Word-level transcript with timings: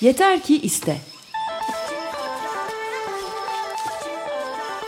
Yeter 0.00 0.42
ki 0.42 0.60
iste. 0.60 0.96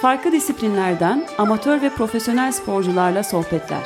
Farklı 0.02 0.32
disiplinlerden 0.32 1.26
amatör 1.38 1.82
ve 1.82 1.90
profesyonel 1.90 2.52
sporcularla 2.52 3.22
sohbetler. 3.22 3.82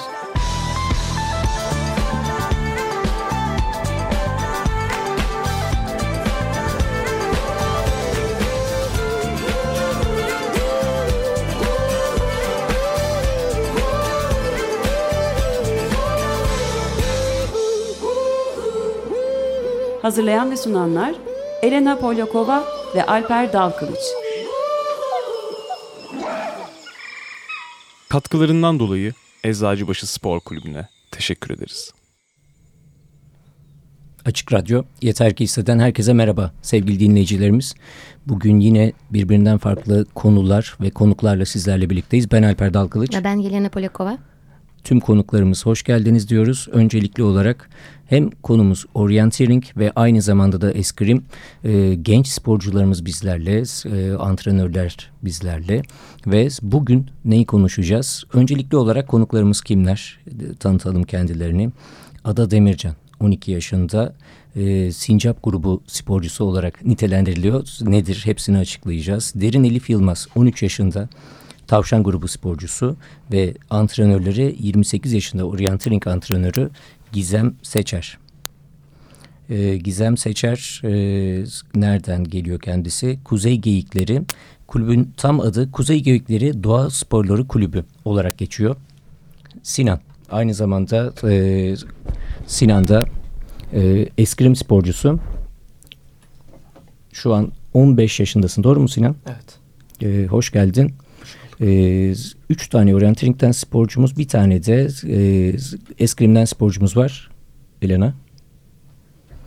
Hazırlayan 20.05 20.51
ve 20.51 20.57
sunanlar 20.57 21.15
Elena 21.63 21.99
Polyakova 21.99 22.65
ve 22.95 23.07
Alper 23.07 23.53
Dalkılıç. 23.53 24.01
Katkılarından 28.09 28.79
dolayı 28.79 29.13
Eczacıbaşı 29.45 30.13
Spor 30.13 30.41
Kulübü'ne 30.41 30.89
teşekkür 31.11 31.55
ederiz. 31.55 31.93
Açık 34.25 34.53
Radyo 34.53 34.83
Yeter 35.03 35.37
Ki 35.37 35.45
İsteden 35.45 35.79
herkese 35.79 36.13
merhaba 36.13 36.53
sevgili 36.63 37.01
dinleyicilerimiz. 37.01 37.75
Bugün 38.27 38.61
yine 38.61 38.93
birbirinden 39.11 39.59
farklı 39.59 40.07
konular 40.15 40.77
ve 40.81 40.91
konuklarla 40.91 41.45
sizlerle 41.45 41.91
birlikteyiz. 41.91 42.33
Ben 42.33 42.43
Alper 42.43 42.75
Dalkılıç. 42.75 43.17
Ve 43.17 43.25
ben 43.25 43.37
Yelena 43.37 43.69
Polyakova. 43.69 44.19
Tüm 44.85 45.01
konuklarımız 45.01 45.67
hoş 45.67 45.83
geldiniz 45.83 46.29
diyoruz. 46.29 46.69
Öncelikli 46.73 47.23
olarak 47.23 47.71
hem 48.07 48.31
konumuz 48.31 48.87
orienteering 48.95 49.65
ve 49.77 49.93
aynı 49.97 50.23
zamanda 50.23 50.61
da 50.61 50.73
eskrim. 50.73 51.25
E, 51.65 51.95
genç 51.95 52.29
sporcularımız 52.29 53.05
bizlerle, 53.05 53.63
e, 53.87 54.13
antrenörler 54.13 55.11
bizlerle 55.23 55.83
ve 56.27 56.49
bugün 56.63 57.07
neyi 57.25 57.47
konuşacağız? 57.47 58.25
Öncelikli 58.33 58.77
olarak 58.77 59.09
konuklarımız 59.09 59.61
kimler? 59.61 60.19
E, 60.27 60.55
tanıtalım 60.55 61.03
kendilerini. 61.03 61.71
Ada 62.25 62.51
Demircan 62.51 62.95
12 63.21 63.53
yaşında 63.53 64.15
e, 64.57 64.93
Sincap 64.93 65.43
grubu 65.43 65.83
sporcusu 65.87 66.45
olarak 66.45 66.85
nitelendiriliyor. 66.85 67.69
Nedir? 67.81 68.23
Hepsini 68.25 68.59
açıklayacağız. 68.59 69.33
Derin 69.37 69.65
Elif 69.65 69.91
Yılmaz 69.91 70.29
13 70.37 70.63
yaşında 70.63 71.09
Tavşan 71.67 72.03
grubu 72.03 72.29
sporcusu 72.29 72.97
ve 73.33 73.55
antrenörleri 73.71 74.57
28 74.61 75.13
yaşında 75.13 75.45
orienteering 75.45 76.07
antrenörü 76.07 76.71
Gizem 77.13 77.55
Seçer. 77.63 78.19
Ee, 79.51 79.77
Gizem 79.77 80.17
Seçer 80.17 80.81
e, 80.85 80.91
nereden 81.75 82.25
geliyor 82.25 82.61
kendisi? 82.61 83.19
Kuzey 83.25 83.59
Geyikleri. 83.59 84.23
Kulübün 84.67 85.13
tam 85.17 85.41
adı 85.41 85.73
Kuzey 85.73 86.01
Geyikleri 86.01 86.65
Doğa 86.65 86.91
Sporları 86.91 87.47
Kulübü 87.47 87.85
olarak 88.05 88.39
geçiyor. 88.39 88.77
Sinan. 89.63 90.01
Aynı 90.31 90.55
zamanda 90.55 91.13
e, 91.31 91.75
Sinan'da 92.47 93.07
e, 93.73 94.09
eskrim 94.19 94.57
sporcusu. 94.57 95.21
Şu 97.13 97.35
an 97.35 97.53
15 97.75 98.21
yaşındasın. 98.21 98.65
Doğru 98.65 98.81
mu 98.81 98.89
Sinan? 98.89 99.17
Evet. 99.27 99.59
E, 100.03 100.27
hoş 100.27 100.51
geldin. 100.51 100.95
E, 101.61 102.11
üç 102.51 102.69
tane 102.69 102.95
orienteering'den 102.95 103.53
sporcumuz, 103.53 104.19
bir 104.19 104.29
tane 104.29 104.65
de 104.65 104.89
e, 105.09 105.57
eskrimden 105.99 106.45
sporcumuz 106.45 106.97
var. 106.97 107.31
Elena. 107.83 108.15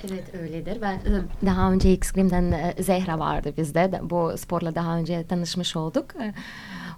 Evet 0.09 0.23
öyledir. 0.41 0.77
Ben 0.81 0.99
daha 1.45 1.71
önce 1.71 1.93
X-Grim'den 1.93 2.51
e, 2.51 2.83
Zehra 2.83 3.19
vardı 3.19 3.53
bizde. 3.57 3.91
Bu 4.03 4.37
sporla 4.37 4.75
daha 4.75 4.97
önce 4.97 5.23
tanışmış 5.27 5.75
olduk. 5.75 6.05
E, 6.21 6.33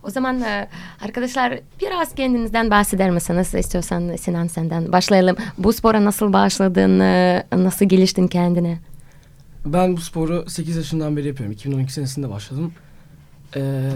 o 0.03 0.09
zaman 0.09 0.43
arkadaşlar 1.01 1.59
biraz 1.81 2.15
kendinizden 2.15 2.71
bahseder 2.71 3.09
misiniz? 3.09 3.53
İstiyorsan 3.53 4.15
Sinan 4.15 4.47
senden 4.47 4.91
başlayalım. 4.91 5.35
Bu 5.57 5.73
spora 5.73 6.05
nasıl 6.05 6.33
başladın? 6.33 6.99
Nasıl 7.65 7.85
geliştin 7.85 8.27
kendine? 8.27 8.79
Ben 9.65 9.97
bu 9.97 10.01
sporu 10.01 10.45
8 10.49 10.75
yaşından 10.75 11.17
beri 11.17 11.27
yapıyorum. 11.27 11.53
2012 11.53 11.93
senesinde 11.93 12.29
başladım. 12.29 12.73
Ee, 13.55 13.89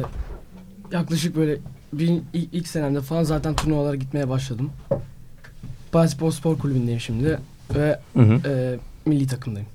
yaklaşık 0.93 1.35
böyle 1.35 1.57
bir, 1.93 2.21
ilk, 2.33 2.53
ilk 2.53 2.67
senemde 2.67 3.01
falan 3.01 3.23
zaten 3.23 3.55
turnuvalara 3.55 3.95
gitmeye 3.95 4.29
başladım. 4.29 4.69
Basketbol 5.93 6.31
Spor 6.31 6.57
Kulübü'ndeyim 6.57 6.99
şimdi 6.99 7.39
ve 7.75 7.99
hı 8.13 8.21
hı. 8.21 8.49
E, 8.49 8.79
milli 9.05 9.27
takımdayım. 9.27 9.67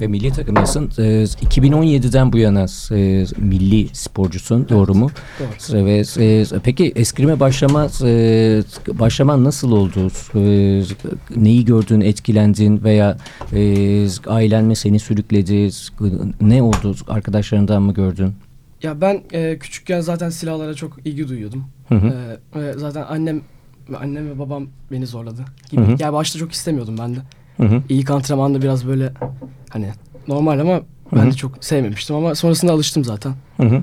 Ve 0.00 0.06
milli 0.06 0.32
takımdasın. 0.32 0.90
Ee, 0.98 1.02
2017'den 1.22 2.32
bu 2.32 2.38
yana 2.38 2.66
e, 2.92 3.26
milli 3.38 3.88
sporcusun 3.92 4.58
evet. 4.58 4.70
doğru 4.70 4.94
mu? 4.94 5.10
Doğru. 5.40 5.84
Ve 5.84 6.02
e, 6.18 6.44
peki 6.64 6.92
eskrime 6.96 7.40
başlama 7.40 7.88
e, 8.02 8.62
başlaman 8.88 9.44
nasıl 9.44 9.72
oldu? 9.72 10.10
E, 10.34 10.40
neyi 11.36 11.64
gördün, 11.64 12.00
etkilendin 12.00 12.84
veya 12.84 13.18
e, 13.52 14.06
ailen 14.26 14.64
mi 14.64 14.76
seni 14.76 14.98
sürükledi? 14.98 15.70
Ne 16.40 16.62
oldu? 16.62 16.96
Arkadaşlarından 17.08 17.82
mı 17.82 17.94
gördün? 17.94 18.34
Ya 18.82 19.00
ben 19.00 19.22
e, 19.32 19.58
küçükken 19.58 20.00
zaten 20.00 20.30
silahlara 20.30 20.74
çok 20.74 21.06
ilgi 21.06 21.28
duyuyordum. 21.28 21.64
Hı 21.88 21.94
hı. 21.94 22.40
E, 22.60 22.72
zaten 22.76 23.04
annem 23.08 23.40
annem 23.98 24.30
ve 24.30 24.38
babam 24.38 24.66
beni 24.92 25.06
zorladı 25.06 25.44
gibi. 25.70 25.80
Hı 25.80 25.84
hı. 25.84 25.96
Yani 25.98 26.12
başta 26.12 26.38
çok 26.38 26.52
istemiyordum 26.52 26.98
ben 26.98 27.14
de. 27.14 27.18
Hı 27.56 27.62
hı. 27.62 27.82
İlk 27.88 28.10
antrenmanda 28.10 28.62
biraz 28.62 28.86
böyle 28.86 29.12
hani 29.70 29.90
normal 30.28 30.58
ama 30.58 30.80
ben 31.14 31.20
hı 31.20 31.26
hı. 31.26 31.30
de 31.30 31.32
çok 31.32 31.64
sevmemiştim 31.64 32.16
ama 32.16 32.34
sonrasında 32.34 32.72
alıştım 32.72 33.04
zaten. 33.04 33.34
Hı 33.56 33.62
hı. 33.62 33.82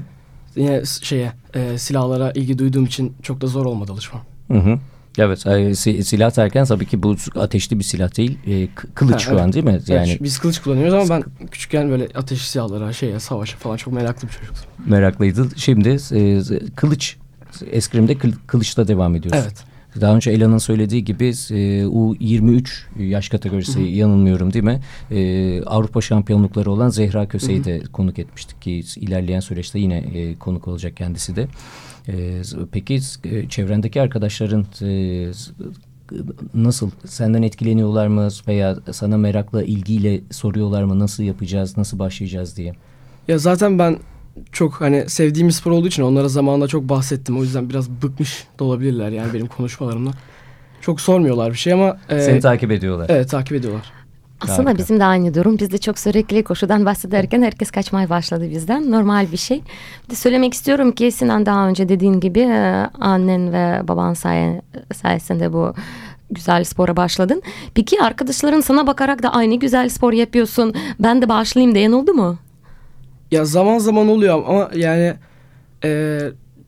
Yine 0.56 0.86
şeye 0.86 1.32
e, 1.54 1.78
silahlara 1.78 2.32
ilgi 2.32 2.58
duyduğum 2.58 2.86
için 2.86 3.14
çok 3.22 3.42
da 3.42 3.48
zor 3.48 3.66
olmadı 3.66 3.92
alışmam. 3.92 4.22
Hı 4.52 4.58
hı. 4.58 4.80
Evet 5.18 5.48
e, 5.48 5.76
silah 5.76 6.38
derken 6.38 6.66
tabii 6.66 6.86
ki 6.86 7.04
bu 7.04 7.16
ateşli 7.36 7.80
bir 7.80 7.84
silah 7.84 8.18
değil 8.18 8.38
e, 8.48 8.68
kılıç 8.96 9.14
ha, 9.14 9.20
şu 9.20 9.32
evet. 9.32 9.42
an 9.42 9.54
değil 9.54 9.66
mi? 9.66 9.80
Yani 9.88 10.10
evet, 10.10 10.24
biz 10.24 10.40
kılıç 10.40 10.62
kullanıyoruz 10.62 10.94
ama 10.94 11.10
ben 11.10 11.48
küçükken 11.48 11.90
böyle 11.90 12.08
ateşli 12.16 12.46
silahlara 12.46 12.94
şeye 12.94 13.20
savaşa 13.20 13.58
falan 13.58 13.78
çok 13.78 13.94
meraklı 13.94 14.28
bir 14.28 14.34
çocuktum. 14.34 14.72
Meraklıydı. 14.86 15.48
Şimdi 15.56 15.98
e, 16.12 16.42
kılıç 16.76 17.18
eskrimde 17.72 18.18
kıl, 18.18 18.32
kılıçta 18.48 18.88
devam 18.88 19.16
ediyoruz. 19.16 19.42
Evet. 19.44 19.71
Daha 20.02 20.16
önce 20.16 20.32
Ela'nın 20.32 20.58
söylediği 20.58 21.04
gibi 21.04 21.26
e, 21.26 21.32
U23 21.84 22.70
yaş 23.00 23.30
kategorisi 23.30 23.80
Hı 23.80 23.84
-hı. 23.84 23.88
yanılmıyorum 23.88 24.54
değil 24.54 24.66
mi? 24.66 24.80
E, 25.12 25.64
Avrupa 25.64 26.02
şampiyonlukları 26.02 26.72
olan 26.72 26.90
Zehra 26.90 27.28
Köse'yi 27.28 27.64
de 27.64 27.80
konuk 27.80 28.20
etmiştik 28.20 28.62
ki 28.62 28.84
ilerleyen 28.96 29.40
süreçte 29.40 29.80
yine 29.80 29.98
e, 29.98 30.36
konuk 30.36 30.68
olacak 30.68 30.98
kendisi 30.98 31.36
de. 31.36 31.48
E, 32.08 32.42
peki 32.72 33.00
e, 33.24 33.50
çevrendeki 33.50 34.02
arkadaşların 34.02 34.66
e, 34.82 35.32
nasıl 36.54 36.90
senden 37.06 37.42
etkileniyorlar 37.42 38.08
mı 38.08 38.28
veya 38.48 38.78
sana 38.92 39.18
merakla 39.18 39.64
ilgiyle 39.64 40.22
soruyorlar 40.32 40.84
mı 40.84 41.00
nasıl 41.00 41.24
yapacağız 41.24 41.78
nasıl 41.78 42.00
başlayacağız 42.00 42.58
diye? 42.58 42.74
Ya 43.28 43.38
zaten 43.38 43.80
ben 43.80 43.98
çok 44.52 44.82
hani 44.82 45.10
sevdiğim 45.10 45.48
bir 45.48 45.54
spor 45.54 45.72
olduğu 45.72 45.88
için 45.88 46.04
onlara 46.04 46.28
zamanında 46.28 46.68
çok 46.68 46.90
bahsettim. 46.90 47.40
O 47.40 47.44
yüzden 47.44 47.70
biraz 47.70 47.90
bıkmış 47.90 48.48
da 48.60 48.64
olabilirler 48.64 49.10
yani 49.10 49.34
benim 49.34 49.48
konuşmalarımda. 49.48 50.12
Çok 50.82 51.02
sormuyorlar 51.02 51.52
bir 51.52 51.58
şey 51.58 51.74
ama... 51.74 51.98
E, 52.10 52.22
Seni 52.22 52.40
takip 52.40 52.72
ediyorlar. 52.72 53.06
Evet 53.10 53.30
takip 53.30 53.54
ediyorlar. 53.58 53.92
Aslında 54.42 54.70
Harika. 54.70 54.78
bizim 54.78 55.00
de 55.00 55.06
aynı 55.06 55.34
durum. 55.34 55.60
Biz 55.60 55.72
de 55.72 55.78
çok 55.78 56.00
sürekli 56.00 56.44
koşudan 56.44 56.86
bahsederken 56.86 57.42
herkes 57.42 57.72
kaçmaya 57.72 58.10
başladı 58.10 58.50
bizden. 58.50 58.92
Normal 58.92 59.32
bir 59.32 59.38
şey. 59.38 59.62
Bir 60.06 60.12
de 60.12 60.16
söylemek 60.16 60.54
istiyorum 60.54 60.92
ki 60.92 61.12
Sinan 61.12 61.46
daha 61.46 61.68
önce 61.68 61.90
dediğin 61.90 62.20
gibi 62.20 62.40
e, 62.40 62.88
annen 63.00 63.54
ve 63.54 63.88
baban 63.88 64.14
say 64.14 64.62
sayesinde 64.94 65.54
bu 65.54 65.74
güzel 66.32 66.64
spora 66.64 66.98
başladın. 66.98 67.42
Peki 67.74 68.02
arkadaşların 68.02 68.62
sana 68.62 68.88
bakarak 68.88 69.24
da 69.24 69.34
aynı 69.34 69.56
güzel 69.56 69.90
spor 69.90 70.14
yapıyorsun. 70.14 70.74
Ben 71.00 71.22
de 71.22 71.30
başlayayım 71.30 71.76
diyen 71.76 71.92
oldu 71.92 72.14
mu? 72.14 72.38
Ya 73.32 73.46
zaman 73.46 73.78
zaman 73.78 74.08
oluyor 74.08 74.44
ama 74.48 74.72
yani 74.76 75.14
e, 75.84 76.20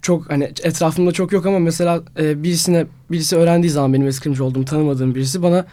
çok 0.01 0.31
hani 0.31 0.43
etrafımda 0.43 1.11
çok 1.11 1.31
yok 1.31 1.45
ama 1.45 1.59
mesela 1.59 2.01
e, 2.19 2.43
birisine 2.43 2.85
birisi 3.11 3.35
öğrendiği 3.37 3.69
zaman 3.69 3.93
benim 3.93 4.07
eskrimci 4.07 4.43
olduğumu 4.43 4.65
tanımadığım 4.65 5.15
birisi 5.15 5.43
bana 5.43 5.65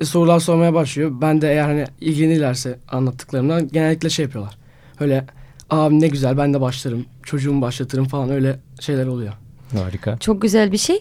e, 0.00 0.04
sorular 0.04 0.40
sormaya 0.40 0.74
başlıyor. 0.74 1.12
Ben 1.20 1.40
de 1.40 1.50
eğer 1.50 1.62
hani 1.62 1.84
ilgilenirlerse 2.00 2.78
anlattıklarımdan 2.88 3.68
genellikle 3.68 4.10
şey 4.10 4.22
yapıyorlar. 4.24 4.58
Öyle 5.00 5.24
abi 5.70 6.00
ne 6.00 6.08
güzel 6.08 6.38
ben 6.38 6.54
de 6.54 6.60
başlarım 6.60 7.04
çocuğumu 7.22 7.62
başlatırım 7.62 8.04
falan 8.04 8.30
öyle 8.30 8.58
şeyler 8.80 9.06
oluyor. 9.06 9.32
Harika. 9.78 10.18
Çok 10.18 10.42
güzel 10.42 10.72
bir 10.72 10.78
şey. 10.78 11.00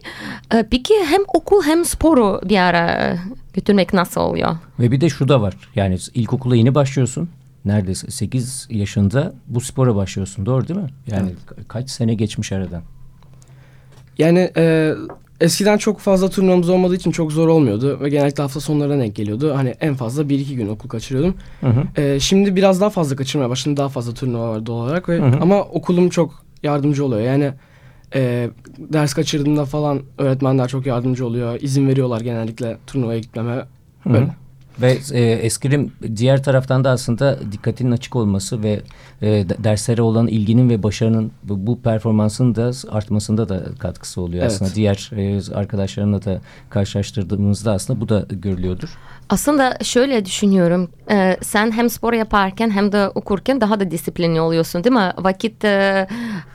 Ee, 0.54 0.66
peki 0.72 0.94
hem 1.06 1.22
okul 1.34 1.64
hem 1.64 1.86
sporu 1.86 2.42
bir 2.50 2.58
ara 2.58 3.18
götürmek 3.54 3.94
nasıl 3.94 4.22
oluyor? 4.22 4.58
Ve 4.80 4.92
bir 4.92 5.02
de 5.02 5.10
şu 5.10 5.28
da 5.28 5.42
var. 5.42 5.54
Yani 5.76 5.98
ilkokula 6.14 6.56
yeni 6.56 6.76
başlıyorsun. 6.76 7.30
Neredeyse 7.68 8.12
8 8.12 8.68
yaşında 8.70 9.34
bu 9.48 9.62
spora 9.62 9.96
başlıyorsun. 9.96 10.46
Doğru 10.46 10.68
değil 10.68 10.80
mi? 10.80 10.90
Yani 11.08 11.30
evet. 11.30 11.68
kaç 11.68 11.90
sene 11.90 12.14
geçmiş 12.14 12.52
aradan? 12.52 12.82
Yani 14.18 14.52
e, 14.58 14.94
eskiden 15.42 15.78
çok 15.78 16.00
fazla 16.00 16.30
turnuvamız 16.30 16.70
olmadığı 16.70 16.96
için 16.96 17.12
çok 17.12 17.32
zor 17.32 17.48
olmuyordu 17.48 18.00
ve 18.02 18.10
genellikle 18.10 18.44
hafta 18.44 18.60
sonlarına 18.60 19.04
denk 19.04 19.16
geliyordu. 19.16 19.54
Hani 19.56 19.70
en 19.70 19.96
fazla 19.96 20.24
1-2 20.24 20.56
gün 20.56 20.68
okul 20.68 20.90
kaçırıyordum. 20.90 21.36
Hı 21.62 21.68
hı. 21.68 22.02
Ee, 22.02 22.20
şimdi 22.20 22.56
biraz 22.56 22.82
daha 22.82 22.90
fazla 22.90 23.16
kaçırmaya 23.16 23.50
başladım. 23.50 23.78
Daha 23.78 23.90
fazla 23.90 24.14
turnuva 24.14 24.50
var 24.50 24.66
doğal 24.66 24.86
olarak 24.86 25.10
ve 25.10 25.20
Hı 25.20 25.26
hı. 25.26 25.38
ama 25.42 25.62
okulum 25.62 26.10
çok 26.10 26.44
yardımcı 26.64 27.06
oluyor. 27.06 27.22
Yani 27.22 27.52
e, 28.16 28.50
ders 28.80 29.14
kaçırdığımda 29.14 29.66
falan 29.66 30.02
öğretmenler 30.18 30.68
çok 30.68 30.86
yardımcı 30.86 31.26
oluyor. 31.26 31.58
İzin 31.62 31.88
veriyorlar 31.88 32.22
genellikle 32.22 32.78
turnuvaya 32.88 33.20
gitmeme. 33.20 33.66
Hı 34.04 34.10
hı. 34.10 34.28
Ve 34.82 34.98
e, 35.14 35.22
eskrim 35.24 35.92
diğer 36.16 36.44
taraftan 36.44 36.84
da 36.84 36.90
aslında 36.90 37.40
dikkatinin 37.52 37.92
açık 37.92 38.16
olması 38.16 38.64
ve 38.64 38.82
e, 39.22 39.28
de- 39.28 39.64
derslere 39.64 40.02
olan 40.02 40.28
ilginin 40.28 40.70
ve 40.70 40.84
başarının 40.84 41.32
bu, 41.44 41.68
bu 41.68 41.82
performansın 41.82 42.56
da 42.56 42.72
artmasında 42.90 43.50
da 43.50 43.64
katkısı 43.80 44.22
oluyor 44.22 44.42
Evet. 44.44 44.52
aslında. 44.52 44.76
Diğer 44.76 45.12
e, 45.18 45.54
arkadaşlarımla 45.56 46.26
da 46.26 46.42
karşılaştırdığımızda 46.70 47.72
aslında 47.72 48.02
bu 48.02 48.10
da 48.10 48.26
görülüyordur. 48.30 48.90
Aslında 49.30 49.78
şöyle 49.84 50.26
düşünüyorum. 50.26 50.90
Ee, 51.12 51.38
sen 51.42 51.72
hem 51.72 51.90
spor 51.90 52.14
yaparken 52.14 52.70
hem 52.70 52.92
de 52.92 53.10
okurken 53.10 53.62
daha 53.62 53.80
da 53.80 53.92
disiplinli 53.92 54.42
oluyorsun 54.42 54.84
değil 54.84 54.96
mi? 54.96 55.14
Vakit 55.18 55.66
e, 55.66 56.08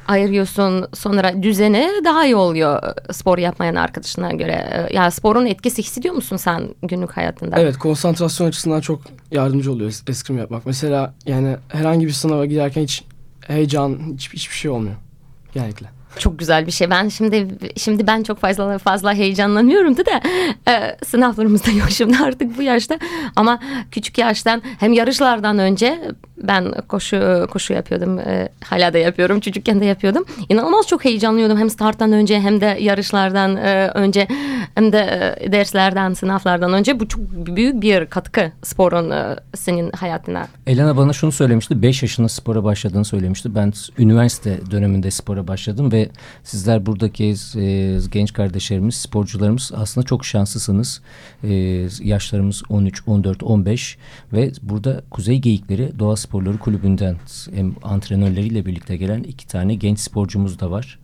ayırıyorsun 0.08 0.86
sonra 0.94 1.42
düzeni 1.42 1.88
daha 2.04 2.24
iyi 2.26 2.36
oluyor 2.36 2.82
e, 3.08 3.12
spor 3.12 3.38
yapmayan 3.38 3.74
arkadaşına 3.74 4.32
göre. 4.32 4.52
E, 4.90 4.94
Yani 4.94 5.10
sporun 5.10 5.46
etkisi 5.46 5.82
hissediyor 5.82 6.14
musun 6.14 6.36
sen 6.36 6.62
günlük 6.82 7.16
hayatında? 7.16 7.56
Evet 7.58 7.76
konsantrasyon 8.12 8.48
açısından 8.48 8.80
çok 8.80 9.02
yardımcı 9.30 9.72
oluyor 9.72 9.90
es- 9.90 10.10
eskrim 10.10 10.38
yapmak. 10.38 10.66
Mesela 10.66 11.14
yani 11.26 11.56
herhangi 11.68 12.06
bir 12.06 12.12
sınava 12.12 12.46
giderken 12.46 12.82
hiç 12.82 13.04
heyecan 13.46 14.12
hiç, 14.14 14.32
hiçbir 14.32 14.54
şey 14.54 14.70
olmuyor. 14.70 14.94
Genellikle. 15.54 15.86
Çok 16.18 16.38
güzel 16.38 16.66
bir 16.66 16.72
şey. 16.72 16.90
Ben 16.90 17.08
şimdi 17.08 17.48
şimdi 17.76 18.06
ben 18.06 18.22
çok 18.22 18.38
fazla 18.38 18.78
fazla 18.78 19.14
heyecanlanıyorum 19.14 19.96
da 19.96 20.02
e, 20.68 20.96
sınavlarımız 21.04 21.66
da 21.66 21.70
yok 21.70 21.90
şimdi 21.90 22.16
artık 22.16 22.58
bu 22.58 22.62
yaşta. 22.62 22.98
Ama 23.36 23.58
küçük 23.90 24.18
yaştan 24.18 24.62
hem 24.78 24.92
yarışlardan 24.92 25.58
önce 25.58 26.00
ben 26.42 26.72
koşu 26.88 27.46
koşu 27.50 27.72
yapıyordum. 27.72 28.18
E, 28.18 28.48
hala 28.64 28.92
da 28.92 28.98
yapıyorum. 28.98 29.40
Çocukken 29.40 29.80
de 29.80 29.84
yapıyordum. 29.84 30.24
İnanılmaz 30.48 30.86
çok 30.86 31.04
heyecanlıyordum 31.04 31.58
hem 31.58 31.70
starttan 31.70 32.12
önce 32.12 32.40
hem 32.40 32.60
de 32.60 32.78
yarışlardan 32.80 33.56
e, 33.56 33.90
önce 33.94 34.28
hem 34.74 34.92
de 34.92 35.36
e, 35.40 35.52
derslerden, 35.52 36.14
sınavlardan 36.14 36.72
önce. 36.72 37.00
Bu 37.00 37.08
çok 37.08 37.20
büyük 37.30 37.82
bir 37.82 38.06
katkı 38.06 38.52
sporun 38.62 39.10
e, 39.10 39.36
senin 39.54 39.92
hayatına. 39.92 40.46
Elena 40.66 40.96
bana 40.96 41.12
şunu 41.12 41.32
söylemişti. 41.32 41.82
5 41.82 42.02
yaşında 42.02 42.28
spora 42.28 42.64
başladığını 42.64 43.04
söylemişti. 43.04 43.54
Ben 43.54 43.72
üniversite 43.98 44.60
döneminde 44.70 45.10
spora 45.10 45.48
başladım 45.48 45.92
ve 45.92 46.01
sizler 46.44 46.86
buradaki 46.86 47.34
e, 47.56 47.98
genç 48.10 48.32
kardeşlerimiz, 48.32 48.94
sporcularımız 48.94 49.72
aslında 49.74 50.06
çok 50.06 50.24
şanslısınız. 50.24 51.02
E, 51.44 51.52
yaşlarımız 52.02 52.62
13, 52.68 53.02
14, 53.06 53.42
15 53.42 53.98
ve 54.32 54.52
burada 54.62 55.02
Kuzey 55.10 55.38
Geyikleri 55.38 55.98
Doğa 55.98 56.16
Sporları 56.16 56.58
Kulübü'nden 56.58 57.16
hem 57.54 57.74
antrenörleriyle 57.82 58.66
birlikte 58.66 58.96
gelen 58.96 59.22
iki 59.22 59.46
tane 59.46 59.74
genç 59.74 59.98
sporcumuz 59.98 60.60
da 60.60 60.70
var. 60.70 60.98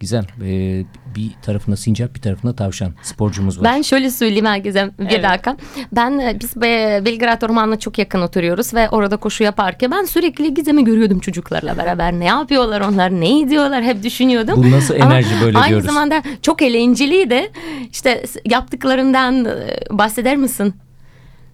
Gizem, 0.00 0.24
e, 0.44 0.84
bir 1.16 1.30
tarafında 1.42 1.76
sincap 1.76 2.14
bir 2.14 2.20
tarafında 2.20 2.56
tavşan 2.56 2.92
sporcumuz 3.02 3.58
var. 3.60 3.64
Ben 3.64 3.82
şöyle 3.82 4.10
söyleyeyim 4.10 4.46
herkese 4.46 4.90
bir 4.98 5.04
Evet. 5.10 5.24
dakika. 5.24 5.56
Ben 5.92 6.18
e, 6.18 6.36
biz 6.40 6.56
Be- 6.56 7.02
Belgrad 7.04 7.42
Ormanı'na 7.42 7.78
çok 7.78 7.98
yakın 7.98 8.20
oturuyoruz 8.20 8.74
ve 8.74 8.88
orada 8.90 9.16
koşu 9.16 9.44
yaparken 9.44 9.90
ben 9.90 10.04
sürekli 10.04 10.54
Gizem'i 10.54 10.84
görüyordum 10.84 11.18
çocuklarla 11.18 11.76
beraber. 11.76 12.12
Ne 12.12 12.24
yapıyorlar 12.24 12.80
onlar, 12.80 13.10
ne 13.10 13.40
ediyorlar 13.40 13.82
hep 13.82 14.02
düşünüyordum. 14.02 14.54
Bu 14.64 14.70
nasıl 14.70 14.94
Ama 15.00 15.14
enerji 15.14 15.30
böyle 15.44 15.58
aynı 15.58 15.68
diyoruz. 15.68 15.86
zamanda 15.86 16.22
çok 16.42 16.62
eğlenceliydi. 16.62 17.50
İşte 17.92 18.24
yaptıklarından 18.44 19.44
e, 19.44 19.78
bahseder 19.90 20.36
misin? 20.36 20.74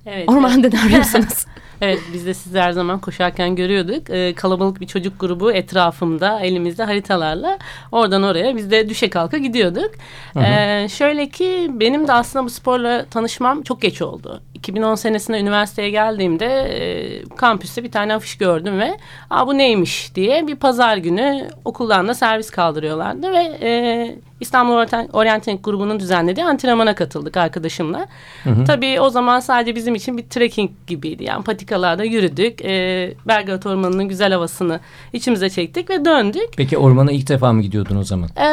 Evet. 0.07 0.29
Ormanda 0.29 0.69
ne 0.69 0.77
yapıyorsunuz? 0.79 1.47
Evet 1.81 1.99
biz 2.13 2.27
de 2.27 2.35
sizi 2.35 2.61
her 2.61 2.73
zaman 2.73 2.99
koşarken 3.01 3.57
görüyorduk. 3.57 4.11
Ee, 4.11 4.35
kalabalık 4.35 4.81
bir 4.81 4.87
çocuk 4.87 5.21
grubu 5.21 5.53
etrafımda 5.53 6.41
elimizde 6.41 6.85
haritalarla 6.85 7.59
oradan 7.93 8.23
oraya 8.23 8.57
biz 8.57 8.71
de 8.71 8.89
düşe 8.89 9.11
kalka 9.11 9.39
gidiyorduk. 9.39 9.91
Ee, 10.37 10.87
şöyle 10.91 11.29
ki 11.29 11.71
benim 11.73 12.09
de 12.09 12.13
aslında 12.13 12.45
bu 12.45 12.51
sporla 12.51 13.05
tanışmam 13.05 13.63
çok 13.63 13.83
geç 13.83 14.03
oldu. 14.03 14.41
2010 14.55 14.95
senesinde 14.95 15.41
üniversiteye 15.41 15.91
geldiğimde 15.91 16.47
e, 16.47 17.25
kampüste 17.37 17.85
bir 17.85 17.91
tane 17.91 18.15
afiş 18.15 18.39
gördüm 18.39 18.79
ve 18.79 18.97
Aa, 19.31 19.47
bu 19.47 19.59
neymiş 19.59 20.15
diye 20.15 20.47
bir 20.47 20.57
pazar 20.57 20.97
günü 20.97 21.49
okuldan 21.65 22.09
da 22.09 22.15
servis 22.15 22.51
kaldırıyorlardı 22.51 23.33
ve 23.33 23.59
e, 23.63 23.71
İstanbul 24.41 24.73
Orient- 24.73 25.11
Orienting 25.13 25.65
grubunun 25.65 26.01
düzenlediği 26.01 26.47
antrenmana 26.47 26.95
katıldık 26.95 27.37
arkadaşımla. 27.37 28.07
Tabii 28.67 29.01
o 29.01 29.11
zaman 29.11 29.41
sadece 29.41 29.75
bizim 29.75 29.95
için 29.95 30.17
bir 30.19 30.23
trekking 30.23 30.71
gibiydi. 30.87 31.25
Yani 31.25 31.45
patikalarda 31.45 32.05
yürüdük. 32.05 32.65
E, 32.65 33.15
Belgrad 33.29 33.63
Ormanı'nın 33.63 34.09
güzel 34.09 34.33
havasını 34.33 34.81
içimize 35.13 35.51
çektik 35.51 35.91
ve 35.91 36.05
döndük. 36.05 36.49
Peki 36.57 36.79
ormana 36.79 37.13
ilk 37.13 37.29
defa 37.29 37.53
mı 37.53 37.63
gidiyordun 37.63 37.97
o 37.97 38.03
zaman? 38.05 38.29
Ee, 38.37 38.45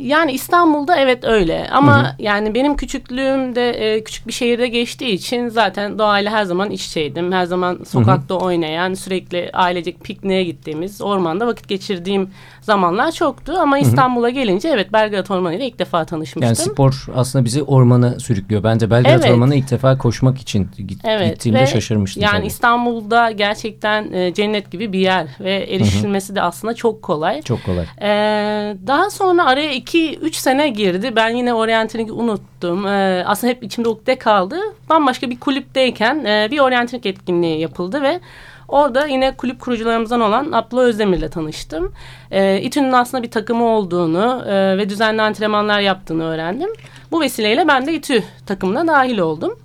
yani 0.00 0.32
İstanbul'da 0.32 0.96
evet 0.96 1.24
öyle 1.24 1.68
ama 1.72 2.16
yani 2.18 2.54
benim 2.54 2.76
küçüklüğümde 2.76 3.70
e, 3.70 4.04
küçük 4.04 4.26
bir 4.26 4.32
şehirde 4.32 4.68
geçtiği 4.68 5.10
için 5.12 5.48
zaten 5.48 5.98
doğayla 5.98 6.30
her 6.32 6.44
zaman 6.44 6.70
iç 6.70 6.86
içeydim. 6.86 7.32
Her 7.32 7.44
zaman 7.44 7.78
sokakta 7.88 8.34
oynayan, 8.34 8.94
sürekli 8.94 9.50
ailecek 9.52 10.04
pikniğe 10.04 10.44
gittiğimiz, 10.44 11.02
ormanda 11.02 11.46
vakit 11.46 11.68
geçirdiğim 11.68 12.30
zamanlar 12.66 13.12
çoktu. 13.12 13.52
Ama 13.60 13.78
İstanbul'a 13.78 14.30
gelince 14.30 14.68
evet 14.68 14.92
Belgrad 14.92 15.26
Ormanı 15.30 15.54
ile 15.54 15.66
ilk 15.66 15.78
defa 15.78 16.04
tanışmıştım. 16.04 16.42
Yani 16.42 16.56
spor 16.56 17.06
aslında 17.14 17.44
bizi 17.44 17.62
ormana 17.62 18.20
sürüklüyor. 18.20 18.62
Ben 18.62 18.80
de 18.80 18.90
Belgrad 18.90 19.10
Evet. 19.10 19.30
Ormanı'na 19.30 19.54
ilk 19.54 19.70
defa 19.70 19.98
koşmak 19.98 20.38
için 20.38 20.68
git, 20.88 21.04
Evet 21.04 21.34
gittiğimde 21.34 21.60
ve 21.60 21.66
şaşırmıştım. 21.66 22.22
Yani 22.22 22.36
tabii. 22.36 22.46
İstanbul'da 22.46 23.30
gerçekten 23.30 24.12
e, 24.12 24.34
cennet 24.34 24.70
gibi 24.70 24.92
bir 24.92 24.98
yer 24.98 25.26
ve 25.40 25.54
erişilmesi 25.54 26.34
de 26.34 26.42
aslında 26.42 26.74
çok 26.74 27.02
kolay. 27.02 27.42
Çok 27.42 27.64
kolay. 27.64 27.84
Ee, 28.02 28.76
daha 28.86 29.10
sonra 29.10 29.46
araya 29.46 29.74
2-3 29.74 30.32
sene 30.32 30.68
girdi. 30.68 31.12
Ben 31.16 31.28
yine 31.28 31.54
oryantiniki 31.54 32.12
unuttum. 32.12 32.86
Ee, 32.86 33.24
aslında 33.26 33.50
hep 33.52 33.62
içimde 33.62 33.88
ukde 33.88 34.18
kaldı. 34.18 34.56
Bambaşka 34.90 35.30
bir 35.30 35.40
kulüpteyken 35.40 36.24
e, 36.24 36.48
bir 36.50 36.58
oryantinik 36.58 37.06
etkinliği 37.06 37.60
yapıldı 37.60 38.02
ve 38.02 38.20
orada 38.68 39.06
yine 39.06 39.36
kulüp 39.36 39.60
kurucularımızdan 39.60 40.20
olan 40.20 40.52
Abla 40.52 40.80
Özdemir'le 40.80 41.28
tanıştım. 41.28 41.92
Ee, 42.30 42.60
İTÜ'nün 42.60 42.92
aslında 42.92 43.22
bir 43.22 43.30
takımı 43.30 43.64
olduğunu 43.64 44.44
e, 44.46 44.78
ve 44.78 44.88
düzenli 44.88 45.22
antrenmanlar 45.22 45.80
yaptığını 45.80 46.24
öğrendim. 46.24 46.70
Bu 47.10 47.20
vesileyle 47.20 47.68
ben 47.68 47.86
de 47.86 47.94
İTÜ 47.94 48.22
takımına 48.46 48.86
dahil 48.86 49.18
oldum. 49.18 49.58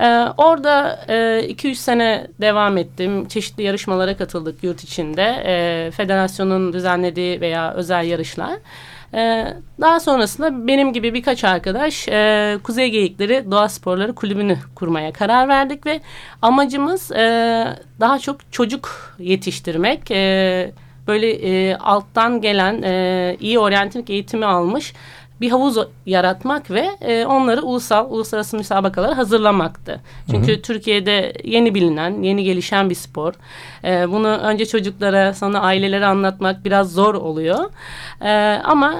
Ee, 0.00 0.06
orada 0.38 1.00
2-3 1.08 1.74
sene 1.74 2.26
devam 2.40 2.78
ettim. 2.78 3.28
Çeşitli 3.28 3.62
yarışmalara 3.62 4.16
katıldık 4.16 4.64
yurt 4.64 4.84
içinde. 4.84 5.42
Ee, 5.46 5.90
federasyonun 5.90 6.72
düzenlediği 6.72 7.40
veya 7.40 7.74
özel 7.74 8.04
yarışlar. 8.04 8.52
Ee, 9.14 9.54
daha 9.80 10.00
sonrasında 10.00 10.66
benim 10.66 10.92
gibi 10.92 11.14
birkaç 11.14 11.44
arkadaş 11.44 12.08
e, 12.08 12.58
Kuzey 12.62 12.90
Geyikleri 12.90 13.50
Doğa 13.50 13.68
Sporları 13.68 14.14
Kulübü'nü 14.14 14.58
kurmaya 14.74 15.12
karar 15.12 15.48
verdik 15.48 15.86
ve 15.86 16.00
amacımız 16.42 17.12
e, 17.12 17.66
daha 18.00 18.18
çok 18.18 18.52
çocuk 18.52 19.16
yetiştirmek. 19.18 20.10
E, 20.10 20.72
böyle 21.06 21.30
e, 21.30 21.76
alttan 21.76 22.40
gelen 22.40 22.82
e, 22.82 23.36
iyi 23.40 23.58
oryantik 23.58 24.10
eğitimi 24.10 24.46
almış 24.46 24.94
bir 25.40 25.50
havuz 25.50 25.78
yaratmak 26.06 26.70
ve 26.70 26.90
e, 27.00 27.26
onları 27.26 27.62
ulusal, 27.62 28.10
uluslararası 28.10 28.56
müsabakalara 28.56 29.16
hazırlamaktı. 29.16 30.00
Çünkü 30.30 30.62
Türkiye'de 30.62 31.32
yeni 31.44 31.74
bilinen, 31.74 32.22
yeni 32.22 32.44
gelişen 32.44 32.90
bir 32.90 32.94
spor. 32.94 33.34
E, 33.84 34.12
bunu 34.12 34.28
önce 34.28 34.66
çocuklara, 34.66 35.34
sonra 35.34 35.60
ailelere 35.60 36.06
anlatmak 36.06 36.64
biraz 36.64 36.92
zor 36.92 37.14
oluyor. 37.14 37.70
E, 38.20 38.30
ama 38.64 38.94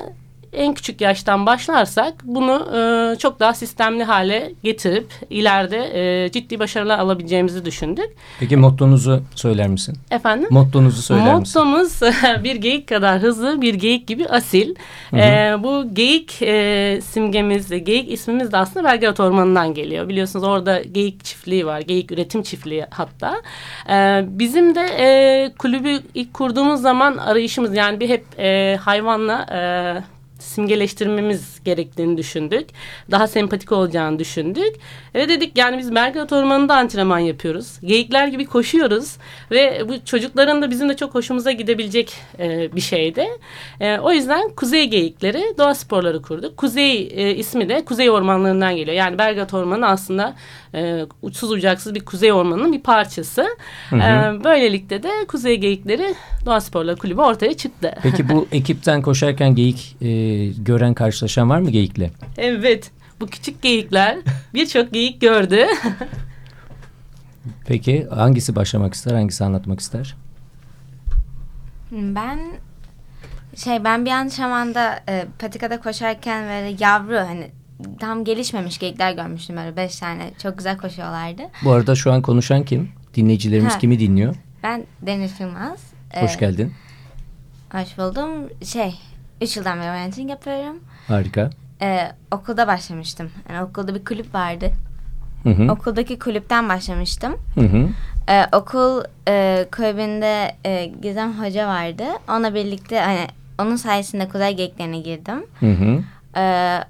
en 0.52 0.74
küçük 0.74 1.00
yaştan 1.00 1.46
başlarsak 1.46 2.14
bunu 2.24 2.76
e, 2.76 3.18
çok 3.18 3.40
daha 3.40 3.54
sistemli 3.54 4.04
hale 4.04 4.52
getirip 4.62 5.06
ileride 5.30 5.90
e, 6.24 6.30
ciddi 6.32 6.58
başarılar 6.58 6.98
alabileceğimizi 6.98 7.64
düşündük. 7.64 8.10
Peki 8.40 8.56
mottonuzu 8.56 9.22
söyler 9.34 9.68
misin? 9.68 9.96
Efendim? 10.10 10.48
Mottonuzu 10.50 11.02
söyler 11.02 11.34
misin? 11.34 11.62
Mottomuz 11.62 12.00
bir 12.44 12.56
geyik 12.56 12.88
kadar 12.88 13.18
hızlı, 13.18 13.62
bir 13.62 13.74
geyik 13.74 14.06
gibi 14.06 14.26
asil. 14.26 14.74
Ee, 15.14 15.54
bu 15.58 15.94
geyik 15.94 16.42
e, 16.42 17.00
simgemiz, 17.04 17.68
geyik 17.84 18.12
ismimiz 18.12 18.52
de 18.52 18.56
aslında 18.56 18.88
Belgrad 18.88 19.18
Ormanı'ndan 19.18 19.74
geliyor. 19.74 20.08
Biliyorsunuz 20.08 20.44
orada 20.44 20.82
geyik 20.82 21.24
çiftliği 21.24 21.66
var, 21.66 21.80
geyik 21.80 22.12
üretim 22.12 22.42
çiftliği 22.42 22.86
hatta. 22.90 23.42
Ee, 23.90 24.24
bizim 24.26 24.74
de 24.74 24.86
e, 24.98 25.52
kulübü 25.58 26.00
ilk 26.14 26.34
kurduğumuz 26.34 26.80
zaman 26.80 27.16
arayışımız 27.16 27.74
yani 27.74 28.00
bir 28.00 28.08
hep 28.08 28.24
e, 28.38 28.78
hayvanla... 28.80 29.46
E, 29.52 30.19
simgeleştirmemiz 30.40 31.60
gerektiğini 31.64 32.16
düşündük. 32.16 32.68
Daha 33.10 33.26
sempatik 33.26 33.72
olacağını 33.72 34.18
düşündük. 34.18 34.76
Ve 35.14 35.28
dedik 35.28 35.58
yani 35.58 35.78
biz 35.78 35.94
Belgrad 35.94 36.30
Ormanı'nda 36.30 36.76
antrenman 36.76 37.18
yapıyoruz. 37.18 37.80
Geyikler 37.84 38.28
gibi 38.28 38.46
koşuyoruz. 38.46 39.16
Ve 39.50 39.88
bu 39.88 40.04
çocukların 40.04 40.62
da 40.62 40.70
bizim 40.70 40.88
de 40.88 40.96
çok 40.96 41.14
hoşumuza 41.14 41.52
gidebilecek 41.52 42.14
e, 42.38 42.72
bir 42.76 42.80
şeydi. 42.80 43.26
E, 43.80 43.98
o 43.98 44.12
yüzden 44.12 44.48
Kuzey 44.48 44.88
Geyikleri 44.88 45.54
doğa 45.58 45.74
sporları 45.74 46.22
kurduk. 46.22 46.56
Kuzey 46.56 47.08
e, 47.12 47.34
ismi 47.34 47.68
de 47.68 47.84
Kuzey 47.84 48.10
Ormanlarından 48.10 48.76
geliyor. 48.76 48.96
Yani 48.96 49.18
Belgrad 49.18 49.50
Ormanı 49.52 49.86
aslında 49.86 50.34
e, 50.74 51.06
uçsuz 51.22 51.50
ucaksız 51.50 51.94
bir 51.94 52.00
Kuzey 52.00 52.32
Ormanı'nın 52.32 52.72
bir 52.72 52.80
parçası. 52.80 53.46
Hı 53.90 53.96
hı. 53.96 54.00
E, 54.00 54.44
böylelikle 54.44 55.02
de 55.02 55.10
Kuzey 55.28 55.56
Geyikleri 55.56 56.14
Doğa 56.46 56.60
Sporları 56.60 56.96
Kulübü 56.96 57.20
ortaya 57.20 57.56
çıktı. 57.56 57.94
Peki 58.02 58.28
bu 58.28 58.48
ekipten 58.52 59.02
koşarken 59.02 59.54
geyik 59.54 59.96
e, 60.00 60.46
gören 60.46 60.94
karşılaşan 60.94 61.50
var 61.50 61.58
mı 61.58 61.70
geyikle? 61.70 62.10
Evet. 62.38 62.90
Bu 63.20 63.26
küçük 63.26 63.62
geyikler 63.62 64.18
birçok 64.54 64.92
geyik 64.92 65.20
gördü. 65.20 65.66
Peki 67.66 68.06
hangisi 68.10 68.56
başlamak 68.56 68.94
ister, 68.94 69.14
hangisi 69.14 69.44
anlatmak 69.44 69.80
ister? 69.80 70.16
Ben 71.92 72.40
şey 73.56 73.84
ben 73.84 74.04
bir 74.04 74.10
an 74.10 74.28
zamanda 74.28 75.00
e, 75.08 75.26
patikada 75.38 75.80
koşarken 75.80 76.44
böyle 76.44 76.76
yavru 76.80 77.16
hani 77.16 77.50
tam 78.00 78.24
gelişmemiş 78.24 78.78
geyikler 78.78 79.12
görmüştüm 79.12 79.56
böyle 79.56 79.76
beş 79.76 79.96
tane 79.96 80.30
çok 80.42 80.58
güzel 80.58 80.76
koşuyorlardı. 80.76 81.42
Bu 81.64 81.72
arada 81.72 81.94
şu 81.94 82.12
an 82.12 82.22
konuşan 82.22 82.64
kim? 82.64 82.88
Dinleyicilerimiz 83.14 83.74
ha. 83.74 83.78
kimi 83.78 84.00
dinliyor? 84.00 84.34
Ben 84.62 84.84
Deniz 85.02 85.40
Yılmaz. 85.40 85.80
Hoş 86.14 86.36
ee, 86.36 86.38
geldin. 86.40 86.72
Hoş 87.72 87.98
buldum. 87.98 88.30
Şey 88.64 88.94
üç 89.40 89.56
yıldan 89.56 89.80
beri 89.80 89.88
öğrencilik 89.88 90.30
yapıyorum. 90.30 90.76
Harika. 91.08 91.50
Ee, 91.82 92.12
okulda 92.30 92.66
başlamıştım. 92.66 93.30
Yani 93.50 93.62
okulda 93.62 93.94
bir 93.94 94.04
kulüp 94.04 94.34
vardı. 94.34 94.70
Hı 95.42 95.50
hı. 95.50 95.72
Okuldaki 95.72 96.18
kulüpten 96.18 96.68
başlamıştım. 96.68 97.36
Hı 97.54 97.60
hı. 97.60 97.88
Ee, 98.28 98.46
okul 98.52 99.02
e, 99.28 99.66
kulübünde 99.72 100.54
e, 100.64 100.86
Gizem 101.02 101.42
Hoca 101.42 101.68
vardı. 101.68 102.04
Onunla 102.28 102.54
birlikte 102.54 103.00
hani 103.00 103.26
onun 103.58 103.76
sayesinde 103.76 104.28
kuzey 104.28 104.56
geyiklerine 104.56 104.98
girdim. 104.98 105.46
Hı 105.60 105.72
hı. 105.72 106.02
Ee, 106.36 106.80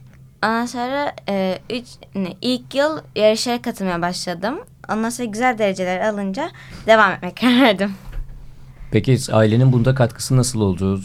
ondan 0.44 0.66
sonra 0.66 1.12
e, 1.28 1.58
üç, 1.70 1.84
ne, 2.14 2.32
ilk 2.40 2.74
yıl 2.74 2.98
yarışlara 3.16 3.62
katılmaya 3.62 4.02
başladım. 4.02 4.58
Ondan 4.92 5.10
sonra 5.10 5.28
güzel 5.28 5.58
dereceler 5.58 6.00
alınca 6.00 6.50
devam 6.86 7.12
etmek 7.12 7.36
karardım. 7.40 7.92
Peki 8.92 9.18
ailenin 9.32 9.72
bunda 9.72 9.94
katkısı 9.94 10.36
nasıl 10.36 10.60
oldu? 10.60 11.00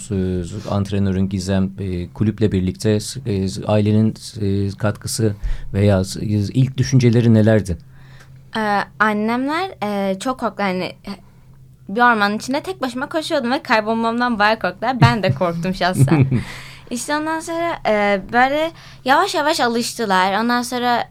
Antrenörün 0.70 1.30
Gizem 1.30 1.72
e, 1.80 2.08
kulüple 2.08 2.52
birlikte 2.52 3.00
e, 3.26 3.48
ailenin 3.68 4.16
e, 4.42 4.70
katkısı 4.78 5.36
veya 5.74 6.02
ilk 6.54 6.78
düşünceleri 6.78 7.34
nelerdi? 7.34 7.78
Ee, 8.58 8.82
annemler 9.00 9.72
çok 10.20 10.40
korktular. 10.40 10.68
Yani 10.68 10.96
bir 11.90 12.02
ormanın 12.02 12.38
içinde 12.38 12.64
tek 12.64 12.82
başıma 12.82 13.10
koşuyordum 13.10 13.52
ve 13.52 13.64
kaybolmamdan 13.64 14.40
bayağı 14.40 14.60
korktular. 14.60 15.02
Ben 15.02 15.24
de 15.24 15.32
korktum 15.32 15.74
şahsen. 15.76 16.28
İşte 16.96 17.16
ondan 17.16 17.40
sonra 17.40 17.80
böyle 18.34 18.72
yavaş 19.06 19.36
yavaş 19.36 19.60
alıştılar. 19.60 20.42
Ondan 20.42 20.62
sonra 20.62 21.04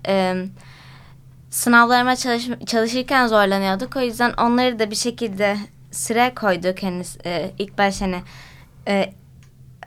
sınavlarıma 1.50 2.16
çalış, 2.16 2.48
çalışırken 2.66 3.26
zorlanıyorduk. 3.26 3.96
O 3.96 4.00
yüzden 4.00 4.32
onları 4.32 4.78
da 4.78 4.90
bir 4.90 4.96
şekilde 4.96 5.56
sıra 5.90 6.34
koyduk 6.34 6.82
henüz 6.82 7.16
e, 7.26 7.50
ilk 7.58 7.78
baş 7.78 8.00
hani 8.00 8.16
e, 8.88 9.12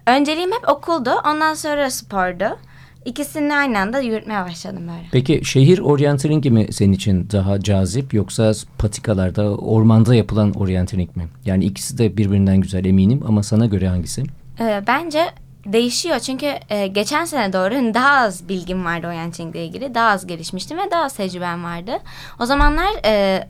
önceliğim 0.08 0.52
hep 0.52 0.70
okuldu 0.70 1.10
ondan 1.26 1.54
sonra 1.54 1.90
spordu. 1.90 2.58
İkisini 3.06 3.56
aynı 3.56 3.80
anda 3.80 4.00
yürütmeye 4.00 4.46
başladım 4.46 4.88
böyle. 4.88 5.08
Peki 5.12 5.42
şehir 5.46 5.80
oryantalingi 5.80 6.52
mi 6.52 6.74
senin 6.74 6.94
için 6.94 7.30
daha 7.32 7.60
cazip 7.60 8.14
yoksa 8.14 8.52
patikalarda, 8.78 9.58
ormanda 9.58 10.16
yapılan 10.16 10.54
oryantaling 10.54 11.16
mi? 11.16 11.28
Yani 11.46 11.66
ikisi 11.66 11.98
de 11.98 12.18
birbirinden 12.18 12.58
güzel 12.62 12.86
eminim 12.86 13.24
ama 13.28 13.44
sana 13.44 13.66
göre 13.66 13.88
hangisi? 13.88 14.24
Ee, 14.60 14.84
bence 14.88 15.26
değişiyor 15.74 16.20
çünkü 16.20 16.54
e, 16.70 16.88
geçen 16.88 17.26
sene 17.26 17.54
doğru 17.54 17.76
hani 17.76 17.94
daha 17.94 18.18
az 18.18 18.50
bilgim 18.50 18.86
vardı 18.86 19.08
oryantaling 19.08 19.56
ile 19.56 19.66
ilgili. 19.66 19.96
Daha 19.96 20.10
az 20.10 20.28
gelişmiştim 20.28 20.78
ve 20.78 20.92
daha 20.92 21.04
az 21.04 21.14
tecrübem 21.14 21.64
vardı. 21.64 21.92
O 22.40 22.46
zamanlar 22.46 22.90
e, 23.06 23.48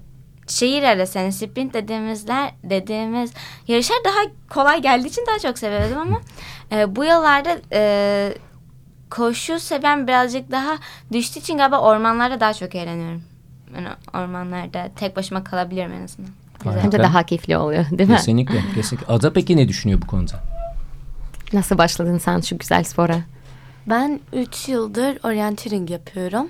şehir 0.47 0.83
arası 0.83 1.17
yani 1.19 1.33
sprint 1.33 1.73
dediğimizler 1.73 2.51
dediğimiz 2.63 3.33
yarışlar 3.67 3.97
daha 4.05 4.49
kolay 4.49 4.81
geldiği 4.81 5.07
için 5.07 5.25
daha 5.27 5.39
çok 5.39 5.57
seviyordum 5.57 5.97
ama 5.97 6.21
e, 6.71 6.95
bu 6.95 7.03
yıllarda 7.03 7.57
e, 7.73 8.33
koşu 9.09 9.59
seven 9.59 10.07
birazcık 10.07 10.51
daha 10.51 10.77
düştüğü 11.11 11.39
için 11.39 11.57
galiba 11.57 11.79
ormanlarda 11.79 12.39
daha 12.39 12.53
çok 12.53 12.75
eğleniyorum. 12.75 13.23
Yani 13.75 13.87
ormanlarda 14.13 14.89
tek 14.95 15.15
başıma 15.15 15.43
kalabilirim 15.43 15.93
en 15.93 16.03
azından. 16.03 16.31
Hem 16.81 16.91
de 16.91 16.99
daha 16.99 17.23
keyifli 17.23 17.57
oluyor 17.57 17.85
değil 17.91 18.09
mi? 18.09 18.15
Kesinlikle. 18.15 18.61
kesinlikle. 18.75 19.13
Ada 19.13 19.33
peki 19.33 19.57
ne 19.57 19.67
düşünüyor 19.67 20.01
bu 20.01 20.07
konuda? 20.07 20.56
Nasıl 21.53 21.77
başladın 21.77 22.17
sen 22.17 22.39
şu 22.39 22.57
güzel 22.57 22.83
spora? 22.83 23.19
Ben 23.87 24.19
3 24.33 24.69
yıldır 24.69 25.17
orienteering 25.23 25.89
yapıyorum. 25.91 26.49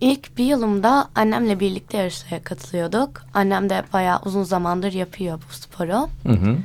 İlk 0.00 0.38
bir 0.38 0.44
yılımda 0.44 1.08
annemle 1.14 1.60
birlikte 1.60 1.98
yarışlara 1.98 2.42
katılıyorduk. 2.42 3.22
Annem 3.34 3.70
de 3.70 3.82
bayağı 3.92 4.20
uzun 4.24 4.42
zamandır 4.42 4.92
yapıyor 4.92 5.38
bu 5.48 5.54
sporu. 5.54 6.08
Hı 6.26 6.32
hı. 6.32 6.56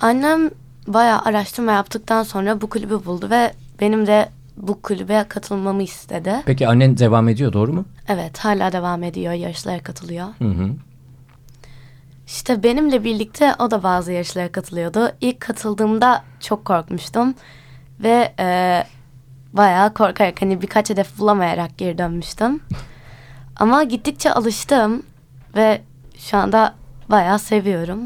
Annem 0.00 0.50
bayağı 0.86 1.20
araştırma 1.22 1.72
yaptıktan 1.72 2.22
sonra 2.22 2.60
bu 2.60 2.68
kulübü 2.68 3.04
buldu 3.04 3.30
ve 3.30 3.52
benim 3.80 4.06
de 4.06 4.28
bu 4.56 4.82
kulübe 4.82 5.24
katılmamı 5.28 5.82
istedi. 5.82 6.34
Peki 6.46 6.68
annen 6.68 6.98
devam 6.98 7.28
ediyor 7.28 7.52
doğru 7.52 7.72
mu? 7.72 7.84
Evet 8.08 8.38
hala 8.38 8.72
devam 8.72 9.02
ediyor 9.02 9.32
yarışlara 9.32 9.82
katılıyor. 9.82 10.26
Hı 10.38 10.48
hı. 10.48 10.70
İşte 12.26 12.62
benimle 12.62 13.04
birlikte 13.04 13.54
o 13.58 13.70
da 13.70 13.82
bazı 13.82 14.12
yarışlara 14.12 14.52
katılıyordu. 14.52 15.12
İlk 15.20 15.40
katıldığımda 15.40 16.24
çok 16.40 16.64
korkmuştum 16.64 17.34
ve 18.00 18.34
e, 18.40 18.82
bayağı 19.52 19.94
korkarak 19.94 20.42
hani 20.42 20.62
birkaç 20.62 20.90
hedef 20.90 21.18
bulamayarak 21.18 21.78
geri 21.78 21.98
dönmüştüm. 21.98 22.60
Ama 23.56 23.82
gittikçe 23.82 24.32
alıştım 24.32 25.02
ve 25.56 25.80
şu 26.18 26.36
anda 26.36 26.74
bayağı 27.10 27.38
seviyorum. 27.38 28.00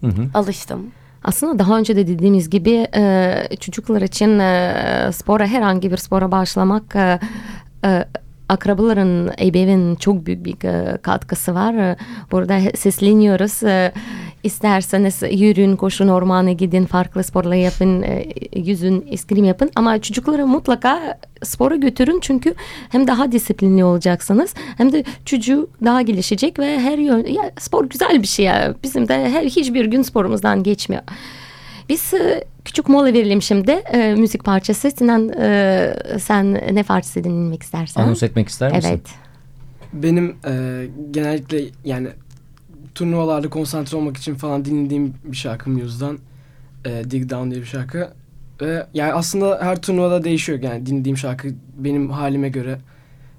Hı 0.00 0.06
hı. 0.06 0.28
Alıştım. 0.34 0.90
Aslında 1.24 1.58
daha 1.58 1.78
önce 1.78 1.96
de 1.96 2.06
dediğimiz 2.06 2.50
gibi 2.50 2.86
e, 2.94 3.48
çocuklar 3.60 4.02
için 4.02 4.38
e, 4.38 5.10
spora 5.12 5.46
herhangi 5.46 5.90
bir 5.92 5.96
spora 5.96 6.32
başlamak 6.32 6.96
e, 6.96 7.20
e, 7.84 8.04
akrabaların, 8.52 9.30
ebeveyn 9.40 9.94
çok 9.94 10.26
büyük 10.26 10.44
bir 10.44 10.56
katkısı 11.02 11.54
var. 11.54 11.96
Burada 12.30 12.60
sesleniyoruz. 12.76 13.60
İsterseniz 14.42 15.22
yürüyün, 15.30 15.76
koşun, 15.76 16.08
ormana 16.08 16.52
gidin, 16.52 16.84
farklı 16.84 17.22
sporla 17.24 17.54
yapın, 17.54 18.04
yüzün, 18.56 19.06
eskrim 19.10 19.44
yapın. 19.44 19.70
Ama 19.76 20.00
çocukları 20.00 20.46
mutlaka 20.46 21.18
spora 21.42 21.76
götürün 21.76 22.20
çünkü 22.20 22.54
hem 22.88 23.06
daha 23.06 23.32
disiplinli 23.32 23.84
olacaksınız 23.84 24.54
hem 24.76 24.92
de 24.92 25.04
çocuğu 25.24 25.70
daha 25.84 26.02
gelişecek 26.02 26.58
ve 26.58 26.80
her 26.80 26.98
yön 26.98 27.24
ya 27.26 27.50
spor 27.58 27.84
güzel 27.84 28.22
bir 28.22 28.26
şey 28.26 28.44
ya. 28.44 28.74
Bizim 28.82 29.08
de 29.08 29.30
her 29.30 29.44
hiçbir 29.44 29.84
gün 29.84 30.02
sporumuzdan 30.02 30.62
geçmiyor. 30.62 31.02
Biz 31.88 32.14
küçük 32.64 32.88
mola 32.88 33.12
verelim 33.12 33.42
şimdi. 33.42 33.70
E, 33.70 34.14
müzik 34.14 34.44
parçası. 34.44 34.90
Sinan 34.90 35.28
e, 35.28 35.94
sen 36.20 36.54
ne 36.54 36.82
parçası 36.82 37.24
dinlemek 37.24 37.62
istersen. 37.62 38.02
Anons 38.02 38.22
etmek 38.22 38.48
ister 38.48 38.76
misin? 38.76 38.88
Evet. 38.88 39.06
Benim 39.92 40.36
e, 40.46 40.84
genellikle 41.10 41.62
yani 41.84 42.08
turnuvalarda 42.94 43.50
konsantre 43.50 43.96
olmak 43.96 44.16
için 44.16 44.34
falan 44.34 44.64
dinlediğim 44.64 45.14
bir 45.24 45.36
şarkı 45.36 45.70
Muse'dan. 45.70 46.18
E, 46.84 47.10
Dig 47.10 47.30
Down 47.30 47.50
diye 47.50 47.60
bir 47.60 47.66
şarkı. 47.66 48.08
Ve 48.60 48.86
yani 48.94 49.12
aslında 49.12 49.58
her 49.62 49.82
turnuvada 49.82 50.24
değişiyor 50.24 50.62
yani 50.62 50.86
dinlediğim 50.86 51.16
şarkı 51.16 51.48
benim 51.76 52.10
halime 52.10 52.48
göre. 52.48 52.78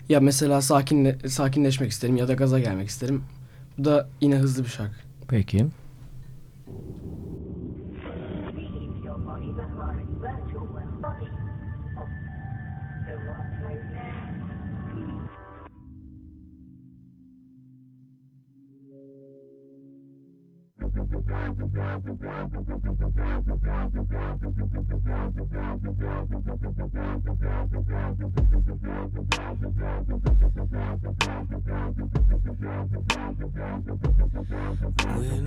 Ya 0.09 0.19
mesela 0.19 0.61
sakinle, 0.61 1.17
sakinleşmek 1.27 1.91
isterim 1.91 2.17
ya 2.17 2.27
da 2.27 2.33
gaza 2.33 2.59
gelmek 2.59 2.89
isterim. 2.89 3.23
Bu 3.77 3.85
da 3.85 4.09
yine 4.21 4.35
hızlı 4.35 4.63
bir 4.63 4.69
şarkı. 4.69 4.95
Peki. 5.27 5.65
body 11.13 11.31
of 11.97 12.09
the 13.05 13.13
one 13.13 13.47
right 13.61 13.85
now. 13.93 14.32
When 21.13 21.29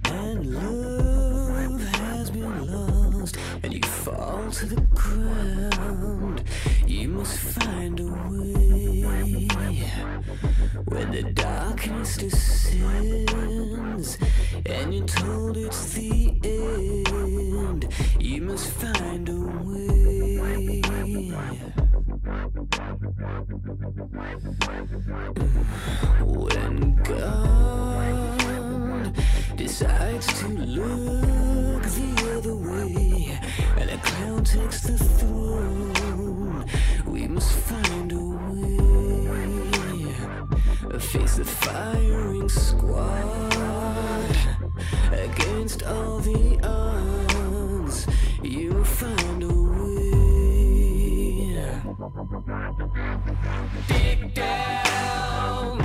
and 0.05 0.55
love 0.55 1.81
has 1.81 2.31
been 2.31 2.67
lost, 2.67 3.37
and 3.61 3.71
you 3.71 3.81
fall 3.83 4.49
to 4.49 4.65
the 4.65 4.81
ground. 4.95 6.43
You 6.87 7.07
must 7.09 7.37
find 7.37 7.99
a 7.99 8.05
way 8.05 9.01
when 10.85 11.11
the 11.11 11.23
darkness 11.33 12.17
descends, 12.31 14.17
and 14.65 14.93
you're 14.93 15.05
told 15.05 15.57
it's 15.57 15.93
the 15.93 16.33
end. 16.43 17.87
You 18.19 18.41
must 18.41 18.71
find 18.71 19.29
a 19.29 19.33
way. 19.33 20.81
When 26.23 26.95
God 27.03 29.13
decides 29.55 30.27
to 30.39 30.47
look 30.47 31.83
the 31.83 32.33
other 32.37 32.55
way 32.55 33.39
and 33.77 33.89
a 33.89 33.97
clown 33.97 34.43
takes 34.43 34.81
the 34.81 34.97
throne, 34.97 36.65
we 37.05 37.27
must 37.27 37.51
find 37.51 38.11
a 38.11 38.15
way. 38.15 39.10
Face 40.81 41.35
the 41.35 41.45
firing 41.45 42.49
squad 42.49 44.35
against 45.11 45.83
all 45.83 46.19
the 46.19 46.59
odds. 46.63 48.07
You'll 48.43 48.83
find 48.83 49.43
a 49.43 49.47
way. 49.47 50.11
Dig 53.87 54.33
down, 54.33 55.77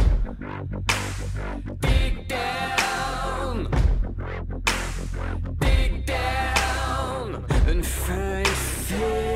dig 1.80 2.28
down, 2.28 3.68
dig 5.60 6.06
down, 6.06 7.44
and 7.66 7.86
find 7.86 8.46
faith 8.48 9.26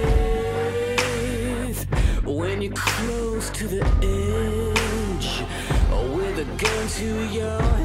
when 2.25 2.63
you're 2.63 2.73
close 2.75 3.51
to 3.51 3.67
the 3.69 3.83
edge, 4.03 4.80
the 6.41 6.47
gun 6.57 6.89
to 6.89 7.25
your 7.35 7.80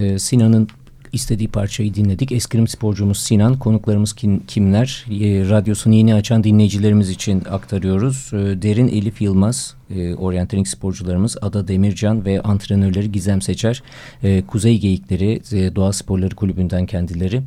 e, 0.00 0.18
Sinan'ın 0.18 0.68
istediği 1.14 1.48
parçayı 1.48 1.94
dinledik. 1.94 2.32
Eskrim 2.32 2.68
sporcumuz 2.68 3.18
Sinan, 3.18 3.58
konuklarımız 3.58 4.12
kim, 4.12 4.46
kimler? 4.46 5.04
E, 5.10 5.48
radyosunu 5.48 5.94
yeni 5.94 6.14
açan 6.14 6.44
dinleyicilerimiz 6.44 7.10
için 7.10 7.42
aktarıyoruz. 7.50 8.30
E, 8.32 8.62
Derin 8.62 8.88
Elif 8.88 9.20
Yılmaz, 9.20 9.74
e, 9.90 10.14
oryanteling 10.14 10.66
sporcularımız 10.66 11.36
Ada 11.42 11.68
Demircan 11.68 12.24
ve 12.24 12.40
antrenörleri 12.40 13.12
Gizem 13.12 13.42
Seçer. 13.42 13.82
E, 14.22 14.42
Kuzey 14.46 14.78
Geyikleri 14.78 15.40
e, 15.52 15.76
Doğa 15.76 15.92
Sporları 15.92 16.34
Kulübü'nden 16.34 16.86
kendileri. 16.86 17.42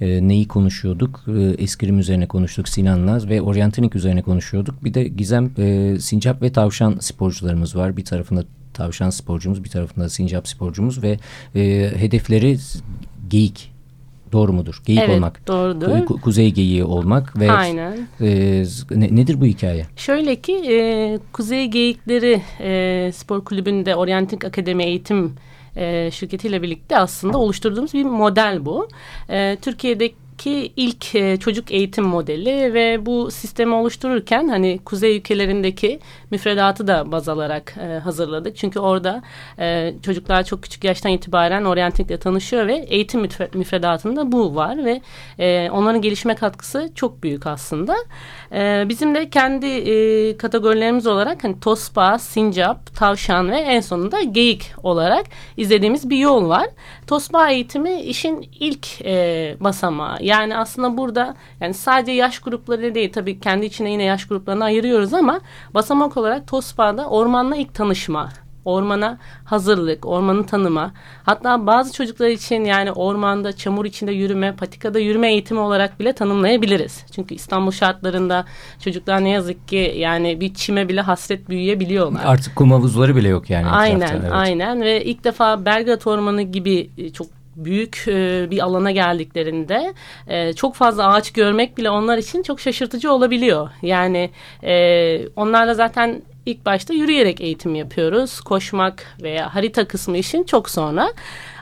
E, 0.00 0.28
neyi 0.28 0.48
konuşuyorduk? 0.48 1.24
E, 1.28 1.62
eskrim 1.62 1.98
üzerine 1.98 2.26
konuştuk 2.26 2.68
Sinan'la 2.68 3.28
ve 3.28 3.42
oryanteling 3.42 3.96
üzerine 3.96 4.22
konuşuyorduk. 4.22 4.84
Bir 4.84 4.94
de 4.94 5.04
Gizem, 5.04 5.50
e, 5.58 5.96
Sincap 6.00 6.42
ve 6.42 6.52
Tavşan 6.52 6.96
sporcularımız 7.00 7.76
var. 7.76 7.96
Bir 7.96 8.04
tarafında 8.04 8.44
tavşan 8.78 9.10
sporcumuz, 9.10 9.64
bir 9.64 9.68
tarafında 9.68 10.08
sincap 10.08 10.48
sporcumuz 10.48 11.02
ve 11.02 11.18
e, 11.56 11.90
hedefleri 11.96 12.56
geyik. 13.30 13.72
Doğru 14.32 14.52
mudur? 14.52 14.82
Geyik 14.86 15.00
Evet, 15.00 15.14
olmak. 15.16 15.46
doğrudur. 15.48 15.88
Ku- 15.88 16.20
kuzey 16.20 16.50
geyiği 16.52 16.84
olmak 16.84 17.38
ve 17.40 17.52
Aynen. 17.52 18.08
e, 18.20 18.26
ne- 18.90 19.16
nedir 19.16 19.40
bu 19.40 19.44
hikaye? 19.46 19.86
Şöyle 19.96 20.36
ki 20.36 20.52
e, 20.52 21.18
Kuzey 21.32 21.66
Geyikleri 21.66 22.42
e, 22.60 23.10
Spor 23.14 23.44
Kulübü'nde 23.44 23.96
Orienting 23.96 24.44
Akademi 24.44 24.84
Eğitim 24.84 25.32
e, 25.76 26.10
şirketiyle 26.12 26.62
birlikte 26.62 26.98
aslında 26.98 27.38
oluşturduğumuz 27.38 27.94
bir 27.94 28.04
model 28.04 28.64
bu. 28.64 28.88
E, 29.30 29.56
Türkiye'deki 29.62 30.72
ilk 30.76 31.14
e, 31.14 31.36
çocuk 31.36 31.70
eğitim 31.72 32.04
modeli 32.04 32.74
ve 32.74 33.06
bu 33.06 33.30
sistemi 33.30 33.74
oluştururken 33.74 34.48
hani 34.48 34.78
kuzey 34.84 35.16
ülkelerindeki 35.16 35.98
müfredatı 36.30 36.86
da 36.86 37.12
baz 37.12 37.28
alarak 37.28 37.74
e, 37.80 37.98
hazırladık. 37.98 38.56
Çünkü 38.56 38.80
orada 38.80 39.22
e, 39.58 39.94
çocuklar 40.02 40.44
çok 40.44 40.62
küçük 40.62 40.84
yaştan 40.84 41.12
itibaren 41.12 41.64
oryantikle 41.64 42.18
tanışıyor 42.18 42.66
ve 42.66 42.76
eğitim 42.76 43.24
müfre- 43.24 43.56
müfredatında 43.56 44.32
bu 44.32 44.54
var 44.54 44.84
ve 44.84 45.00
e, 45.38 45.70
onların 45.70 46.02
gelişime 46.02 46.34
katkısı 46.34 46.90
çok 46.94 47.22
büyük 47.22 47.46
aslında. 47.46 47.96
E, 48.52 48.84
bizim 48.88 49.14
de 49.14 49.30
kendi 49.30 49.66
e, 49.66 50.36
kategorilerimiz 50.36 51.06
olarak 51.06 51.44
hani 51.44 51.60
tospa, 51.60 52.18
sincap, 52.18 52.96
tavşan 52.96 53.50
ve 53.50 53.56
en 53.56 53.80
sonunda 53.80 54.22
geyik 54.22 54.72
olarak 54.82 55.26
izlediğimiz 55.56 56.10
bir 56.10 56.16
yol 56.18 56.48
var. 56.48 56.66
Tospa 57.06 57.50
eğitimi 57.50 58.00
işin 58.00 58.48
ilk 58.60 59.02
e, 59.04 59.56
basamağı. 59.60 60.16
Yani 60.20 60.56
aslında 60.56 60.96
burada 60.96 61.36
yani 61.60 61.74
sadece 61.74 62.12
yaş 62.12 62.38
grupları 62.38 62.94
değil 62.94 63.12
tabii 63.12 63.40
kendi 63.40 63.66
içine 63.66 63.90
yine 63.90 64.02
yaş 64.02 64.26
gruplarını 64.26 64.64
ayırıyoruz 64.64 65.14
ama 65.14 65.40
basamak 65.74 66.16
olarak 66.18 66.46
Tospa'da 66.46 67.08
ormanla 67.08 67.56
ilk 67.56 67.74
tanışma 67.74 68.28
ormana 68.68 69.18
hazırlık, 69.44 70.06
ormanı 70.06 70.46
tanıma. 70.46 70.92
Hatta 71.24 71.66
bazı 71.66 71.92
çocuklar 71.92 72.28
için 72.28 72.64
yani 72.64 72.92
ormanda, 72.92 73.52
çamur 73.52 73.84
içinde 73.84 74.12
yürüme, 74.12 74.56
patikada 74.56 74.98
yürüme 74.98 75.32
eğitimi 75.32 75.60
olarak 75.60 76.00
bile 76.00 76.12
tanımlayabiliriz. 76.12 77.04
Çünkü 77.14 77.34
İstanbul 77.34 77.70
şartlarında 77.70 78.44
çocuklar 78.84 79.24
ne 79.24 79.30
yazık 79.30 79.68
ki 79.68 79.94
yani 79.96 80.40
bir 80.40 80.54
çime 80.54 80.88
bile 80.88 81.00
hasret 81.00 81.48
büyüyebiliyorlar. 81.48 82.22
Artık 82.24 82.56
kum 82.56 82.72
havuzları 82.72 83.16
bile 83.16 83.28
yok 83.28 83.50
yani. 83.50 83.66
Aynen, 83.66 83.96
etrafta, 83.96 84.18
evet. 84.18 84.32
aynen 84.32 84.80
ve 84.80 85.04
ilk 85.04 85.24
defa 85.24 85.64
Belgrad 85.64 86.06
Ormanı 86.06 86.42
gibi 86.42 86.90
e, 86.98 87.10
çok 87.10 87.37
büyük 87.64 88.04
e, 88.08 88.50
bir 88.50 88.64
alana 88.64 88.90
geldiklerinde 88.90 89.94
e, 90.26 90.52
çok 90.52 90.74
fazla 90.74 91.08
ağaç 91.08 91.30
görmek 91.30 91.78
bile 91.78 91.90
onlar 91.90 92.18
için 92.18 92.42
çok 92.42 92.60
şaşırtıcı 92.60 93.12
olabiliyor. 93.12 93.70
Yani 93.82 94.30
e, 94.62 95.28
onlarla 95.28 95.74
zaten 95.74 96.22
ilk 96.46 96.66
başta 96.66 96.94
yürüyerek 96.94 97.40
eğitim 97.40 97.74
yapıyoruz. 97.74 98.40
Koşmak 98.40 99.16
veya 99.22 99.54
harita 99.54 99.88
kısmı 99.88 100.18
işin 100.18 100.42
çok 100.42 100.70
sonra. 100.70 101.12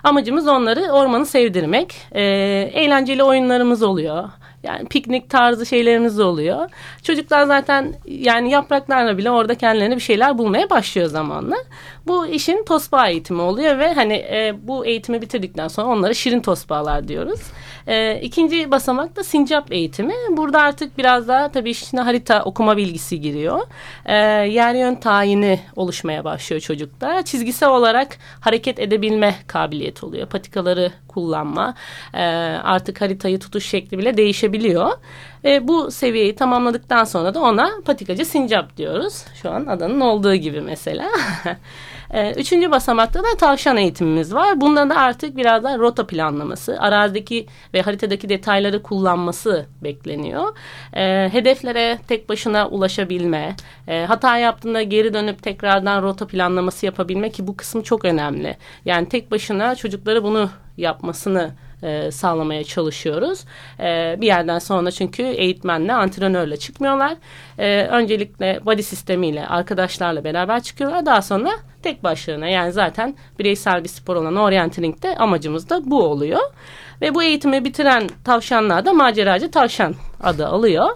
Amacımız 0.05 0.49
onları 0.49 0.81
ormanı 0.93 1.27
sevdirmek. 1.27 1.95
Eğlenceli 2.13 3.23
oyunlarımız 3.23 3.83
oluyor. 3.83 4.25
Yani 4.67 4.89
piknik 4.89 5.31
tarzı 5.31 5.67
şeylerimiz 5.67 6.21
oluyor. 6.21 6.71
Çocuklar 7.03 7.47
zaten 7.47 7.95
yani 8.05 8.51
yapraklarla 8.51 9.19
bile 9.19 9.31
orada 9.31 9.55
kendilerine 9.55 9.97
bir 9.97 10.01
şeyler 10.01 10.39
bulmaya 10.39 10.71
başlıyor 10.71 11.09
zamanla. 11.09 11.57
Bu 12.07 12.27
işin 12.27 12.65
tosbağa 12.65 13.09
eğitimi 13.09 13.43
oluyor 13.43 13.79
ve 13.79 13.95
hani 13.95 14.15
e, 14.15 14.55
bu 14.63 14.87
eğitimi 14.87 15.23
bitirdikten 15.23 15.69
sonra 15.69 15.87
onlara 15.87 16.15
şirin 16.15 16.41
tosbağalar 16.41 17.09
diyoruz. 17.09 17.41
E, 17.87 18.21
ikinci 18.21 18.71
basamak 18.71 19.17
da 19.17 19.25
sincap 19.25 19.73
eğitimi. 19.73 20.15
Burada 20.31 20.61
artık 20.61 20.99
biraz 20.99 21.29
daha 21.29 21.53
tabii 21.53 21.71
işine 21.71 22.01
harita 22.01 22.43
okuma 22.43 22.77
bilgisi 22.77 23.21
giriyor. 23.21 23.61
E, 24.05 24.15
yer 24.49 24.75
yön 24.75 24.95
tayini 24.95 25.61
oluşmaya 25.77 26.25
başlıyor 26.25 26.61
çocukta. 26.61 27.23
Çizgisel 27.23 27.69
olarak 27.69 28.19
hareket 28.41 28.79
edebilme 28.79 29.35
kabiliyeti 29.47 30.07
oluyor. 30.07 30.27
Patikaları 30.27 30.93
kullanma, 31.09 31.75
e, 32.15 32.23
artık 32.63 33.01
haritayı 33.01 33.39
tutuş 33.39 33.67
şekli 33.67 33.99
bile 33.99 34.17
değişebiliyor. 34.17 34.93
Ve 35.45 35.69
bu 35.69 35.91
seviyeyi 35.91 36.37
tamamladıktan 36.37 37.05
sonra 37.05 37.35
da 37.35 37.41
ona 37.41 37.71
patikacı 37.85 38.25
sincap 38.25 38.77
diyoruz. 38.77 39.25
Şu 39.43 39.51
an 39.51 39.67
adanın 39.67 40.01
olduğu 40.01 40.35
gibi 40.35 40.61
mesela. 40.61 41.09
E, 42.11 42.33
Üçüncü 42.33 42.71
basamakta 42.71 43.21
da 43.21 43.37
tavşan 43.39 43.77
eğitimimiz 43.77 44.35
var. 44.35 44.61
Bunda 44.61 44.91
da 44.91 44.97
artık 44.97 45.37
biraz 45.37 45.65
daha 45.65 45.79
rota 45.79 46.07
planlaması, 46.07 46.81
arazideki 46.81 47.47
ve 47.75 47.83
haritadaki 47.83 48.29
detayları 48.29 48.83
kullanması 48.83 49.67
bekleniyor. 49.83 50.57
E, 50.93 51.29
hedeflere 51.33 51.99
tek 52.09 52.29
başına 52.29 52.69
ulaşabilme, 52.69 53.57
e, 53.89 54.05
hata 54.05 54.39
yaptığında 54.39 54.83
geri 54.83 55.15
dönüp 55.15 55.43
tekrardan 55.43 56.03
rota 56.03 56.27
planlaması 56.27 56.87
yapabilme 56.87 57.31
ki 57.31 57.47
bu 57.47 57.57
kısmı 57.57 57.83
çok 57.83 58.05
önemli. 58.05 58.57
Yani 58.85 59.09
tek 59.09 59.31
başına 59.31 59.75
çocukları 59.75 60.25
bunu 60.25 60.51
yapmasını 60.77 61.51
e, 61.83 62.11
sağlamaya 62.11 62.65
çalışıyoruz. 62.65 63.45
E, 63.81 64.17
bir 64.21 64.27
yerden 64.27 64.59
sonra 64.59 64.91
çünkü 64.91 65.23
eğitmenle, 65.23 65.93
antrenörle 65.93 66.57
çıkmıyorlar. 66.57 67.15
E, 67.59 67.83
öncelikle 67.83 68.61
body 68.65 68.83
sistemiyle, 68.83 69.47
arkadaşlarla 69.47 70.25
beraber 70.25 70.63
çıkıyorlar. 70.63 71.07
Daha 71.07 71.23
sonra 71.23 71.51
tek 71.83 72.05
başlarına 72.05 72.49
yani 72.49 72.73
zaten 72.73 73.15
bireysel 73.39 73.85
bir 73.85 73.89
spor 73.89 74.17
olan 74.17 74.37
orienteering'de 74.37 75.17
amacımız 75.17 75.71
da 75.71 75.91
bu 75.91 76.05
oluyor. 76.05 76.41
Ve 77.01 77.15
bu 77.15 77.23
eğitimi 77.23 77.65
bitiren 77.65 78.09
tavşanlar 78.25 78.85
da 78.85 78.93
maceracı 78.93 79.51
tavşan 79.51 79.95
adı 80.23 80.47
alıyor. 80.47 80.89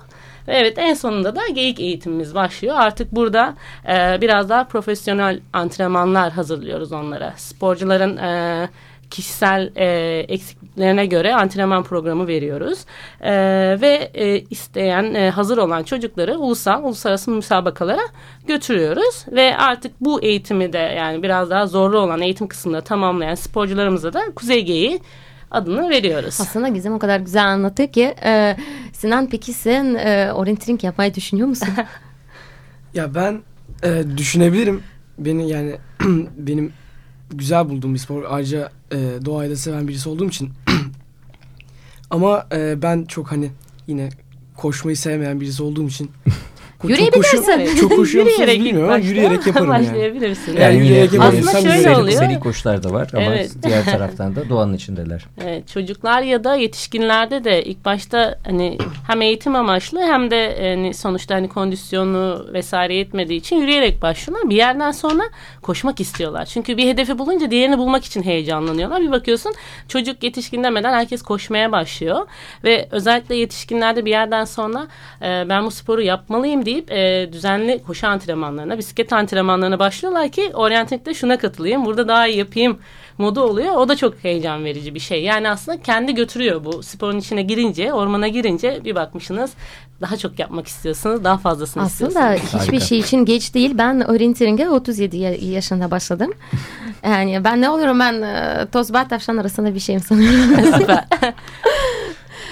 Evet 0.49 0.79
en 0.79 0.95
sonunda 0.95 1.37
da 1.37 1.49
geyik 1.49 1.81
eğitimimiz 1.81 2.35
başlıyor. 2.35 2.77
Artık 2.79 3.13
burada 3.13 3.55
e, 3.89 4.19
biraz 4.21 4.49
daha 4.49 4.65
profesyonel 4.65 5.41
antrenmanlar 5.53 6.33
hazırlıyoruz 6.33 6.93
onlara. 6.93 7.33
Sporcuların 7.37 8.17
e, 8.17 8.69
kişisel 9.11 9.73
e, 9.77 10.19
eksikliklerine 10.29 11.07
göre 11.07 11.35
antrenman 11.35 11.83
programı 11.83 12.27
veriyoruz. 12.27 12.85
E, 13.21 13.33
ve 13.81 14.11
e, 14.15 14.41
isteyen, 14.41 15.15
e, 15.15 15.31
hazır 15.31 15.59
olan 15.59 15.83
çocukları 15.83 16.39
ulusal, 16.39 16.85
uluslararası 16.85 17.31
müsabakalara 17.31 18.03
götürüyoruz. 18.47 19.25
Ve 19.33 19.57
artık 19.57 20.01
bu 20.01 20.23
eğitimi 20.23 20.73
de 20.73 20.79
yani 20.79 21.23
biraz 21.23 21.51
daha 21.51 21.67
zorlu 21.67 21.99
olan 21.99 22.21
eğitim 22.21 22.49
kısmını 22.49 22.83
tamamlayan 22.83 23.35
sporcularımıza 23.35 24.13
da 24.13 24.23
Kuzey 24.37 24.65
Geyiği 24.65 25.01
adını 25.51 25.91
veriyoruz. 25.91 26.41
Aslında 26.41 26.69
Gizem 26.69 26.95
o 26.95 26.99
kadar 26.99 27.21
güzel 27.21 27.47
anlatıyor 27.47 27.89
ki. 27.89 28.15
E, 28.25 28.57
Sinan 28.93 29.29
peki 29.29 29.53
sen 29.53 29.95
e, 29.95 30.33
orientering 30.33 30.85
yapmayı 30.85 31.15
düşünüyor 31.15 31.49
musun? 31.49 31.69
Ya 32.95 33.15
ben 33.15 33.43
e, 33.83 34.05
düşünebilirim. 34.17 34.83
Beni 35.19 35.51
yani 35.51 35.77
benim 36.37 36.73
güzel 37.31 37.69
bulduğum 37.69 37.95
bir 37.95 37.99
spor. 37.99 38.25
Ayrıca 38.29 38.71
e, 38.93 38.97
doğayı 39.25 39.51
da 39.51 39.57
seven 39.57 39.89
birisi 39.89 40.09
olduğum 40.09 40.29
için. 40.29 40.51
Ama 42.11 42.47
e, 42.53 42.83
ben 42.83 43.05
çok 43.05 43.33
hani 43.33 43.51
yine 43.87 44.09
koşmayı 44.57 44.97
sevmeyen 44.97 45.41
birisi 45.41 45.63
olduğum 45.63 45.89
için. 45.89 46.11
Yürüyebilirsin. 46.89 47.77
Çok 47.81 47.91
musunuz 47.91 48.15
Yürüyerek 48.15 48.61
bilmiyorum 48.61 48.89
ama 48.89 48.99
yürüyerek 48.99 49.47
yaparım 49.47 49.73
yani. 49.73 49.87
Başlayabilirsin. 49.87 50.53
Yani 50.53 50.63
Yani 50.63 50.77
yürüyerek 50.77 51.13
yapabilirsem 51.13 51.49
Aslında 51.49 51.63
şöyle 51.63 51.79
yürüyerek 51.79 51.99
oluyor. 51.99 52.19
Seri 52.19 52.41
koşular 52.41 52.83
da 52.83 52.91
var 52.91 53.09
ama 53.13 53.23
Evet. 53.23 53.51
diğer 53.63 53.85
taraftan 53.93 54.37
da 54.37 54.49
doğanın 54.49 54.75
içindeler. 54.75 55.27
Evet, 55.45 55.69
çocuklar 55.69 56.23
ya 56.23 56.45
da 56.45 56.55
yetişkinlerde 56.55 57.45
de 57.45 57.65
ilk 57.65 57.85
başta 57.85 58.39
hani 58.47 58.79
hem 59.07 59.23
eğitim 59.23 59.55
amaçlı 59.57 60.01
hem 60.01 60.31
de 60.31 60.57
hani 60.61 60.95
sonuçta 60.95 61.35
hani 61.35 61.49
kondisyonu 61.49 62.47
vesaire 62.53 62.95
yetmediği 62.95 63.41
için 63.41 63.57
yürüyerek 63.57 64.03
başlıyorlar. 64.03 64.51
Bir 64.51 64.57
yerden 64.57 64.91
sonra 64.91 65.23
koşmak 65.63 66.01
istiyorlar. 66.01 66.45
Çünkü 66.45 66.77
bir 66.77 66.87
hedefi 66.89 67.19
bulunca 67.19 67.51
diğerini 67.51 67.79
bulmak 67.79 68.05
için 68.05 68.23
heyecanlanıyorlar. 68.23 69.03
Bir 69.03 69.11
bakıyorsun 69.11 69.55
çocuk 69.89 70.23
yetişkin 70.23 70.65
demeden 70.65 70.93
herkes 70.93 71.23
koşmaya 71.23 71.73
başlıyor. 71.73 72.27
Ve 72.65 72.89
özellikle 72.91 73.35
yetişkinlerde 73.35 74.05
bir 74.05 74.11
yerden 74.11 74.45
sonra 74.45 74.87
e, 75.23 75.45
ben 75.49 75.67
bu 75.67 75.71
sporu 75.71 76.03
yapmalıyım 76.03 76.67
deyip 76.71 76.93
e, 76.93 77.29
düzenli 77.33 77.83
koşu 77.87 78.07
antrenmanlarına, 78.09 78.79
bisiklet 78.79 79.13
antrenmanlarına 79.13 79.79
başlıyorlar 79.79 80.29
ki 80.29 80.51
oryantikte 80.55 81.15
şuna 81.15 81.39
katılayım, 81.39 81.85
burada 81.85 82.09
daha 82.09 82.27
iyi 82.27 82.39
yapayım 82.39 82.79
modu 83.19 83.41
oluyor. 83.41 83.77
O 83.77 83.89
da 83.89 83.97
çok 83.97 84.15
heyecan 84.25 84.65
verici 84.65 84.95
bir 84.95 85.01
şey. 85.01 85.23
Yani 85.23 85.51
aslında 85.51 85.83
kendi 85.83 86.15
götürüyor 86.15 86.65
bu 86.65 86.83
sporun 86.83 87.19
içine 87.19 87.43
girince, 87.43 87.93
ormana 87.93 88.29
girince 88.29 88.81
bir 88.85 88.95
bakmışsınız 88.95 89.51
daha 90.01 90.17
çok 90.17 90.39
yapmak 90.39 90.67
istiyorsunuz, 90.67 91.25
daha 91.25 91.39
fazlasını 91.39 91.83
Aslında 91.83 92.11
istiyorsunuz. 92.35 92.63
hiçbir 92.63 92.73
Harika. 92.73 92.87
şey 92.87 92.99
için 92.99 93.25
geç 93.25 93.55
değil. 93.55 93.71
Ben 93.79 94.01
orienteering'e 94.01 94.69
37 94.71 95.17
ya- 95.17 95.35
yaşında 95.35 95.91
başladım. 95.91 96.33
Yani 97.05 97.45
ben 97.45 97.61
ne 97.61 97.71
oluyorum 97.71 98.01
ben 98.01 98.23
e, 98.23 98.67
tozbat 98.73 99.11
tavşan 99.11 99.37
arasında 99.37 99.75
bir 99.75 99.81
şeyim 99.81 100.01
sanıyorum. 100.01 100.41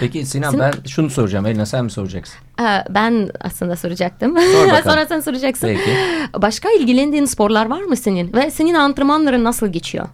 Peki 0.00 0.26
Sinan 0.26 0.50
Sinan- 0.50 0.72
ben 0.72 0.88
şunu 0.88 1.10
soracağım. 1.10 1.46
Elina 1.46 1.66
sen 1.66 1.84
mi 1.84 1.90
soracaksın? 1.90 2.36
Ha, 2.56 2.84
ben 2.90 3.30
aslında 3.40 3.76
soracaktım. 3.76 4.34
bakalım. 4.36 4.82
Sonra 4.84 5.06
sen 5.06 5.20
soracaksın. 5.20 5.66
Peki. 5.66 5.90
Başka 6.42 6.68
ilgilendiğin 6.70 7.24
sporlar 7.24 7.66
var 7.66 7.82
mı 7.82 7.96
senin? 7.96 8.32
Ve 8.32 8.50
senin 8.50 8.74
antrenmanların 8.74 9.44
nasıl 9.44 9.66
geçiyor? 9.66 10.08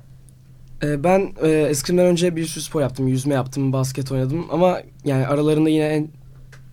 E, 0.83 1.05
ben 1.05 1.33
e, 1.42 1.49
eskrimden 1.49 2.07
önce 2.07 2.37
bir 2.37 2.47
sürü 2.47 2.64
spor 2.64 2.81
yaptım. 2.81 3.09
Yüzme 3.09 3.35
yaptım, 3.35 3.73
basket 3.73 4.12
oynadım. 4.12 4.47
Ama 4.51 4.81
yani 5.05 5.27
aralarında 5.27 5.68
yine 5.68 5.85
en 5.87 6.09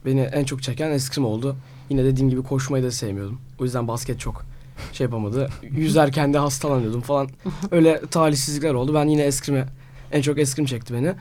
beni 0.05 0.21
en 0.21 0.43
çok 0.43 0.63
çeken 0.63 0.91
eskrim 0.91 1.25
oldu. 1.25 1.55
Yine 1.89 2.03
dediğim 2.05 2.29
gibi 2.29 2.43
koşmayı 2.43 2.83
da 2.83 2.91
sevmiyordum. 2.91 3.41
O 3.59 3.63
yüzden 3.63 3.87
basket 3.87 4.19
çok 4.19 4.45
şey 4.93 5.05
yapamadı. 5.05 5.49
Yüzerken 5.71 6.33
de 6.33 6.37
hastalanıyordum 6.37 7.01
falan. 7.01 7.27
Öyle 7.71 8.01
talihsizlikler 8.11 8.73
oldu. 8.73 8.93
Ben 8.93 9.05
yine 9.05 9.23
eskrime 9.23 9.65
en 10.11 10.21
çok 10.21 10.39
eskrim 10.39 10.65
çekti 10.65 10.93
beni. 10.93 11.13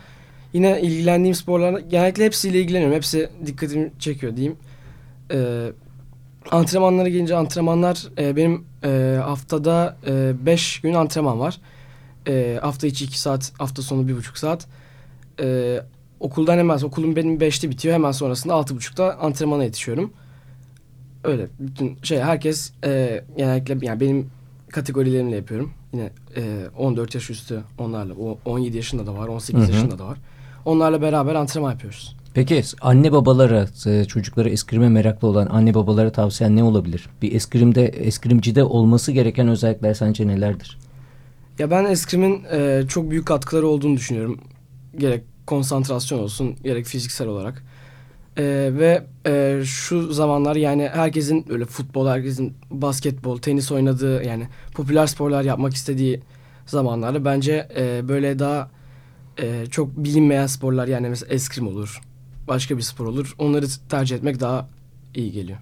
Yine 0.52 0.80
ilgilendiğim 0.80 1.34
sporlarla 1.34 1.80
genellikle 1.80 2.24
hepsiyle 2.24 2.60
ilgileniyorum. 2.60 2.96
Hepsi 2.96 3.28
dikkatimi 3.46 3.92
çekiyor 3.98 4.36
diyeyim. 4.36 4.56
Ee, 5.32 5.72
antrenmanlara 6.50 7.08
gelince 7.08 7.36
antrenmanlar 7.36 8.08
e, 8.18 8.36
benim 8.36 8.64
e, 8.84 9.18
haftada 9.22 9.96
5 10.46 10.80
gün 10.80 10.94
antrenman 10.94 11.40
var. 11.40 11.60
E, 12.28 12.58
hafta 12.62 12.86
içi 12.86 13.04
2 13.04 13.20
saat, 13.20 13.52
hafta 13.58 13.82
sonu 13.82 14.10
1,5 14.10 14.38
saat. 14.38 14.66
E, 15.40 15.80
okuldan 16.20 16.58
hemen 16.58 16.78
okulum 16.78 17.16
benim 17.16 17.38
5'te 17.38 17.70
bitiyor. 17.70 17.94
Hemen 17.94 18.12
sonrasında 18.12 18.52
6.30'da 18.52 19.18
antrenmana 19.18 19.64
yetişiyorum. 19.64 20.12
Öyle 21.24 21.46
bütün 21.58 21.98
şey 22.02 22.18
herkes 22.20 22.72
e, 22.84 23.24
genellikle 23.36 23.86
yani 23.86 24.00
benim 24.00 24.30
kategorilerimle 24.70 25.36
yapıyorum. 25.36 25.72
Yine 25.92 26.10
e, 26.36 26.66
14 26.78 27.14
yaş 27.14 27.30
üstü 27.30 27.62
onlarla. 27.78 28.14
O 28.14 28.38
17 28.44 28.76
yaşında 28.76 29.06
da 29.06 29.14
var, 29.14 29.28
18 29.28 29.62
Hı 29.62 29.66
hı. 29.66 29.72
yaşında 29.72 29.98
da 29.98 30.06
var. 30.06 30.18
Onlarla 30.64 31.03
beraber 31.03 31.35
antrenman 31.35 31.70
yapıyoruz. 31.70 32.16
Peki 32.35 32.62
anne 32.81 33.12
babalara, 33.12 33.66
e, 33.87 34.05
çocuklara 34.05 34.49
eskrime 34.49 34.88
meraklı 34.88 35.29
olan 35.29 35.46
anne 35.46 35.75
babalara 35.75 36.12
tavsiyen 36.12 36.57
ne 36.57 36.62
olabilir? 36.62 37.09
Bir 37.23 37.33
eskrimde, 37.35 37.87
eskrimcide 37.87 38.64
olması 38.64 39.12
gereken 39.12 39.49
özellikler 39.49 39.94
sence 39.94 40.27
nelerdir? 40.27 40.79
Ya 41.59 41.70
ben 41.70 41.85
eskrimin 41.85 42.44
e, 42.53 42.83
çok 42.88 43.11
büyük 43.11 43.27
katkıları 43.27 43.68
olduğunu 43.68 43.96
düşünüyorum. 43.96 44.40
Gerek 44.99 45.25
konsantrasyon 45.46 46.18
olsun 46.18 46.57
gerek 46.62 46.87
fiziksel 46.87 47.29
olarak. 47.29 47.62
Ee, 48.38 48.70
ve 48.73 49.05
e, 49.27 49.62
şu 49.64 50.12
zamanlar 50.12 50.57
yani 50.57 50.88
herkesin 50.92 51.46
öyle 51.51 51.64
futbol, 51.64 52.09
herkesin 52.09 52.55
basketbol, 52.70 53.38
tenis 53.38 53.73
oynadığı 53.73 54.25
yani 54.25 54.49
popüler 54.75 55.07
sporlar 55.07 55.42
yapmak 55.42 55.75
istediği 55.75 56.20
zamanlarda 56.66 57.25
bence 57.25 57.68
e, 57.77 58.09
böyle 58.09 58.38
daha 58.38 58.70
e, 59.38 59.66
çok 59.66 59.97
bilinmeyen 59.97 60.47
sporlar 60.47 60.88
yani 60.88 61.09
mesela 61.09 61.35
eskrim 61.35 61.66
olur, 61.69 62.01
başka 62.49 62.77
bir 62.77 62.83
spor 62.83 63.07
olur. 63.07 63.35
Onları 63.38 63.66
tercih 63.88 64.16
etmek 64.16 64.40
daha 64.40 64.69
iyi 65.14 65.33
geliyor. 65.33 65.59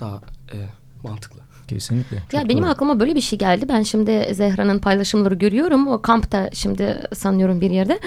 Daha 0.00 0.20
e, 0.52 0.56
mantıklı. 1.02 1.40
Kesinlikle. 1.68 2.16
Ya 2.16 2.40
Çok 2.40 2.48
benim 2.48 2.62
doğru. 2.62 2.70
aklıma 2.70 3.00
böyle 3.00 3.14
bir 3.14 3.20
şey 3.20 3.38
geldi. 3.38 3.66
Ben 3.68 3.82
şimdi 3.82 4.34
Zehra'nın 4.34 4.78
paylaşımları 4.78 5.34
görüyorum. 5.34 5.88
O 5.88 6.02
kampta 6.02 6.50
şimdi 6.52 7.02
sanıyorum 7.14 7.60
bir 7.60 7.70
yerde. 7.70 7.98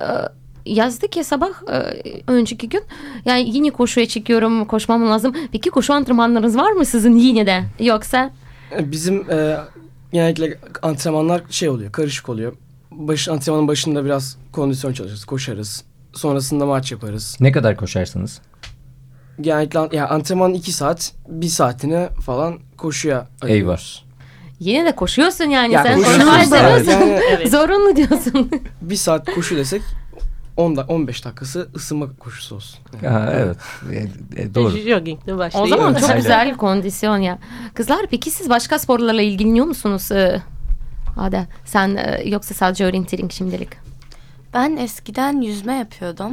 Ee, 0.00 0.04
yazdı 0.66 1.08
ki 1.08 1.24
sabah 1.24 1.50
e, 1.72 1.96
önceki 2.26 2.68
gün 2.68 2.82
yani 3.24 3.50
yine 3.56 3.70
koşuya 3.70 4.08
çıkıyorum 4.08 4.64
koşmam 4.64 5.10
lazım. 5.10 5.34
Peki 5.52 5.70
koşu 5.70 5.92
antrenmanlarınız 5.94 6.56
var 6.56 6.72
mı 6.72 6.84
sizin 6.84 7.16
yine 7.16 7.46
de 7.46 7.64
yoksa? 7.80 8.30
Bizim 8.80 9.30
e, 9.30 9.56
genellikle 10.12 10.58
antrenmanlar 10.82 11.42
şey 11.50 11.68
oluyor, 11.68 11.92
karışık 11.92 12.28
oluyor. 12.28 12.52
Baş, 12.90 13.28
antrenmanın 13.28 13.68
başında 13.68 14.04
biraz 14.04 14.36
kondisyon 14.52 14.92
çalışırız, 14.92 15.24
koşarız. 15.24 15.84
Sonrasında 16.12 16.66
maç 16.66 16.92
yaparız. 16.92 17.36
Ne 17.40 17.52
kadar 17.52 17.76
koşarsınız? 17.76 18.40
Genellikle 19.40 19.78
an- 19.78 19.88
yani 19.92 20.08
antrenman 20.08 20.54
iki 20.54 20.72
saat, 20.72 21.12
bir 21.28 21.46
saatini 21.48 22.08
falan 22.26 22.58
koşuya 22.76 23.26
ayırıyoruz. 23.42 24.04
Yine 24.60 24.84
de 24.84 24.94
koşuyorsun 24.96 25.44
yani 25.44 25.72
Ya 25.74 25.82
sen 25.82 26.02
koşmazsanız 26.02 26.86
da 26.86 26.90
yani 26.92 27.20
Evet. 27.30 27.50
zorunlu 27.50 27.96
diyorsun. 27.96 28.50
bir 28.82 28.96
saat 28.96 29.34
koşu 29.34 29.56
desek 29.56 29.82
10 30.56 30.76
da 30.76 30.82
15 30.88 31.24
dakikası 31.24 31.68
ısınma 31.76 32.06
koşusu 32.18 32.54
olsun. 32.54 32.78
Yani. 33.02 33.12
Ha, 33.12 33.32
evet. 33.34 33.56
E, 33.92 34.42
e, 34.42 34.54
doğru. 34.54 34.76
Joggingle 34.78 35.34
o 35.34 35.38
başlayıp. 35.38 35.68
zaman 35.68 35.94
çok 35.94 36.02
Aynen. 36.02 36.16
güzel 36.16 36.56
kondisyon 36.56 37.16
ya. 37.18 37.38
Kızlar 37.74 38.06
peki 38.10 38.30
siz 38.30 38.50
başka 38.50 38.78
sporlarla 38.78 39.22
ilgileniyor 39.22 39.66
musunuz? 39.66 40.12
Ee, 40.12 40.42
Ada 41.18 41.46
sen 41.64 41.96
e, 41.96 42.22
yoksa 42.24 42.54
sadece 42.54 42.86
orienteering 42.86 43.32
şimdilik? 43.32 43.68
Ben 44.54 44.76
eskiden 44.76 45.40
yüzme 45.40 45.74
yapıyordum. 45.74 46.32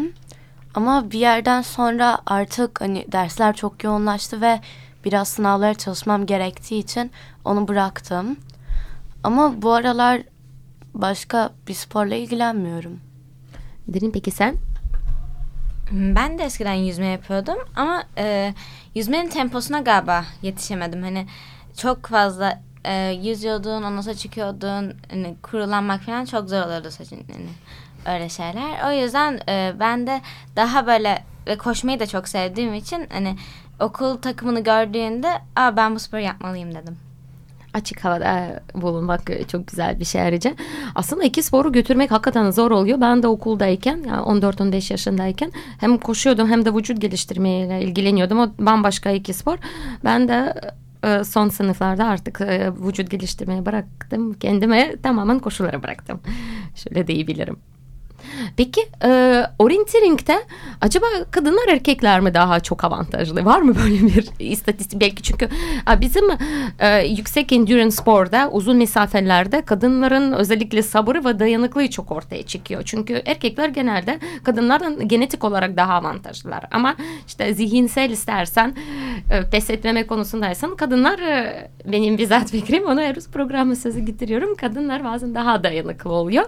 Ama 0.76 1.12
bir 1.12 1.20
yerden 1.20 1.62
sonra 1.62 2.20
artık 2.26 2.82
hani 2.82 3.06
dersler 3.12 3.56
çok 3.56 3.84
yoğunlaştı 3.84 4.42
ve 4.42 4.60
biraz 5.06 5.28
sınavlara 5.28 5.74
çalışmam 5.74 6.26
gerektiği 6.26 6.80
için 6.80 7.12
onu 7.46 7.68
bıraktım. 7.68 8.38
Ama 9.24 9.62
bu 9.62 9.74
aralar 9.74 10.22
başka 10.94 11.50
bir 11.68 11.74
sporla 11.74 12.16
ilgilenmiyorum. 12.16 13.00
Derin 13.88 14.12
peki 14.12 14.32
sen? 14.32 14.56
Ben 15.92 16.40
de 16.40 16.44
eskiden 16.44 16.74
yüzme 16.74 17.06
yapıyordum 17.06 17.58
ama 17.76 18.04
e, 18.18 18.54
yüzmenin 18.96 19.30
temposuna 19.30 19.80
galiba 19.80 20.26
yetişemedim. 20.42 21.04
Hani 21.04 21.28
çok 21.78 22.06
fazla 22.06 22.62
e, 22.88 23.20
yüzüyordun, 23.24 23.84
ondan 23.84 24.02
sonra 24.02 24.16
çıkıyordun, 24.16 24.94
hani 25.12 25.36
kurulanmak 25.44 26.02
falan 26.02 26.26
çok 26.26 26.50
zor 26.50 26.62
olurdu 26.62 26.92
saçın 26.92 27.20
hani, 27.34 27.48
öyle 28.16 28.30
şeyler. 28.30 28.90
O 28.90 29.04
yüzden 29.04 29.40
e, 29.50 29.74
ben 29.80 30.08
de 30.08 30.22
daha 30.56 30.88
böyle 30.88 31.24
ve 31.48 31.58
koşmayı 31.58 32.00
da 32.00 32.08
çok 32.08 32.28
sevdiğim 32.28 32.74
için 32.74 33.08
hani 33.14 33.36
okul 33.80 34.18
takımını 34.18 34.60
gördüğünde 34.60 35.28
Aa, 35.56 35.78
ben 35.78 35.96
bu 35.96 36.00
sporu 36.00 36.22
yapmalıyım 36.22 36.76
dedim. 36.76 36.98
açık 37.74 38.06
havada 38.06 38.64
bulunmak 38.76 39.30
e, 39.30 39.44
çok 39.44 39.68
güzel 39.68 40.00
bir 40.00 40.06
şey 40.06 40.22
ayrıca. 40.22 40.54
Aslında 40.96 41.24
iki 41.24 41.44
sporu 41.44 41.72
götürmek 41.72 42.12
hakikaten 42.12 42.52
zor 42.52 42.72
oluyor. 42.72 43.02
Ben 43.02 43.24
de 43.24 43.28
okuldayken 43.28 44.04
yani 44.08 44.22
14-15 44.22 44.94
yaşındayken 44.94 45.52
hem 45.80 45.98
koşuyordum 45.98 46.50
hem 46.50 46.66
de 46.66 46.74
vücut 46.74 47.02
geliştirmeyle 47.02 47.82
ilgileniyordum. 47.82 48.40
O 48.40 48.48
bambaşka 48.60 49.10
iki 49.10 49.34
spor. 49.34 49.58
Ben 50.04 50.28
de 50.28 50.54
e, 51.06 51.24
son 51.24 51.50
sınıflarda 51.50 52.06
artık 52.06 52.42
e, 52.42 52.72
vücut 52.74 53.12
geliştirmeyi 53.12 53.66
bıraktım. 53.66 54.34
Kendime 54.34 54.96
tamamen 55.04 55.40
koşuları 55.40 55.84
bıraktım. 55.84 56.22
Şöyle 56.76 57.08
diyebilirim. 57.08 57.58
Peki 58.58 58.82
e, 59.04 59.44
orienteering'de 59.60 60.44
acaba 60.82 61.06
kadınlar 61.32 61.68
erkekler 61.68 62.20
mi 62.20 62.34
daha 62.34 62.60
çok 62.60 62.84
avantajlı? 62.84 63.46
Var 63.46 63.62
mı 63.62 63.76
böyle 63.84 64.04
bir 64.04 64.30
istatistik? 64.40 65.02
Belki 65.02 65.24
çünkü 65.24 65.50
bizim 66.02 66.26
e, 66.80 67.06
yüksek 67.08 67.52
endurance 67.52 67.92
sporda 67.92 68.50
uzun 68.52 68.78
mesafelerde 68.78 69.62
kadınların 69.62 70.32
özellikle 70.32 70.82
sabırı 70.84 71.26
ve 71.26 71.40
dayanıklılığı 71.40 71.90
çok 71.90 72.12
ortaya 72.12 72.44
çıkıyor. 72.44 72.82
Çünkü 72.86 73.22
erkekler 73.26 73.70
genelde 73.70 74.20
kadınlardan 74.44 75.08
genetik 75.08 75.44
olarak 75.44 75.78
daha 75.78 75.94
avantajlılar. 75.94 76.64
Ama 76.72 76.96
işte 77.28 77.54
zihinsel 77.54 78.10
istersen 78.10 78.76
e, 79.32 79.50
pes 79.50 79.70
etmeme 79.70 80.08
konusundaysan 80.08 80.76
kadınlar 80.76 81.20
e, 81.20 81.70
benim 81.86 82.18
bizzat 82.18 82.52
fikrim 82.52 82.86
onu 82.86 83.02
her 83.02 83.16
programı 83.16 83.76
sözü 83.76 84.00
getiriyorum. 84.00 84.56
Kadınlar 84.56 85.04
bazen 85.04 85.36
daha 85.36 85.64
dayanıklı 85.64 86.12
oluyor. 86.12 86.46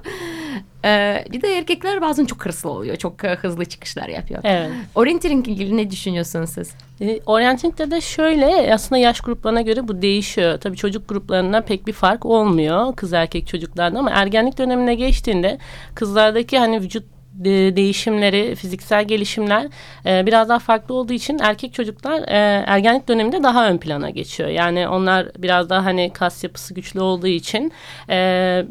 Ee, 0.88 1.26
bir 1.32 1.42
de 1.42 1.58
erkekler 1.58 2.02
bazen 2.02 2.26
çok 2.26 2.46
hırslı 2.46 2.70
oluyor. 2.70 2.96
Çok 2.96 3.24
e, 3.24 3.36
hızlı 3.36 3.66
çıkışlar 3.66 4.08
yapıyor. 4.08 4.42
Evet. 4.44 4.70
Orienteering 4.96 5.48
ilgili 5.48 5.78
ne 5.78 5.92
düşünüyorsunuz 5.92 6.50
siz? 6.50 6.74
E, 7.02 7.20
Orienting'de 7.26 7.92
de 7.92 8.02
şöyle 8.02 8.74
aslında 8.74 9.00
yaş 9.00 9.22
gruplarına 9.22 9.62
göre 9.62 9.88
bu 9.88 10.02
değişiyor. 10.02 10.58
Tabii 10.58 10.78
çocuk 10.78 11.10
gruplarında 11.10 11.62
pek 11.62 11.88
bir 11.88 11.94
fark 11.94 12.26
olmuyor 12.26 12.96
kız 12.96 13.14
erkek 13.14 13.48
çocuklarda 13.48 14.00
ama 14.00 14.12
ergenlik 14.12 14.58
dönemine 14.58 14.96
geçtiğinde 14.96 15.58
kızlardaki 15.96 16.60
hani 16.60 16.82
vücut 16.82 17.04
e, 17.46 17.76
değişimleri, 17.76 18.56
fiziksel 18.56 19.06
gelişimler 19.06 19.68
e, 20.06 20.26
biraz 20.26 20.50
daha 20.50 20.60
farklı 20.60 20.96
olduğu 20.96 21.14
için 21.14 21.40
erkek 21.40 21.74
çocuklar 21.74 22.22
e, 22.22 22.64
ergenlik 22.68 23.08
döneminde 23.08 23.44
daha 23.44 23.70
ön 23.70 23.78
plana 23.78 24.10
geçiyor. 24.10 24.50
Yani 24.50 24.88
onlar 24.88 25.28
biraz 25.38 25.70
daha 25.70 25.86
hani 25.86 26.12
kas 26.14 26.44
yapısı 26.44 26.74
güçlü 26.74 27.00
olduğu 27.00 27.28
için 27.28 27.72
e, 28.10 28.66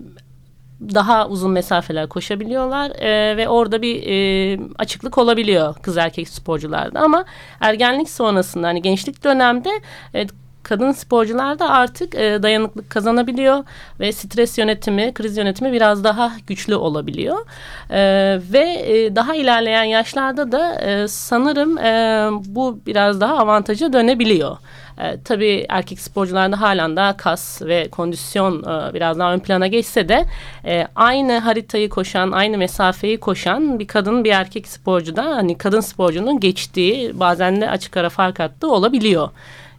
daha 0.80 1.28
uzun 1.28 1.50
mesafeler 1.50 2.08
koşabiliyorlar 2.08 2.90
e, 2.90 3.36
ve 3.36 3.48
orada 3.48 3.82
bir 3.82 4.02
e, 4.06 4.58
açıklık 4.78 5.18
olabiliyor 5.18 5.74
kız 5.82 5.96
erkek 5.96 6.28
sporcularda. 6.28 7.00
Ama 7.00 7.24
ergenlik 7.60 8.10
sonrasında 8.10 8.66
hani 8.66 8.82
gençlik 8.82 9.24
dönemde 9.24 9.70
e, 10.14 10.26
kadın 10.68 10.92
sporcular 10.92 11.59
da 11.59 11.68
artık 11.68 12.14
e, 12.14 12.42
dayanıklık 12.42 12.90
kazanabiliyor 12.90 13.64
ve 14.00 14.12
stres 14.12 14.59
yönetimi, 14.59 15.14
kriz 15.14 15.37
yönetimi 15.37 15.72
biraz 15.72 16.05
daha 16.05 16.33
güçlü 16.46 16.74
olabiliyor. 16.74 17.37
E, 17.90 17.98
ve 18.52 18.85
e, 18.87 19.16
daha 19.16 19.35
ilerleyen 19.35 19.85
yaşlarda 19.85 20.52
da 20.52 20.74
e, 20.81 21.09
sanırım 21.09 21.79
e, 21.79 22.29
bu 22.44 22.81
biraz 22.87 23.20
daha 23.20 23.38
avantaja 23.38 23.92
dönebiliyor. 23.92 24.57
E, 24.98 25.22
tabii 25.24 25.66
erkek 25.68 26.00
sporcularda 26.00 26.61
halen 26.61 26.96
daha 26.96 27.16
kas 27.16 27.62
ve 27.62 27.88
kondisyon 27.88 28.62
e, 28.62 28.94
biraz 28.94 29.18
daha 29.18 29.33
ön 29.33 29.38
plana 29.38 29.66
geçse 29.66 30.09
de 30.09 30.24
e, 30.64 30.87
aynı 30.96 31.38
haritayı 31.38 31.88
koşan, 31.88 32.33
aynı 32.33 32.59
mesafeyi 32.59 33.20
koşan 33.20 33.79
bir 33.79 33.87
kadın 33.87 34.24
bir 34.24 34.31
erkek 34.31 34.68
sporcuda 34.68 35.24
hani 35.24 35.59
kadın 35.59 35.81
sporcunun 35.81 36.40
geçtiği 36.40 37.20
bazen 37.20 37.61
de 37.61 37.70
açık 37.70 37.96
ara 37.96 38.09
fark 38.09 38.40
attığı 38.40 38.72
olabiliyor. 38.72 39.29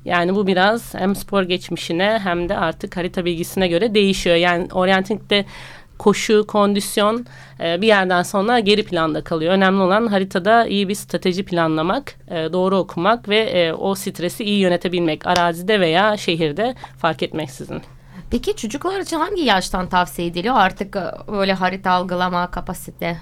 Yani 0.08 0.36
bu 0.36 0.48
biraz 0.48 0.94
hem 0.94 1.16
spor 1.16 1.44
geçmişine 1.44 2.20
hem 2.24 2.50
de 2.50 2.58
artık 2.58 2.98
harita 2.98 3.26
bilgisine 3.26 3.68
göre 3.68 3.94
değişiyor. 3.94 4.36
Yani 4.36 4.68
orientingde 4.74 5.46
koşu, 5.98 6.48
kondisyon 6.48 7.26
e, 7.60 7.82
bir 7.82 7.88
yerden 7.88 8.24
sonra 8.24 8.60
geri 8.60 8.84
planda 8.84 9.24
kalıyor. 9.24 9.54
Önemli 9.54 9.82
olan 9.82 10.08
haritada 10.08 10.68
iyi 10.68 10.90
bir 10.90 10.96
strateji 10.96 11.46
planlamak, 11.46 12.16
e, 12.28 12.54
doğru 12.54 12.78
okumak 12.78 13.30
ve 13.30 13.38
e, 13.38 13.74
o 13.74 13.96
stresi 13.96 14.44
iyi 14.44 14.60
yönetebilmek. 14.60 15.28
Arazide 15.28 15.80
veya 15.80 16.18
şehirde 16.18 16.76
fark 16.98 17.24
etmeksizin. 17.24 17.82
Peki 18.32 18.56
çocuklar 18.56 19.00
için 19.00 19.18
hangi 19.18 19.42
yaştan 19.42 19.90
tavsiye 19.90 20.28
ediliyor? 20.28 20.56
Artık 20.58 20.98
böyle 21.32 21.54
harita 21.54 21.92
algılama 21.92 22.52
kapasite. 22.52 23.18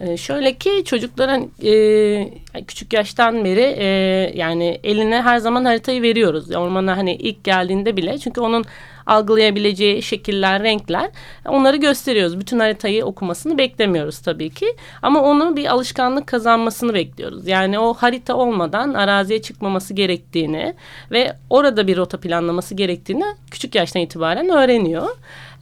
Ee, 0.00 0.16
şöyle 0.16 0.54
ki 0.54 0.84
çocukların 0.84 1.50
e, 1.64 2.62
küçük 2.66 2.92
yaştan 2.92 3.44
beri 3.44 3.76
e, 3.78 3.86
yani 4.34 4.80
eline 4.84 5.22
her 5.22 5.38
zaman 5.38 5.64
haritayı 5.64 6.02
veriyoruz. 6.02 6.50
Ormana 6.54 6.96
hani 6.96 7.14
ilk 7.14 7.44
geldiğinde 7.44 7.96
bile 7.96 8.18
çünkü 8.18 8.40
onun 8.40 8.64
algılayabileceği 9.06 10.02
şekiller, 10.02 10.62
renkler 10.62 11.10
onları 11.48 11.76
gösteriyoruz. 11.76 12.40
Bütün 12.40 12.58
haritayı 12.58 13.04
okumasını 13.04 13.58
beklemiyoruz 13.58 14.18
tabii 14.18 14.50
ki. 14.50 14.66
Ama 15.02 15.22
onu 15.22 15.56
bir 15.56 15.66
alışkanlık 15.66 16.26
kazanmasını 16.26 16.94
bekliyoruz. 16.94 17.46
Yani 17.46 17.78
o 17.78 17.94
harita 17.94 18.34
olmadan 18.34 18.94
araziye 18.94 19.42
çıkmaması 19.42 19.94
gerektiğini 19.94 20.74
ve 21.10 21.36
orada 21.50 21.86
bir 21.86 21.96
rota 21.96 22.20
planlaması 22.20 22.74
gerektiğini 22.74 23.24
küçük 23.50 23.74
yaştan 23.74 24.02
itibaren 24.02 24.48
öğreniyor. 24.48 25.08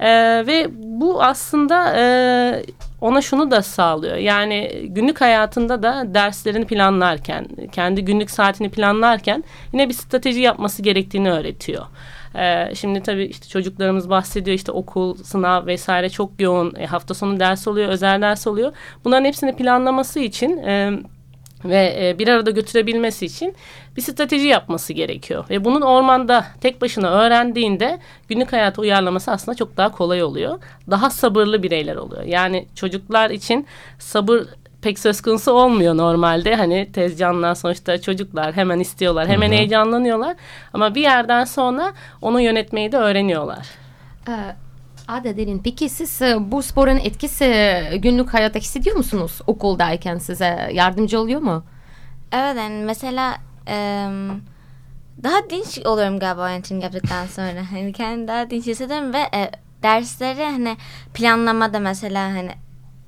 Ee, 0.01 0.47
ve 0.47 0.67
bu 0.73 1.23
aslında 1.23 1.97
e, 1.97 2.05
ona 3.01 3.23
şunu 3.23 3.51
da 3.51 3.63
sağlıyor. 3.63 4.17
Yani 4.17 4.83
günlük 4.85 5.21
hayatında 5.21 5.83
da 5.83 6.15
derslerini 6.15 6.67
planlarken, 6.67 7.47
kendi 7.73 8.05
günlük 8.05 8.31
saatini 8.31 8.71
planlarken 8.71 9.45
yine 9.73 9.89
bir 9.89 9.95
strateji 9.95 10.41
yapması 10.41 10.83
gerektiğini 10.83 11.33
öğretiyor. 11.33 11.87
Ee, 12.35 12.75
şimdi 12.75 13.03
tabii 13.03 13.25
işte 13.25 13.49
çocuklarımız 13.49 14.11
bahsediyor 14.11 14.55
işte 14.55 14.73
okul, 14.73 15.17
sınav 15.17 15.67
vesaire 15.67 16.11
çok 16.11 16.41
yoğun. 16.41 16.75
E, 16.79 16.87
hafta 16.87 17.15
sonu 17.15 17.41
ders 17.41 17.69
oluyor, 17.69 17.89
özel 17.89 18.23
ders 18.23 18.47
oluyor. 18.47 18.73
Bunların 19.05 19.25
hepsini 19.25 19.57
planlaması 19.57 20.21
için... 20.21 20.59
E, 20.59 20.91
ve 21.64 21.96
e, 22.01 22.18
bir 22.18 22.29
arada 22.29 22.51
götürebilmesi 22.51 23.27
için 23.27 23.55
bir 23.96 24.03
strateji 24.03 24.46
yapması 24.46 24.92
gerekiyor. 24.92 25.44
Ve 25.51 25.64
bunun 25.64 25.81
ormanda 25.81 26.44
tek 26.61 26.81
başına 26.83 27.11
öğrendiğinde 27.11 27.99
günlük 28.29 28.53
hayata 28.53 28.83
uyarlaması 28.83 29.31
aslında 29.31 29.57
çok 29.57 29.77
daha 29.77 29.92
kolay 29.92 30.23
oluyor. 30.23 30.59
Daha 30.90 31.11
sabırlı 31.11 31.62
bireyler 31.62 31.96
oluyor. 31.96 32.23
Yani 32.23 32.66
çocuklar 32.75 33.31
için 33.31 33.66
sabır 33.99 34.42
pek 34.83 34.99
söz 34.99 35.20
konusu 35.20 35.53
olmuyor 35.53 35.96
normalde. 35.96 36.55
Hani 36.55 36.92
tez 36.92 37.18
canlılar 37.18 37.55
sonuçta 37.55 38.01
çocuklar 38.01 38.53
hemen 38.53 38.81
istiyorlar, 38.81 39.29
hemen 39.29 39.49
Hı 39.49 39.53
hı. 39.53 39.57
heyecanlanıyorlar. 39.57 40.37
Ama 40.73 40.94
bir 40.94 41.03
yerden 41.03 41.44
sonra 41.44 41.92
onu 42.23 42.40
yönetmeyi 42.40 42.92
de 42.92 42.96
öğreniyorlar. 42.96 43.66
Ee, 44.29 44.33
Ada 45.11 45.37
Derin, 45.37 45.59
peki 45.59 45.88
siz 45.88 46.23
e, 46.23 46.51
bu 46.53 46.62
sporun 46.62 46.96
etkisi 46.96 47.44
e, 47.44 47.96
günlük 47.96 48.35
hayatta 48.35 48.59
hissediyor 48.59 48.96
musunuz 48.96 49.40
okuldayken 49.46 50.18
size 50.18 50.70
yardımcı 50.73 51.20
oluyor 51.20 51.40
mu? 51.40 51.64
Evet 52.33 52.57
yani 52.57 52.85
mesela 52.85 53.37
daha 55.23 55.51
dinç 55.51 55.79
oluyorum 55.87 56.18
galiba 56.18 56.44
orienting 56.44 56.83
yaptıktan 56.83 57.27
sonra. 57.27 57.62
Hani 57.70 57.92
kendimi 57.92 58.29
daha 58.29 58.51
dinç 58.51 58.66
hissediyorum 58.66 59.12
ve 59.12 59.18
e, 59.18 59.51
dersleri 59.83 60.44
hani 60.44 60.77
planlamada 61.14 61.79
mesela 61.79 62.25
hani 62.25 62.51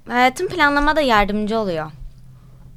hayatım 0.08 0.48
planlamada 0.48 1.00
yardımcı 1.00 1.58
oluyor. 1.58 1.90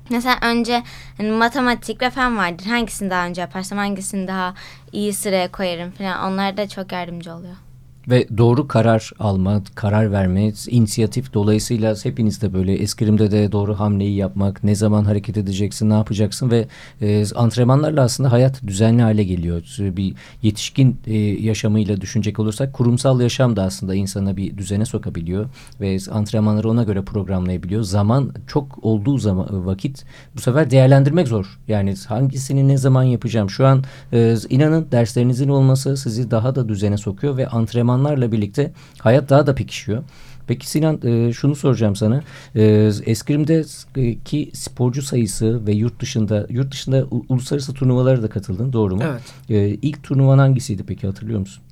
Mesela 0.09 0.37
önce 0.41 0.83
hani 1.17 1.31
matematik 1.31 2.01
ve 2.01 2.09
fen 2.09 2.37
vardır. 2.37 2.65
Hangisini 2.65 3.09
daha 3.09 3.25
önce 3.25 3.41
yaparsam 3.41 3.77
hangisini 3.77 4.27
daha 4.27 4.53
iyi 4.91 5.13
sıraya 5.13 5.51
koyarım 5.51 5.91
falan. 5.91 6.33
Onlar 6.33 6.57
da 6.57 6.69
çok 6.69 6.91
yardımcı 6.91 7.33
oluyor. 7.33 7.64
Ve 8.09 8.27
doğru 8.37 8.67
karar 8.67 9.11
alma, 9.19 9.61
karar 9.75 10.11
verme, 10.11 10.51
inisiyatif 10.67 11.33
dolayısıyla 11.33 11.95
hepiniz 12.03 12.41
de 12.41 12.53
böyle 12.53 12.73
eskrimde 12.73 13.31
de 13.31 13.51
doğru 13.51 13.79
hamleyi 13.79 14.15
yapmak, 14.15 14.63
ne 14.63 14.75
zaman 14.75 15.03
hareket 15.05 15.37
edeceksin, 15.37 15.89
ne 15.89 15.93
yapacaksın 15.93 16.51
ve 16.51 16.67
e, 17.01 17.25
antrenmanlarla 17.35 18.01
aslında 18.01 18.31
hayat 18.31 18.63
düzenli 18.67 19.01
hale 19.01 19.23
geliyor. 19.23 19.61
Bir 19.79 20.13
yetişkin 20.41 20.97
e, 21.07 21.17
yaşamıyla 21.17 22.01
düşünecek 22.01 22.39
olursak 22.39 22.73
kurumsal 22.73 23.21
yaşam 23.21 23.55
da 23.55 23.63
aslında 23.63 23.95
insana 23.95 24.37
bir 24.37 24.57
düzene 24.57 24.85
sokabiliyor 24.85 25.45
ve 25.81 25.97
antrenmanları 26.11 26.69
ona 26.69 26.83
göre 26.83 27.01
programlayabiliyor. 27.01 27.81
Zaman 27.83 28.33
çok 28.47 28.83
olduğu 28.85 29.17
zaman 29.17 29.65
vakit 29.65 30.05
bu 30.35 30.41
sefer 30.41 30.71
değerlendirmek 30.71 31.27
zor. 31.27 31.59
Yani 31.67 31.95
hangisini 32.07 32.67
ne 32.67 32.77
zaman 32.77 33.03
yapacağım? 33.03 33.49
Şu 33.49 33.65
an 33.65 33.83
e, 34.13 34.35
inanın 34.49 34.87
derslerinizin 34.91 35.49
olması 35.49 35.97
sizi 35.97 36.31
daha 36.31 36.55
da 36.55 36.69
düzene 36.69 36.97
sokuyor 36.97 37.37
ve 37.37 37.47
antrenmanlarla 37.95 38.31
birlikte 38.31 38.71
hayat 38.99 39.29
daha 39.29 39.47
da 39.47 39.55
pekişiyor. 39.55 40.03
Peki 40.47 40.69
Sinan 40.69 40.99
e, 41.03 41.33
şunu 41.33 41.55
soracağım 41.55 41.95
sana. 41.95 42.21
E, 42.55 42.63
Eskrim'deki 43.05 44.51
sporcu 44.53 45.01
sayısı 45.01 45.67
ve 45.67 45.73
yurt 45.73 45.99
dışında 46.01 46.47
yurt 46.49 46.71
dışında 46.71 47.05
uluslararası 47.29 47.73
turnuvalara 47.73 48.23
da 48.23 48.29
katıldın 48.29 48.73
doğru 48.73 48.95
mu? 48.95 49.03
Evet. 49.05 49.21
E, 49.49 49.67
ilk 49.81 50.03
turnuvan 50.03 50.37
hangisiydi 50.37 50.83
peki 50.87 51.07
hatırlıyor 51.07 51.39
musun? 51.39 51.63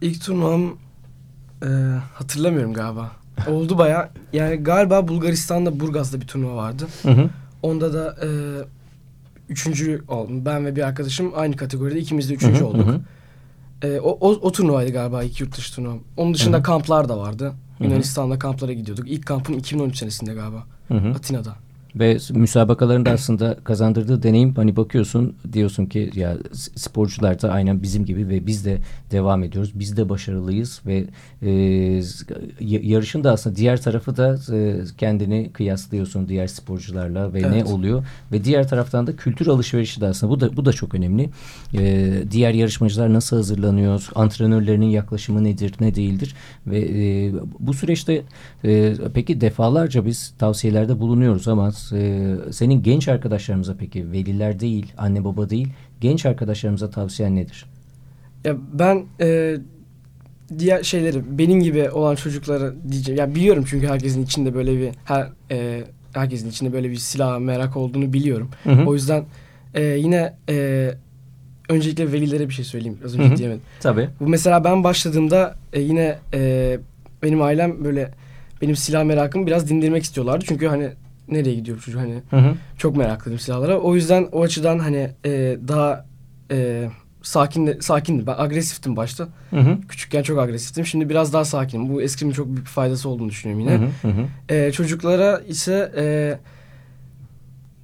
İlk 0.00 0.24
turnuvam 0.24 0.76
e, 1.62 1.68
hatırlamıyorum 2.14 2.72
galiba. 2.74 3.12
Oldu 3.48 3.78
baya. 3.78 4.10
Yani 4.32 4.56
galiba 4.56 5.08
Bulgaristan'da 5.08 5.80
Burgaz'da 5.80 6.20
bir 6.20 6.26
turnuva 6.26 6.56
vardı. 6.56 6.86
Hı 7.02 7.10
hı. 7.10 7.30
Onda 7.62 7.92
da 7.92 8.16
e, 8.22 8.28
üçüncü 9.48 10.02
oldum. 10.08 10.44
Ben 10.44 10.66
ve 10.66 10.76
bir 10.76 10.82
arkadaşım 10.82 11.32
aynı 11.36 11.56
kategoride 11.56 11.98
ikimiz 12.00 12.30
de 12.30 12.34
üçüncü 12.34 12.60
Hı 12.60 12.64
hı, 12.64 12.66
olduk. 12.66 12.86
hı. 12.86 13.00
E, 13.82 14.00
o, 14.00 14.10
o, 14.10 14.28
o 14.30 14.52
turnuvaydı 14.52 14.92
galiba 14.92 15.22
ilk 15.22 15.40
yurt 15.40 15.56
dışı 15.56 15.74
turnuvam. 15.74 16.00
Onun 16.16 16.34
dışında 16.34 16.56
Hı 16.56 16.60
hı. 16.60 16.64
kamplar 16.64 17.08
da 17.08 17.18
vardı. 17.18 17.52
Yunanistan'da 17.80 18.38
kamplara 18.38 18.72
gidiyorduk. 18.72 19.08
İlk 19.08 19.26
kampım 19.26 19.58
2013 19.58 19.98
senesinde 19.98 20.34
galiba. 20.34 20.64
Hı 20.88 20.94
hı. 20.94 21.08
Atina'da. 21.08 21.56
Ve 21.96 22.18
müsabakalarında 22.34 23.10
aslında 23.10 23.56
kazandırdığı 23.64 24.22
deneyim 24.22 24.54
hani 24.54 24.76
bakıyorsun 24.76 25.34
diyorsun 25.52 25.86
ki 25.86 26.10
ya 26.14 26.36
sporcular 26.52 27.42
da 27.42 27.50
aynen 27.50 27.82
bizim 27.82 28.04
gibi 28.04 28.28
ve 28.28 28.46
biz 28.46 28.64
de 28.64 28.78
devam 29.10 29.42
ediyoruz. 29.42 29.70
Biz 29.74 29.96
de 29.96 30.08
başarılıyız 30.08 30.80
ve 30.86 31.04
e, 31.42 31.50
yarışın 32.60 33.24
da 33.24 33.32
aslında 33.32 33.56
diğer 33.56 33.82
tarafı 33.82 34.16
da 34.16 34.38
e, 34.54 34.76
kendini 34.98 35.50
kıyaslıyorsun 35.52 36.28
diğer 36.28 36.46
sporcularla 36.46 37.34
ve 37.34 37.42
ne 37.42 37.46
Evet. 37.46 37.66
oluyor 37.66 38.04
ve 38.32 38.44
diğer 38.44 38.68
taraftan 38.68 39.06
da 39.06 39.16
kültür 39.16 39.46
alışverişi 39.46 40.00
de 40.00 40.06
aslında 40.06 40.32
bu 40.32 40.40
da 40.40 40.56
bu 40.56 40.64
da 40.64 40.72
çok 40.72 40.94
önemli. 40.94 41.30
E, 41.78 42.12
diğer 42.30 42.54
yarışmacılar 42.54 43.12
nasıl 43.12 43.36
hazırlanıyor? 43.36 44.08
Antrenörlerinin 44.14 44.86
yaklaşımı 44.86 45.44
nedir, 45.44 45.74
ne 45.80 45.94
değildir? 45.94 46.34
Ve 46.66 46.78
e, 46.78 47.32
bu 47.58 47.74
süreçte 47.74 48.22
e, 48.64 48.94
peki 49.14 49.40
defalarca 49.40 50.06
biz 50.06 50.34
tavsiyelerde 50.38 51.00
bulunuyoruz 51.00 51.48
ama 51.48 51.72
e, 51.92 52.34
senin 52.52 52.82
genç 52.82 53.08
arkadaşlarımıza 53.08 53.76
peki 53.76 54.12
veliler 54.12 54.60
değil, 54.60 54.92
anne 54.98 55.24
baba 55.24 55.50
değil, 55.50 55.68
genç 56.00 56.26
arkadaşlarımıza 56.26 56.90
tavsiyen 56.90 57.36
nedir? 57.36 57.66
Ya 58.44 58.56
ben 58.72 59.04
e, 59.20 59.56
diğer 60.58 60.82
şeyleri 60.82 61.38
benim 61.38 61.60
gibi 61.60 61.90
olan 61.90 62.14
çocuklara 62.14 62.72
diyeceğim. 62.90 63.18
Ya 63.18 63.34
biliyorum 63.34 63.64
çünkü 63.68 63.86
herkesin 63.86 64.24
içinde 64.24 64.54
böyle 64.54 64.78
bir 64.78 64.90
her 65.04 65.28
e, 65.50 65.84
herkesin 66.12 66.50
içinde 66.50 66.72
böyle 66.72 66.90
bir 66.90 66.96
silah 66.96 67.38
merak 67.38 67.76
olduğunu 67.76 68.12
biliyorum. 68.12 68.50
Hı 68.64 68.70
hı. 68.70 68.86
O 68.86 68.94
yüzden 68.94 69.24
e, 69.74 69.82
yine 69.82 70.34
e, 70.48 70.90
öncelikle 71.68 72.12
velilere 72.12 72.48
bir 72.48 72.54
şey 72.54 72.64
söyleyeyim. 72.64 72.98
Az 73.04 73.12
Hı 73.12 73.18
önce 73.18 73.34
hı. 73.34 73.36
diyemedim. 73.36 73.62
Tabii. 73.80 74.08
Bu 74.20 74.28
mesela 74.28 74.64
ben 74.64 74.84
başladığımda 74.84 75.56
e, 75.72 75.80
yine 75.80 76.18
e, 76.34 76.78
benim 77.22 77.42
ailem 77.42 77.84
böyle 77.84 78.10
benim 78.62 78.76
silah 78.76 79.04
merakımı 79.04 79.46
biraz 79.46 79.68
dindirmek 79.70 80.02
istiyorlardı. 80.02 80.44
Çünkü 80.48 80.66
hani 80.66 80.90
nereye 81.30 81.54
gidiyor 81.54 81.76
bu 81.76 81.82
çocuk 81.82 82.00
hani 82.00 82.22
Hı 82.30 82.36
hı. 82.36 82.54
çok 82.78 82.96
meraklıydım 82.96 83.38
silahlara. 83.38 83.78
O 83.78 83.94
yüzden 83.94 84.28
o 84.32 84.42
açıdan 84.42 84.78
hani 84.78 85.10
e, 85.24 85.58
daha 85.68 86.04
e, 86.50 86.88
sakin 87.22 87.80
sakindim. 87.80 88.26
Ben 88.26 88.34
agresiftim 88.38 88.96
başta. 88.96 89.28
Hı 89.50 89.56
hı. 89.60 89.78
Küçükken 89.88 90.22
çok 90.22 90.38
agresiftim. 90.38 90.86
Şimdi 90.86 91.08
biraz 91.08 91.32
daha 91.32 91.44
sakinim. 91.44 91.88
Bu 91.88 92.02
eskimin 92.02 92.32
çok 92.32 92.46
büyük 92.46 92.60
bir 92.60 92.70
faydası 92.70 93.08
olduğunu 93.08 93.28
düşünüyorum 93.28 93.60
yine. 93.68 93.74
hı. 94.02 94.08
Hı 94.08 94.08
hı. 94.08 94.54
E, 94.54 94.72
çocuklara 94.72 95.38
ise 95.38 95.92
e, 95.96 96.04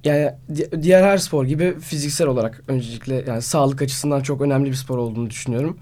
yani 0.03 0.31
di- 0.55 0.81
diğer 0.83 1.03
her 1.03 1.17
spor 1.17 1.45
gibi 1.45 1.79
fiziksel 1.79 2.27
olarak 2.27 2.63
öncelikle 2.67 3.23
yani 3.27 3.41
sağlık 3.41 3.81
açısından 3.81 4.21
çok 4.21 4.41
önemli 4.41 4.69
bir 4.69 4.75
spor 4.75 4.97
olduğunu 4.97 5.29
düşünüyorum. 5.29 5.77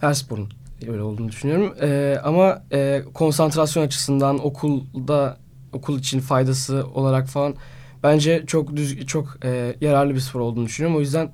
Her 0.00 0.12
sporun 0.14 0.48
öyle 0.88 1.02
olduğunu 1.02 1.28
düşünüyorum. 1.28 1.74
E, 1.82 2.18
ama 2.24 2.62
e, 2.72 3.02
konsantrasyon 3.14 3.82
açısından 3.86 4.46
okulda 4.46 5.36
okul 5.74 5.98
için 5.98 6.20
faydası 6.20 6.86
olarak 6.94 7.28
falan 7.28 7.54
bence 8.02 8.44
çok 8.46 8.76
düz 8.76 9.06
çok 9.06 9.38
e, 9.44 9.76
yararlı 9.80 10.14
bir 10.14 10.20
spor 10.20 10.40
olduğunu 10.40 10.66
düşünüyorum. 10.66 10.96
O 10.96 11.00
yüzden 11.00 11.30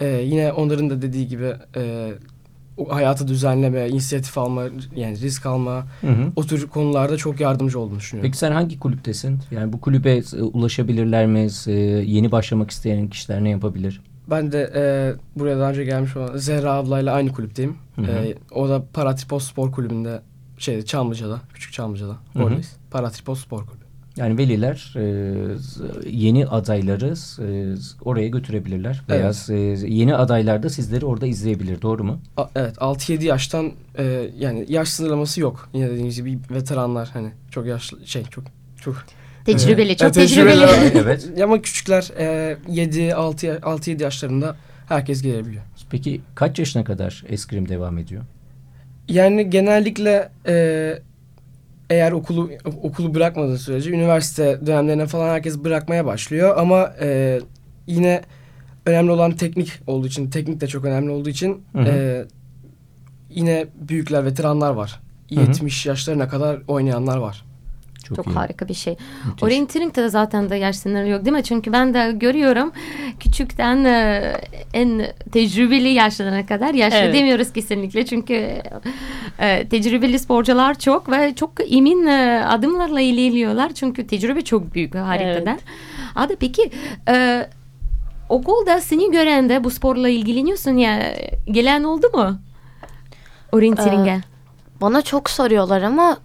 e, 0.00 0.06
yine 0.06 0.52
onların 0.52 0.90
da 0.90 1.02
dediği 1.02 1.28
gibi 1.28 1.52
e, 1.76 2.12
hayatı 2.88 3.28
düzenleme, 3.28 3.88
inisiyatif 3.88 4.38
alma, 4.38 4.64
yani 4.96 5.20
risk 5.20 5.46
alma 5.46 5.86
Hı 6.00 6.06
hı. 6.06 6.32
o 6.36 6.42
tür 6.42 6.68
konularda 6.68 7.16
çok 7.16 7.40
yardımcı 7.40 7.80
olduğunu 7.80 7.98
düşünüyorum. 7.98 8.28
Peki 8.28 8.38
sen 8.38 8.52
hangi 8.52 8.78
kulüptesin? 8.78 9.38
Yani 9.50 9.72
bu 9.72 9.80
kulübe 9.80 10.16
e, 10.16 10.42
ulaşabilirler 10.42 11.26
mi? 11.26 11.46
E, 11.66 11.72
Yeni 12.06 12.32
başlamak 12.32 12.70
isteyen 12.70 13.08
kişiler 13.08 13.44
ne 13.44 13.50
yapabilir? 13.50 14.00
Ben 14.30 14.52
de 14.52 14.72
e, 14.74 14.84
buraya 15.38 15.58
daha 15.58 15.70
önce 15.70 15.84
gelmiş 15.84 16.16
olan 16.16 16.36
Zehra 16.36 16.72
ablayla 16.72 17.12
aynı 17.14 17.32
kulüpteyim. 17.32 17.76
Hı 17.96 18.02
hı. 18.02 18.06
E, 18.06 18.34
o 18.50 18.68
da 18.68 18.84
Paratripos 18.92 19.50
Spor 19.50 19.72
Kulübü'nde 19.72 20.20
şeyde 20.58 20.84
Çamlıca'da, 20.84 21.40
Küçük 21.54 21.72
Çamlıca'da 21.72 22.16
oradayız. 22.36 22.72
Paratripos 22.90 23.44
Spor 23.44 23.66
Kulübü. 23.66 23.86
Yani 24.16 24.38
veliler 24.38 24.94
e, 24.96 25.02
yeni 26.10 26.46
adayları 26.46 27.14
e, 27.42 27.74
oraya 28.02 28.28
götürebilirler. 28.28 29.02
Veya 29.08 29.32
e, 29.50 29.54
yeni 29.88 30.14
adaylar 30.14 30.62
da 30.62 30.70
sizleri 30.70 31.04
orada 31.06 31.26
izleyebilir. 31.26 31.82
Doğru 31.82 32.04
mu? 32.04 32.20
A- 32.36 32.48
evet 32.56 32.76
6-7 32.76 33.24
yaştan 33.24 33.72
e, 33.98 34.30
yani 34.38 34.66
yaş 34.68 34.88
sınırlaması 34.88 35.40
yok. 35.40 35.68
Yine 35.74 35.90
dediğiniz 35.90 36.16
gibi 36.16 36.38
veteranlar 36.50 37.10
hani 37.12 37.32
çok 37.50 37.66
yaşlı 37.66 38.06
şey 38.06 38.22
çok 38.24 38.44
çok 38.80 38.96
Tecrübeli, 39.44 39.88
Evet, 39.88 39.98
çok 39.98 40.14
tecrübeli. 40.14 40.60
tecrübeli. 40.66 40.98
evet. 41.04 41.28
Ama 41.42 41.62
küçükler 41.62 42.10
e, 42.18 42.56
7 42.68 43.14
6 43.14 43.46
6-7 43.46 44.02
yaşlarında 44.02 44.56
herkes 44.88 45.22
gelebiliyor. 45.22 45.62
Peki 45.90 46.20
kaç 46.34 46.58
yaşına 46.58 46.84
kadar 46.84 47.24
eskrim 47.28 47.68
devam 47.68 47.98
ediyor? 47.98 48.22
Yani 49.08 49.50
genellikle 49.50 50.28
e, 50.46 50.98
eğer 51.90 52.12
okulu 52.12 52.50
okulu 52.82 53.14
bırakmadığı 53.14 53.58
sürece 53.58 53.90
üniversite 53.90 54.66
dönemlerine 54.66 55.06
falan 55.06 55.28
herkes 55.28 55.58
bırakmaya 55.58 56.06
başlıyor 56.06 56.54
ama 56.58 56.94
e, 57.00 57.40
yine 57.86 58.22
önemli 58.86 59.10
olan 59.10 59.32
teknik 59.32 59.72
olduğu 59.86 60.06
için 60.06 60.30
teknik 60.30 60.60
de 60.60 60.66
çok 60.66 60.84
önemli 60.84 61.10
olduğu 61.10 61.28
için 61.28 61.62
Hı 61.72 61.78
hı. 61.78 61.88
e, 61.88 62.24
yine 63.30 63.66
büyükler 63.88 64.24
veteranlar 64.24 64.70
var. 64.70 65.00
Hı 65.34 65.40
hı. 65.40 65.40
70 65.40 65.86
yaşlarına 65.86 66.28
kadar 66.28 66.58
oynayanlar 66.68 67.16
var. 67.16 67.44
Çok 68.14 68.26
iyi. 68.26 68.30
harika 68.34 68.68
bir 68.68 68.74
şey. 68.74 68.96
Müthiş. 69.26 69.42
Orienteering'de 69.42 70.02
de 70.02 70.08
zaten 70.08 70.50
de 70.50 70.56
yaş 70.56 70.76
sınırı 70.76 71.08
yok 71.08 71.24
değil 71.24 71.36
mi? 71.36 71.42
Çünkü 71.42 71.72
ben 71.72 71.94
de 71.94 72.12
görüyorum 72.14 72.72
küçükten 73.20 73.84
e, 73.84 74.32
en 74.74 75.06
tecrübeli 75.32 75.88
yaşlarına 75.88 76.46
kadar 76.46 76.74
yaşlı 76.74 76.98
Evet. 76.98 77.14
demiyoruz 77.14 77.52
kesinlikle. 77.52 78.06
Çünkü 78.06 78.62
e, 79.38 79.68
tecrübeli 79.68 80.18
sporcular 80.18 80.78
çok 80.78 81.10
ve 81.10 81.34
çok 81.34 81.52
emin 81.72 82.06
e, 82.06 82.44
adımlarla 82.48 83.00
ilerliyorlar. 83.00 83.72
Çünkü 83.72 84.06
tecrübe 84.06 84.42
çok 84.42 84.74
büyük 84.74 84.94
harikadan. 84.94 85.58
Ada 86.14 86.36
peki 86.40 86.70
e, 87.08 87.46
okulda 88.28 88.80
seni 88.80 89.10
gören 89.10 89.48
de 89.48 89.64
bu 89.64 89.70
sporla 89.70 90.08
ilgileniyorsun 90.08 90.76
ya 90.76 91.14
gelen 91.50 91.84
oldu 91.84 92.06
mu? 92.14 92.38
Orienteering'e. 93.52 94.10
Ee, 94.10 94.20
bana 94.80 95.02
çok 95.02 95.30
soruyorlar 95.30 95.82
ama 95.82 96.18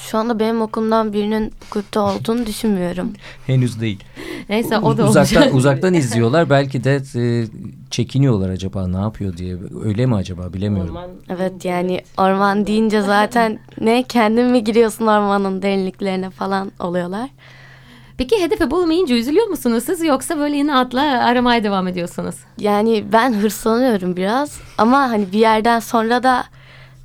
şu 0.00 0.18
anda 0.18 0.38
benim 0.38 0.62
okulumdan 0.62 1.12
birinin 1.12 1.52
bu 1.62 1.70
kulüpte 1.70 2.00
olduğunu 2.00 2.46
düşünmüyorum. 2.46 3.12
Henüz 3.46 3.80
değil. 3.80 4.04
Neyse 4.48 4.78
o 4.78 4.96
da 4.96 5.08
uzaktan, 5.08 5.38
olacak. 5.38 5.54
uzaktan 5.54 5.94
izliyorlar. 5.94 6.50
Belki 6.50 6.84
de 6.84 7.02
e, 7.16 7.46
çekiniyorlar 7.90 8.50
acaba 8.50 8.88
ne 8.88 8.96
yapıyor 8.96 9.36
diye. 9.36 9.56
Öyle 9.84 10.06
mi 10.06 10.14
acaba 10.14 10.52
bilemiyorum. 10.52 10.96
Orman 10.96 11.10
Evet 11.28 11.64
yani 11.64 12.00
orman 12.18 12.66
deyince 12.66 13.02
zaten 13.02 13.58
ne 13.80 14.02
kendin 14.02 14.46
mi 14.46 14.64
giriyorsun 14.64 15.06
ormanın 15.06 15.62
derinliklerine 15.62 16.30
falan 16.30 16.72
oluyorlar. 16.78 17.30
Peki 18.18 18.42
hedefi 18.42 18.70
bulmayınca 18.70 19.14
üzülüyor 19.14 19.46
musunuz 19.46 19.84
siz 19.86 20.04
yoksa 20.04 20.38
böyle 20.38 20.56
yine 20.56 20.74
atla 20.74 21.00
aramaya 21.00 21.64
devam 21.64 21.88
ediyorsunuz? 21.88 22.34
Yani 22.58 23.04
ben 23.12 23.34
hırslanıyorum 23.34 24.16
biraz 24.16 24.60
ama 24.78 24.98
hani 24.98 25.32
bir 25.32 25.38
yerden 25.38 25.80
sonra 25.80 26.22
da 26.22 26.44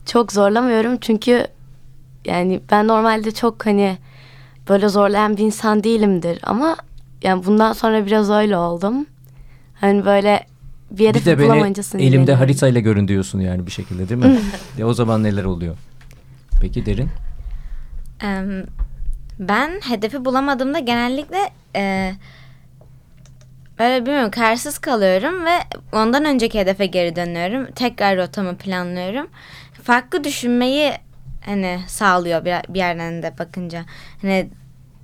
çok 0.05 0.31
zorlamıyorum 0.31 0.97
çünkü 0.97 1.47
yani 2.25 2.61
ben 2.71 2.87
normalde 2.87 3.31
çok 3.31 3.65
hani 3.65 3.97
böyle 4.69 4.89
zorlayan 4.89 5.37
bir 5.37 5.43
insan 5.43 5.83
değilimdir 5.83 6.39
ama 6.43 6.75
yani 7.23 7.45
bundan 7.45 7.73
sonra 7.73 8.05
biraz 8.05 8.29
öyle 8.29 8.57
oldum. 8.57 9.05
Hani 9.81 10.05
böyle 10.05 10.45
bir 10.91 10.97
Bir 10.99 11.09
hedefi 11.09 11.25
de 11.25 11.39
beni 11.39 11.57
elimde 11.59 11.83
sinirleniyorum. 11.83 12.33
haritayla 12.35 12.81
görün 12.81 13.07
diyorsun 13.07 13.39
yani 13.39 13.65
bir 13.65 13.71
şekilde 13.71 14.09
değil 14.09 14.21
mi? 14.21 14.39
e 14.79 14.83
o 14.83 14.93
zaman 14.93 15.23
neler 15.23 15.43
oluyor? 15.43 15.77
Peki 16.61 16.85
Derin? 16.85 17.09
Ben 19.39 19.79
hedefi 19.83 20.25
bulamadığımda 20.25 20.79
genellikle 20.79 21.37
e, 21.75 22.13
böyle 23.79 24.05
bilmiyorum 24.05 24.31
kararsız 24.31 24.77
kalıyorum 24.77 25.45
ve 25.45 25.57
ondan 25.91 26.25
önceki 26.25 26.59
hedefe 26.59 26.85
geri 26.85 27.15
dönüyorum. 27.15 27.71
Tekrar 27.71 28.17
rotamı 28.17 28.55
planlıyorum. 28.57 29.27
Farklı 29.83 30.23
düşünmeyi 30.23 30.91
hani 31.45 31.79
sağlıyor 31.87 32.45
bir, 32.45 32.73
bir 32.73 32.79
yerden 32.79 33.23
de 33.23 33.33
bakınca. 33.39 33.85
Hani 34.21 34.49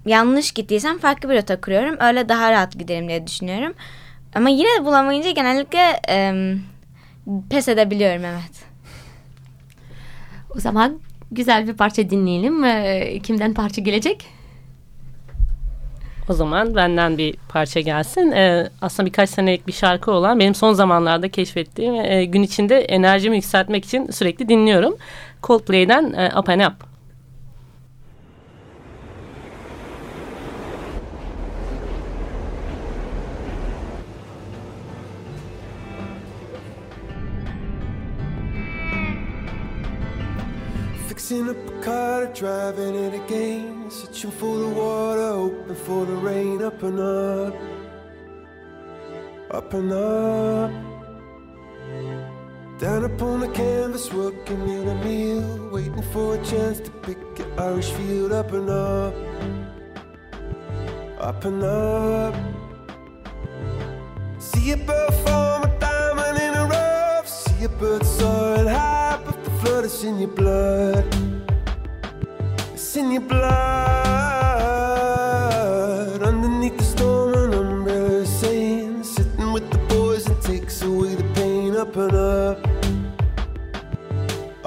yanlış 0.05 0.51
gittiysem 0.51 0.97
farklı 0.99 1.29
bir 1.29 1.35
rota 1.35 1.61
kuruyorum. 1.61 1.95
Öyle 1.99 2.29
daha 2.29 2.51
rahat 2.51 2.79
giderim 2.79 3.07
diye 3.07 3.27
düşünüyorum. 3.27 3.73
Ama 4.35 4.49
yine 4.49 4.79
de 4.79 4.85
bulamayınca 4.85 5.31
genellikle 5.31 5.79
em, 6.07 6.61
pes 7.49 7.67
edebiliyorum 7.67 8.25
evet. 8.25 8.67
O 10.55 10.59
zaman 10.59 10.99
güzel 11.31 11.67
bir 11.67 11.73
parça 11.73 12.09
dinleyelim. 12.09 12.63
Ee, 12.63 13.19
Kimden 13.23 13.53
parça 13.53 13.81
gelecek? 13.81 14.25
O 16.29 16.33
zaman 16.33 16.75
benden 16.75 17.17
bir 17.17 17.35
parça 17.49 17.79
gelsin. 17.79 18.31
Ee, 18.31 18.69
aslında 18.81 19.07
birkaç 19.07 19.29
senelik 19.29 19.67
bir 19.67 19.71
şarkı 19.71 20.11
olan 20.11 20.39
benim 20.39 20.55
son 20.55 20.73
zamanlarda 20.73 21.29
keşfettiğim 21.29 21.95
e, 21.95 22.25
gün 22.25 22.43
içinde 22.43 22.79
enerjimi 22.79 23.35
yükseltmek 23.35 23.85
için 23.85 24.11
sürekli 24.11 24.49
dinliyorum. 24.49 24.97
Coldplay'den 25.41 26.13
e, 26.15 26.29
Up 26.33 26.47
and 26.49 26.61
Up. 26.61 26.83
Fixing 41.07 41.49
up 41.49 41.57
a 41.67 41.81
car, 41.81 42.25
driving 42.33 42.95
it 42.95 43.13
again. 43.13 43.89
Searching 43.89 44.31
for 44.31 44.57
the 44.57 44.67
water, 44.67 45.31
hoping 45.31 45.75
for 45.75 46.05
the 46.05 46.13
rain. 46.13 46.61
Up 46.61 46.83
and 46.83 46.99
up, 46.99 47.55
up 49.51 49.73
and 49.73 49.91
up. 49.91 50.71
Down 52.80 53.05
upon 53.05 53.39
the 53.39 53.47
canvas, 53.47 54.13
working 54.13 54.69
in 54.69 54.88
a 54.88 54.95
meal. 55.03 55.69
Waiting 55.71 56.03
for 56.13 56.36
a 56.36 56.45
chance 56.45 56.80
to 56.80 56.91
pick 57.01 57.17
an 57.39 57.51
Irish 57.57 57.89
field. 57.91 58.32
Up 58.32 58.51
and 58.53 58.69
up, 58.69 59.15
up 61.19 61.43
and 61.45 61.63
up. 61.63 62.36
See 64.38 64.71
a 64.73 64.78
bird 64.78 65.13
form 65.25 65.63
a 65.63 65.69
diamond 65.80 66.38
in 66.38 66.53
a 66.53 66.65
rough. 66.65 67.28
See 67.28 67.63
a 67.63 67.69
bird 67.69 68.05
soaring 68.05 68.67
high, 68.67 69.19
but 69.25 69.43
the 69.43 69.49
flood 69.59 69.86
is 69.86 70.03
in 70.03 70.19
your 70.19 70.30
blood. 70.30 71.03
It's 72.73 72.95
in 72.95 73.09
your 73.11 73.21
blood. 73.21 73.47
Underneath 76.21 76.78
the 76.78 76.84
storm, 76.84 77.34
an 77.34 77.53
umbrella 77.53 78.21
is 78.21 78.30
saying, 78.30 79.03
sitting 79.03 79.51
with 79.51 79.67
the 79.71 79.80
boys 79.95 80.28
and 80.28 80.39
takes 80.43 80.84
away 80.84 81.15
the 81.15 81.23
pain. 81.34 81.75
Up 81.75 81.95
and 81.95 82.13
up, 82.13 82.26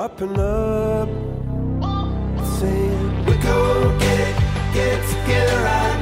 up 0.00 0.18
and 0.22 0.38
up. 0.38 1.08
Oh. 1.82 2.58
Saying, 2.58 3.26
we're 3.26 3.42
gonna 3.42 3.98
get 3.98 4.20
it, 4.28 4.36
get 4.72 4.98
it 4.98 5.02
together 5.10 5.62
right 5.62 5.99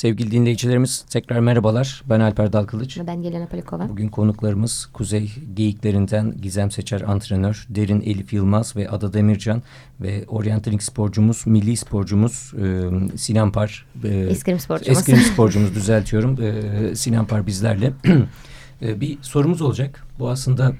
Sevgili 0.00 0.30
dinleyicilerimiz 0.30 1.04
tekrar 1.10 1.40
merhabalar. 1.40 2.02
Ben 2.08 2.20
Alper 2.20 2.52
Dalkılıç. 2.52 2.98
Ben 3.06 3.22
Yelena 3.22 3.46
Polikova. 3.46 3.88
Bugün 3.88 4.08
konuklarımız 4.08 4.88
Kuzey 4.92 5.32
Geyiklerinden 5.54 6.34
Gizem 6.42 6.70
Seçer 6.70 7.00
antrenör, 7.00 7.66
Derin 7.68 8.00
Elif 8.00 8.32
Yılmaz 8.32 8.76
ve 8.76 8.88
Ada 8.88 9.12
Demircan 9.12 9.62
ve 10.00 10.24
oryantaling 10.28 10.82
sporcumuz, 10.82 11.46
milli 11.46 11.76
sporcumuz 11.76 12.54
e, 12.54 13.18
Sinan 13.18 13.52
Par. 13.52 13.86
E, 14.04 14.08
eskrim 14.08 14.58
sporcumuz. 14.58 14.98
Eskrim 14.98 15.16
sporcumuz 15.32 15.74
düzeltiyorum. 15.74 16.42
E, 16.42 16.94
Sinan 16.94 17.26
Par 17.26 17.46
bizlerle. 17.46 17.92
e, 18.82 19.00
bir 19.00 19.18
sorumuz 19.22 19.62
olacak. 19.62 20.06
Bu 20.18 20.28
aslında 20.28 20.72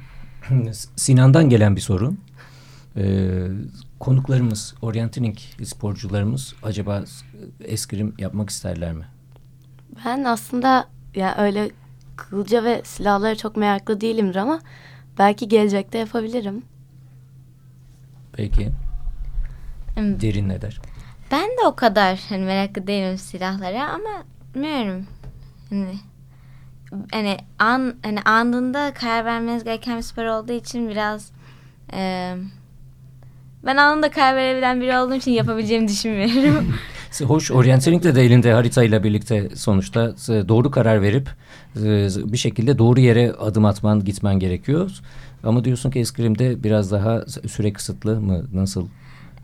Sinan'dan 0.97 1.49
gelen 1.49 1.77
bir 1.77 1.81
soru. 1.81 2.12
E, 2.97 3.47
konuklarımız, 4.01 4.74
oryantaling 4.82 5.38
sporcularımız 5.64 6.55
acaba 6.62 7.05
eskrim 7.64 8.14
yapmak 8.18 8.51
isterler 8.51 8.93
mi? 8.93 9.05
Ben 10.05 10.24
aslında 10.24 10.88
ya 11.14 11.36
öyle 11.38 11.70
kılca 12.16 12.64
ve 12.64 12.82
silahlara 12.84 13.36
çok 13.36 13.57
meraklı 13.57 14.01
değilimdir 14.01 14.36
ama 14.36 14.61
belki 15.18 15.49
gelecekte 15.49 15.99
yapabilirim. 15.99 16.62
Peki. 18.32 18.72
Derin 19.97 20.49
ne 20.49 20.62
der? 20.62 20.80
Ben 21.30 21.49
de 21.49 21.66
o 21.66 21.76
kadar 21.76 22.20
hani 22.28 22.45
meraklı 22.45 22.86
değilim 22.86 23.18
silahlara 23.18 23.91
ama 23.91 24.24
bilmiyorum. 24.55 25.07
Hani 25.70 25.95
hani 27.11 27.36
an 27.59 27.95
hani 28.03 28.22
anında 28.22 28.95
karar 28.95 29.24
vermeniz 29.24 29.64
gereken 29.64 29.97
bir 29.97 30.03
spor 30.03 30.24
olduğu 30.24 30.53
için 30.53 30.88
biraz 30.88 31.32
e, 31.93 32.34
ben 33.65 33.77
anında 33.77 34.11
karar 34.11 34.37
verebilen 34.37 34.81
biri 34.81 34.97
olduğum 34.97 35.15
için 35.15 35.31
yapabileceğimi 35.31 35.89
düşünmüyorum. 35.89 36.75
Hoş 37.27 37.51
Orientalink 37.51 38.03
de 38.03 38.23
elinde 38.23 38.53
haritayla 38.53 39.05
birlikte 39.05 39.49
sonuçta 39.57 40.09
doğru 40.49 40.71
karar 40.71 41.03
verip 41.03 41.29
bir 42.33 42.37
şekilde 42.37 42.79
doğru 42.79 43.01
yere 43.01 43.33
adım 43.33 43.65
atman 43.65 44.05
gitmen 44.05 44.39
gerekiyor. 44.39 44.91
Ama 45.45 45.65
diyorsun 45.65 45.91
ki 45.91 45.99
eskrimde 45.99 46.63
biraz 46.63 46.93
daha 46.93 47.27
süre 47.27 47.73
kısıtlı 47.73 48.21
mı? 48.21 48.47
Nasıl? 48.53 48.89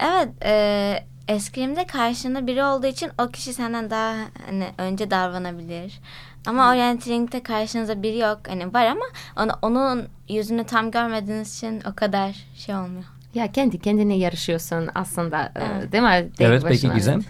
Evet. 0.00 0.28
E, 0.44 1.04
eskrimde 1.28 1.86
karşında 1.86 2.46
biri 2.46 2.64
olduğu 2.64 2.86
için 2.86 3.10
o 3.18 3.28
kişi 3.28 3.54
senden 3.54 3.90
daha 3.90 4.14
hani 4.46 4.66
önce 4.78 5.10
davranabilir. 5.10 6.00
Ama 6.46 6.70
Orientaling'de 6.70 7.42
karşınızda 7.42 8.02
biri 8.02 8.18
yok. 8.18 8.38
Hani 8.48 8.74
var 8.74 8.86
ama 8.86 9.04
onu, 9.36 9.52
onun 9.62 10.08
yüzünü 10.28 10.64
tam 10.64 10.90
görmediğiniz 10.90 11.56
için 11.56 11.82
o 11.90 11.94
kadar 11.94 12.36
şey 12.56 12.74
olmuyor. 12.74 13.04
Ya 13.36 13.52
kendi 13.52 13.78
kendine 13.78 14.16
yarışıyorsun 14.16 14.88
aslında 14.94 15.52
evet. 15.56 15.92
değil 15.92 16.04
mi? 16.04 16.30
Tek 16.36 16.46
evet 16.46 16.64
başına. 16.64 16.92
peki 16.92 16.94
Gizem? 16.94 17.20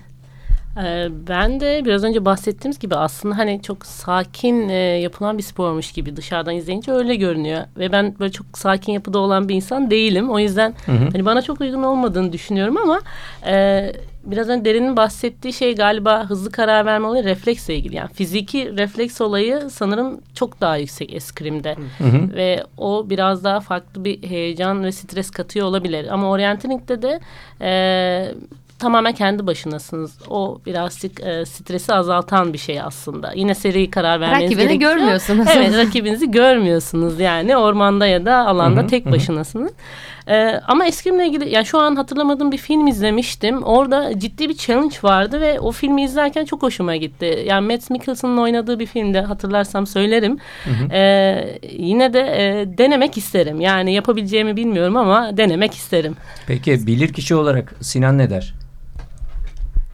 Ee, 0.84 1.09
ben 1.28 1.61
de 1.61 1.82
biraz 1.84 2.04
önce 2.04 2.24
bahsettiğimiz 2.24 2.78
gibi 2.78 2.94
aslında 2.94 3.38
hani 3.38 3.62
çok 3.62 3.86
sakin 3.86 4.68
e, 4.68 4.74
yapılan 4.74 5.38
bir 5.38 5.42
spormuş 5.42 5.92
gibi 5.92 6.16
dışarıdan 6.16 6.54
izleyince 6.54 6.92
öyle 6.92 7.14
görünüyor. 7.14 7.64
Ve 7.78 7.92
ben 7.92 8.14
böyle 8.18 8.32
çok 8.32 8.59
sakin 8.59 8.92
yapıda 8.92 9.18
olan 9.18 9.48
bir 9.48 9.54
insan 9.54 9.90
değilim. 9.90 10.30
O 10.30 10.38
yüzden 10.38 10.74
hı 10.86 10.92
hı. 10.92 11.09
hani 11.12 11.24
bana 11.24 11.42
çok 11.42 11.61
uygun 11.61 11.82
olmadığını 11.82 12.32
düşünüyorum 12.32 12.76
ama 12.76 13.00
e, 13.46 13.92
biraz 14.31 14.49
önce 14.49 14.64
Derin'in 14.64 14.97
bahsettiği 14.97 15.53
şey 15.53 15.74
galiba 15.74 16.24
hızlı 16.31 16.51
karar 16.53 16.87
verme 16.87 17.07
olayı 17.07 17.24
refleksle 17.24 17.74
ilgili. 17.77 17.97
Yani 17.97 18.09
fiziki 18.12 18.77
refleks 18.77 19.20
olayı 19.20 19.70
sanırım 19.70 20.20
çok 20.35 20.61
daha 20.61 20.77
yüksek 20.77 21.14
eskrimde. 21.14 21.77
Hı 21.99 22.05
hı. 22.05 22.37
Ve 22.37 22.64
o 22.79 23.11
biraz 23.11 23.45
daha 23.45 23.61
farklı 23.61 24.05
bir 24.05 24.22
heyecan 24.22 24.85
ve 24.85 24.93
stres 24.93 25.31
katıyor 25.31 25.66
olabilir. 25.66 26.07
Ama 26.11 26.31
oryantaling'de 26.31 27.03
de 27.03 27.20
e, 27.61 27.70
tamamen 28.79 29.12
kendi 29.12 29.47
başınasınız. 29.47 30.18
O 30.29 30.59
birazcık 30.66 31.20
e, 31.20 31.47
stresi 31.47 31.95
azaltan 31.95 32.53
bir 32.53 32.59
şey 32.59 32.81
aslında. 32.81 33.33
Yine 33.35 33.55
seri 33.55 33.91
karar 33.91 34.20
vermeniz 34.20 34.45
Rakibini 34.45 34.66
gerekiyor. 34.68 34.97
görmüyorsunuz. 34.97 35.47
Evet 35.57 35.77
rakibinizi 35.77 36.31
görmüyorsunuz 36.31 37.20
yani 37.20 37.57
ormanda 37.57 38.07
ya 38.07 38.27
da 38.27 38.47
alanda 38.47 38.81
Hı-hı, 38.81 38.89
tek 38.89 39.11
başınasınız. 39.12 39.72
Ee, 40.29 40.61
ama 40.68 40.87
eskrimle 40.87 41.27
ilgili 41.27 41.51
yani 41.51 41.66
şu 41.66 41.79
an 41.79 41.97
hatırlamadığım 41.97 42.53
bir 42.53 42.59
film 42.59 42.87
izlemiştim. 42.87 43.62
Orada 43.62 44.18
ciddi 44.18 44.49
bir 44.49 44.55
challenge 44.57 44.97
vardı 45.03 45.41
ve 45.41 45.61
o 45.61 45.72
filmi 45.72 46.05
izlerken 46.05 46.45
çok 46.45 46.62
hoşuma 46.62 46.97
gitti. 46.97 47.45
Yani 47.47 47.72
Matt 47.72 47.91
Mikkelsen'ın 47.91 48.37
oynadığı 48.37 48.79
bir 48.79 48.87
filmde 48.87 49.20
hatırlarsam 49.20 49.87
söylerim. 49.87 50.39
Ee, 50.93 51.59
yine 51.72 52.12
de 52.12 52.20
e, 52.20 52.79
denemek 52.79 53.16
isterim. 53.16 53.61
Yani 53.61 53.95
yapabileceğimi 53.95 54.57
bilmiyorum 54.57 54.97
ama 54.97 55.37
denemek 55.37 55.74
isterim. 55.74 56.16
Peki 56.47 56.87
bilir 56.87 57.12
kişi 57.12 57.35
olarak 57.35 57.74
Sinan 57.81 58.18
ne 58.18 58.31
der? 58.31 58.55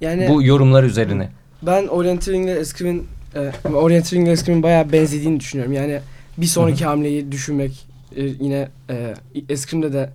Yani 0.01 0.29
bu 0.29 0.43
yorumlar 0.43 0.85
üzerine. 0.85 1.29
Ben 1.63 1.87
Orienteering 1.87 2.45
ile 2.45 2.59
Eskrim'in 2.59 3.07
e, 3.35 3.69
Orienteering 3.69 4.29
ile 4.29 4.33
Eskrim'in 4.33 4.63
bayağı 4.63 4.93
benzediğini 4.93 5.41
düşünüyorum. 5.41 5.73
Yani 5.73 6.01
bir 6.39 6.47
sonraki 6.47 6.85
hamleyi 6.85 7.33
düşünmek 7.33 7.87
e, 8.17 8.23
yine 8.23 8.69
e, 8.91 9.15
Eskrim'de 9.49 9.93
de 9.93 10.11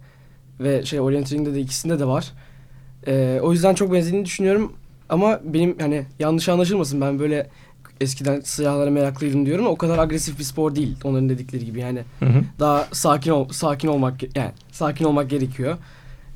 ve 0.60 0.86
şey 0.86 1.00
Orienteering'de 1.00 1.54
de 1.54 1.60
ikisinde 1.60 2.00
de 2.00 2.08
var. 2.08 2.32
E, 3.08 3.40
o 3.44 3.54
yüzden 3.54 3.74
çok 3.74 3.94
benzediğini 3.94 4.26
düşünüyorum. 4.26 4.74
Ama 5.10 5.40
benim 5.44 5.80
hani 5.80 6.06
yanlış 6.20 6.50
anlaşılmasın 6.50 7.02
ben 7.02 7.20
böyle 7.20 7.50
eskiden 8.02 8.42
silahlara 8.42 8.90
meraklıydım 8.90 9.46
diyorum. 9.46 9.68
O 9.68 9.78
kadar 9.78 9.98
agresif 9.98 10.40
bir 10.40 10.44
spor 10.44 10.76
değil 10.76 10.96
onların 11.04 11.30
dedikleri 11.30 11.66
gibi 11.66 11.80
yani. 11.80 12.04
Hı 12.20 12.26
hı. 12.26 12.42
Daha 12.60 12.88
sakin 12.92 13.32
ol, 13.32 13.50
sakin 13.50 13.88
olmak 13.88 14.36
yani 14.38 14.52
sakin 14.72 15.06
olmak 15.06 15.30
gerekiyor. 15.30 15.78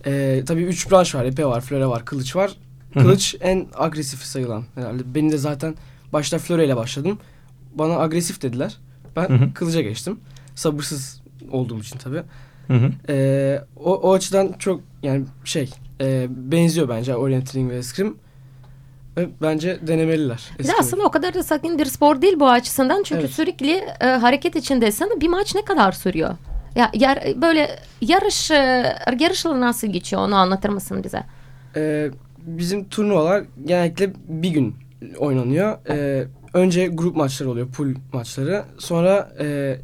Ee, 0.05 0.43
tabii 0.45 0.63
üç 0.63 0.91
branş 0.91 1.15
var. 1.15 1.25
Epe 1.25 1.45
var, 1.45 1.61
flöre 1.61 1.87
var, 1.87 2.05
kılıç 2.05 2.35
var. 2.35 2.51
Kılıç 2.93 3.33
Hı-hı. 3.33 3.43
en 3.43 3.67
agresif 3.75 4.23
sayılan 4.23 4.63
herhalde. 4.75 5.15
Benim 5.15 5.31
de 5.31 5.37
zaten 5.37 5.75
başta 6.13 6.37
flöre 6.37 6.65
ile 6.65 6.75
başladım. 6.75 7.17
Bana 7.75 7.99
agresif 7.99 8.41
dediler. 8.41 8.77
Ben 9.15 9.29
Hı-hı. 9.29 9.53
kılıca 9.53 9.81
geçtim. 9.81 10.19
Sabırsız 10.55 11.21
olduğum 11.51 11.79
için 11.79 11.97
tabii. 11.97 12.23
Ee, 13.09 13.59
o, 13.75 13.95
o 13.95 14.13
açıdan 14.13 14.53
çok 14.59 14.81
yani 15.03 15.25
şey 15.43 15.69
e, 16.01 16.27
benziyor 16.29 16.89
bence 16.89 17.15
Orienteering 17.15 17.71
ve 17.71 17.77
Eskrim. 17.77 18.17
Bence 19.41 19.79
denemeliler. 19.87 20.49
Eskrim. 20.59 20.75
Aslında 20.79 21.03
o 21.03 21.11
kadar 21.11 21.33
da 21.33 21.43
sakin 21.43 21.79
bir 21.79 21.85
spor 21.85 22.21
değil 22.21 22.39
bu 22.39 22.49
açısından. 22.49 23.03
Çünkü 23.03 23.21
evet. 23.21 23.31
sürekli 23.31 23.71
e, 24.01 24.05
hareket 24.05 24.55
içindesin. 24.55 25.21
Bir 25.21 25.27
maç 25.27 25.55
ne 25.55 25.65
kadar 25.65 25.91
sürüyor? 25.91 26.35
Ya 26.75 26.91
yar, 26.93 27.19
böyle 27.41 27.79
yarış 28.01 28.51
e, 28.51 28.95
yarışla 29.19 29.59
nasıl 29.59 29.87
geçiyor 29.87 30.21
onu 30.21 30.35
anlatır 30.35 30.69
mısın 30.69 31.03
bize? 31.03 31.23
Ee, 31.75 32.11
bizim 32.37 32.89
turnuvalar 32.89 33.43
genellikle 33.65 34.13
bir 34.27 34.49
gün 34.49 34.75
oynanıyor. 35.17 35.77
Ee, 35.89 36.27
önce 36.53 36.87
grup 36.87 37.15
maçları 37.15 37.49
oluyor, 37.49 37.67
pool 37.71 37.87
maçları. 38.13 38.63
Sonra 38.77 39.31
e, 39.39 39.77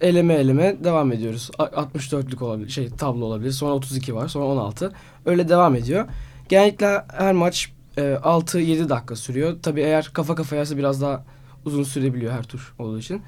eleme 0.00 0.34
eleme 0.34 0.84
devam 0.84 1.12
ediyoruz. 1.12 1.50
64'lük 1.58 2.44
olabilir, 2.44 2.68
şey 2.68 2.90
tablo 2.90 3.24
olabilir. 3.24 3.52
Sonra 3.52 3.74
32 3.74 4.14
var, 4.14 4.28
sonra 4.28 4.44
16. 4.44 4.92
Öyle 5.26 5.48
devam 5.48 5.74
ediyor. 5.74 6.08
Genellikle 6.48 7.04
her 7.12 7.32
maç 7.32 7.72
e, 7.96 8.00
6-7 8.02 8.88
dakika 8.88 9.16
sürüyor. 9.16 9.56
Tabii 9.62 9.80
eğer 9.80 10.10
kafa 10.12 10.34
kafayaysa 10.34 10.76
biraz 10.76 11.02
daha 11.02 11.24
uzun 11.64 11.82
sürebiliyor 11.82 12.32
her 12.32 12.42
tur 12.42 12.74
olduğu 12.78 12.98
için. 12.98 13.22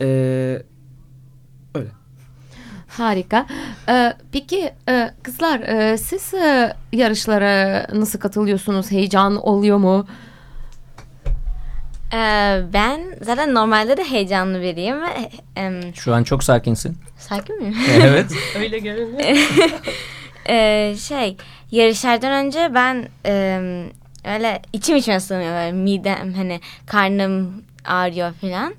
Ee, 0.00 0.62
öyle. 1.74 1.88
Harika. 2.88 3.46
Ee, 3.88 4.14
peki 4.32 4.70
e, 4.88 5.10
kızlar 5.22 5.60
e, 5.60 5.98
siz 5.98 6.34
e, 6.34 6.76
yarışlara 6.92 7.86
nasıl 7.94 8.18
katılıyorsunuz? 8.18 8.90
Heyecan 8.90 9.36
oluyor 9.36 9.78
mu? 9.78 10.06
Ee, 12.12 12.62
ben 12.72 13.00
zaten 13.22 13.54
normalde 13.54 13.96
de 13.96 14.04
heyecanlı 14.04 14.62
biriyim. 14.62 14.96
Ve, 15.02 15.92
Şu 15.94 16.14
an 16.14 16.22
çok 16.22 16.44
sakinsin. 16.44 16.98
Sakin 17.18 17.58
miyim? 17.62 17.76
evet. 18.02 18.32
Öyle 18.58 18.78
görünüyor. 18.78 19.20
ee, 20.48 20.94
şey 20.98 21.36
yarışlardan 21.70 22.46
önce 22.46 22.70
ben 22.74 23.08
e, 23.26 23.32
öyle 24.24 24.62
içim 24.72 24.96
içime 24.96 25.20
sığmıyor. 25.20 25.52
Böyle 25.54 25.72
midem 25.72 26.32
hani 26.34 26.60
karnım 26.86 27.62
ağrıyor 27.84 28.32
falan. 28.32 28.74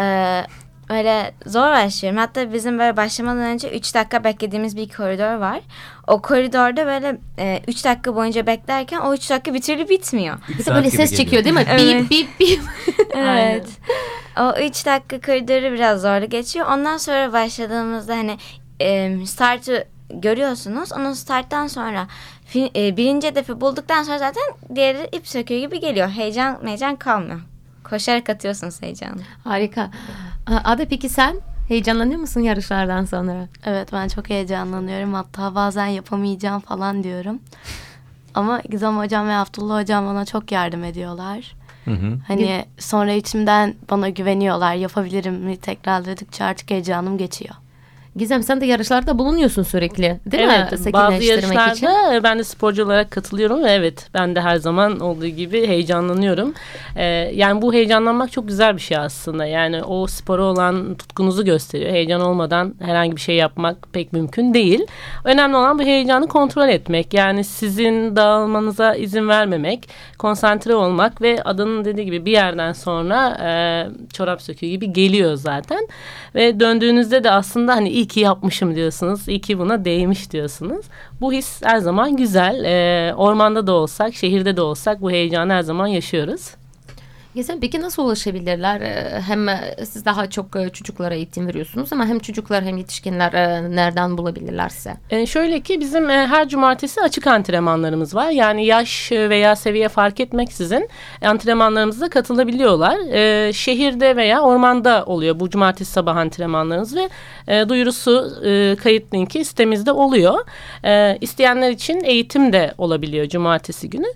Ee, 0.00 0.44
öyle 0.90 1.34
zor 1.46 1.70
başlıyorum. 1.70 2.18
Hatta 2.18 2.52
bizim 2.52 2.78
böyle 2.78 2.96
başlamadan 2.96 3.38
önce 3.42 3.70
3 3.70 3.94
dakika 3.94 4.24
beklediğimiz 4.24 4.76
bir 4.76 4.88
koridor 4.88 5.34
var. 5.34 5.60
O 6.06 6.22
koridorda 6.22 6.86
böyle 6.86 7.18
3 7.68 7.80
e, 7.80 7.88
dakika 7.88 8.14
boyunca 8.14 8.46
beklerken 8.46 9.00
o 9.00 9.14
3 9.14 9.30
dakika 9.30 9.54
bir 9.54 9.62
türlü 9.62 9.88
bitmiyor. 9.88 10.38
De 10.66 10.74
böyle 10.74 10.90
ses 10.90 11.16
çekiyor 11.16 11.44
değil 11.44 11.54
mi? 11.54 11.64
Evet. 11.70 12.10
Bip 12.10 12.10
bip 12.10 12.40
bip. 12.40 12.60
evet. 13.14 13.66
o 14.40 14.54
3 14.60 14.86
dakika 14.86 15.20
koridoru 15.20 15.72
biraz 15.74 16.00
zorlu 16.00 16.28
geçiyor. 16.28 16.66
Ondan 16.66 16.96
sonra 16.96 17.32
başladığımızda 17.32 18.16
hani 18.16 18.38
e, 18.80 19.16
startı 19.26 19.86
görüyorsunuz. 20.10 20.92
Onun 20.92 21.12
starttan 21.12 21.66
sonra 21.66 22.08
e, 22.54 22.96
birinci 22.96 23.26
hedefi 23.26 23.60
bulduktan 23.60 24.02
sonra 24.02 24.18
zaten 24.18 24.42
diğeri 24.74 25.08
ip 25.12 25.28
söküyor 25.28 25.60
gibi 25.60 25.80
geliyor. 25.80 26.08
Heyecan 26.08 26.58
heyecan 26.66 26.96
kalmıyor. 26.96 27.40
Koşarak 27.84 28.30
atıyorsunuz 28.30 28.82
heyecanı. 28.82 29.20
Harika. 29.44 29.90
Ada 30.64 30.84
peki 30.88 31.08
sen 31.08 31.36
heyecanlanıyor 31.68 32.20
musun 32.20 32.40
yarışlardan 32.40 33.04
sonra? 33.04 33.48
Evet 33.64 33.92
ben 33.92 34.08
çok 34.08 34.30
heyecanlanıyorum. 34.30 35.14
Hatta 35.14 35.54
bazen 35.54 35.86
yapamayacağım 35.86 36.60
falan 36.60 37.02
diyorum. 37.02 37.38
Ama 38.34 38.60
Gizem 38.60 38.98
hocam 38.98 39.28
ve 39.28 39.32
Abdullah 39.34 39.80
hocam 39.80 40.06
bana 40.06 40.24
çok 40.24 40.52
yardım 40.52 40.84
ediyorlar. 40.84 41.54
Hı 41.84 41.90
hı. 41.90 42.18
Hani 42.28 42.64
sonra 42.78 43.12
içimden 43.12 43.74
bana 43.90 44.08
güveniyorlar 44.08 44.74
yapabilirim 44.74 45.34
mi 45.34 45.56
tekrarladıkça 45.56 46.44
artık 46.44 46.70
heyecanım 46.70 47.18
geçiyor. 47.18 47.54
Gizem 48.18 48.42
sen 48.42 48.60
de 48.60 48.66
yarışlarda 48.66 49.18
bulunuyorsun 49.18 49.62
sürekli 49.62 50.20
değil 50.26 50.42
evet, 50.42 50.86
mi? 50.86 50.92
Bazı 50.92 51.24
yarışlarda 51.24 51.72
için. 51.72 51.88
ben 52.22 52.38
de 52.38 52.44
sporcu 52.44 52.84
olarak 52.84 53.10
katılıyorum 53.10 53.64
ve 53.64 53.70
evet 53.70 54.08
ben 54.14 54.34
de 54.34 54.40
her 54.40 54.56
zaman 54.56 55.00
olduğu 55.00 55.26
gibi 55.26 55.66
heyecanlanıyorum. 55.66 56.54
Ee, 56.96 57.04
yani 57.34 57.62
bu 57.62 57.74
heyecanlanmak 57.74 58.32
çok 58.32 58.48
güzel 58.48 58.76
bir 58.76 58.80
şey 58.80 58.96
aslında. 58.96 59.46
Yani 59.46 59.82
o 59.82 60.06
spora 60.06 60.42
olan 60.42 60.94
tutkunuzu 60.94 61.44
gösteriyor. 61.44 61.90
Heyecan 61.90 62.20
olmadan 62.20 62.74
herhangi 62.80 63.16
bir 63.16 63.20
şey 63.20 63.36
yapmak 63.36 63.92
pek 63.92 64.12
mümkün 64.12 64.54
değil. 64.54 64.86
Önemli 65.24 65.56
olan 65.56 65.78
bu 65.78 65.82
heyecanı 65.82 66.26
kontrol 66.26 66.68
etmek. 66.68 67.14
Yani 67.14 67.44
sizin 67.44 68.16
dağılmanıza 68.16 68.94
izin 68.94 69.28
vermemek, 69.28 69.88
konsantre 70.18 70.74
olmak 70.74 71.22
ve 71.22 71.42
adının 71.44 71.84
dediği 71.84 72.04
gibi 72.04 72.24
bir 72.24 72.32
yerden 72.32 72.72
sonra 72.72 73.38
e, 73.42 73.50
çorap 74.12 74.42
söküğü 74.42 74.66
gibi 74.66 74.92
geliyor 74.92 75.34
zaten. 75.34 75.88
Ve 76.34 76.60
döndüğünüzde 76.60 77.24
de 77.24 77.30
aslında 77.30 77.76
hani 77.76 77.88
iyi 78.08 78.14
ki 78.14 78.20
yapmışım 78.20 78.74
diyorsunuz. 78.74 79.28
İyi 79.28 79.40
ki 79.40 79.58
buna 79.58 79.84
değmiş 79.84 80.30
diyorsunuz. 80.30 80.86
Bu 81.20 81.32
his 81.32 81.62
her 81.64 81.78
zaman 81.78 82.16
güzel. 82.16 82.64
Ee, 82.64 83.14
ormanda 83.14 83.66
da 83.66 83.72
olsak, 83.72 84.14
şehirde 84.14 84.56
de 84.56 84.62
olsak 84.62 85.02
bu 85.02 85.10
heyecanı 85.10 85.52
her 85.52 85.62
zaman 85.62 85.86
yaşıyoruz. 85.86 86.54
Gizem 87.38 87.60
peki 87.60 87.80
nasıl 87.80 88.04
ulaşabilirler? 88.04 88.80
Ee, 88.80 89.20
hem 89.20 89.48
e, 89.48 89.74
siz 89.84 90.04
daha 90.04 90.30
çok 90.30 90.56
e, 90.56 90.68
çocuklara 90.68 91.14
eğitim 91.14 91.46
veriyorsunuz 91.46 91.92
ama 91.92 92.06
hem 92.06 92.18
çocuklar 92.18 92.64
hem 92.64 92.76
yetişkinler 92.76 93.32
e, 93.32 93.76
nereden 93.76 94.18
bulabilirler 94.18 94.68
size? 94.68 94.94
E 95.10 95.26
şöyle 95.26 95.60
ki 95.60 95.80
bizim 95.80 96.08
her 96.08 96.48
cumartesi 96.48 97.00
açık 97.00 97.26
antrenmanlarımız 97.26 98.14
var. 98.14 98.30
Yani 98.30 98.66
yaş 98.66 99.12
veya 99.12 99.56
seviye 99.56 99.88
fark 99.88 100.20
etmeksizin 100.20 100.88
antrenmanlarımıza 101.24 102.08
katılabiliyorlar. 102.08 102.98
E, 103.12 103.52
şehirde 103.52 104.16
veya 104.16 104.40
ormanda 104.40 105.04
oluyor 105.06 105.40
bu 105.40 105.50
cumartesi 105.50 105.92
sabah 105.92 106.16
antrenmanlarımız 106.16 106.96
ve 106.96 107.08
e, 107.48 107.68
duyurusu 107.68 108.44
e, 108.44 108.76
kayıt 108.76 109.14
linki 109.14 109.44
sitemizde 109.44 109.92
oluyor. 109.92 110.38
E, 110.84 111.18
isteyenler 111.20 111.70
için 111.70 112.04
eğitim 112.04 112.52
de 112.52 112.74
olabiliyor 112.78 113.28
cumartesi 113.28 113.90
günü. 113.90 114.06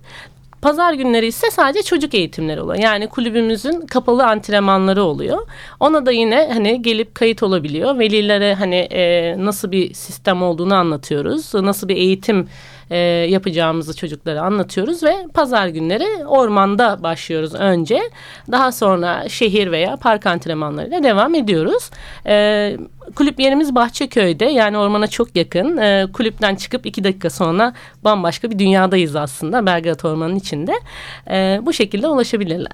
Pazar 0.63 0.93
günleri 0.93 1.27
ise 1.27 1.51
sadece 1.51 1.83
çocuk 1.83 2.15
eğitimleri 2.15 2.61
oluyor. 2.61 2.79
Yani 2.83 3.09
kulübümüzün 3.09 3.81
kapalı 3.87 4.27
antrenmanları 4.27 5.03
oluyor. 5.03 5.39
Ona 5.81 6.07
da 6.07 6.13
yine 6.13 6.51
hani 6.53 6.83
gelip 6.83 7.15
kayıt 7.15 7.43
olabiliyor. 7.43 7.99
Velilere 7.99 8.55
hani 8.55 8.77
e, 8.77 9.35
nasıl 9.39 9.73
bir 9.73 9.95
sistem 9.95 10.43
olduğunu 10.43 10.75
anlatıyoruz. 10.75 11.55
Nasıl 11.55 11.89
bir 11.89 11.97
eğitim 11.97 12.49
e, 12.91 12.97
yapacağımızı 13.31 13.97
çocuklara 13.97 14.43
anlatıyoruz 14.43 15.03
ve 15.03 15.17
pazar 15.35 15.67
günleri 15.67 16.27
ormanda 16.27 17.03
başlıyoruz 17.03 17.55
önce. 17.55 18.01
Daha 18.51 18.73
sonra 18.73 19.29
şehir 19.29 19.73
veya 19.73 19.97
park 19.97 20.27
antrenmanlarıyla 20.27 21.03
devam 21.03 21.35
ediyoruz. 21.35 21.91
E, 22.27 22.77
kulüp 23.15 23.41
yerimiz 23.41 23.75
Bahçeköy'de 23.75 24.45
yani 24.45 24.79
ormana 24.79 25.07
çok 25.07 25.37
yakın. 25.37 25.77
E, 25.77 26.07
kulüpten 26.13 26.55
çıkıp 26.55 26.87
iki 26.87 27.05
dakika 27.05 27.31
sonra 27.31 27.73
bambaşka 28.05 28.51
bir 28.51 28.59
dünyadayız 28.59 29.17
aslında 29.17 29.67
Belgrad 29.67 30.01
Ormanı'nın 30.05 30.37
içinde. 30.37 30.73
E, 31.31 31.61
bu 31.63 31.73
şekilde 31.73 32.09
ulaşabilirler. 32.09 32.73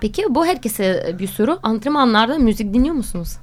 Peki 0.00 0.24
bu 0.28 0.46
herkese 0.46 1.16
bir 1.18 1.26
soru. 1.26 1.58
Antrenmanlarda 1.62 2.38
müzik 2.38 2.74
dinliyor 2.74 2.94
musunuz? 2.94 3.36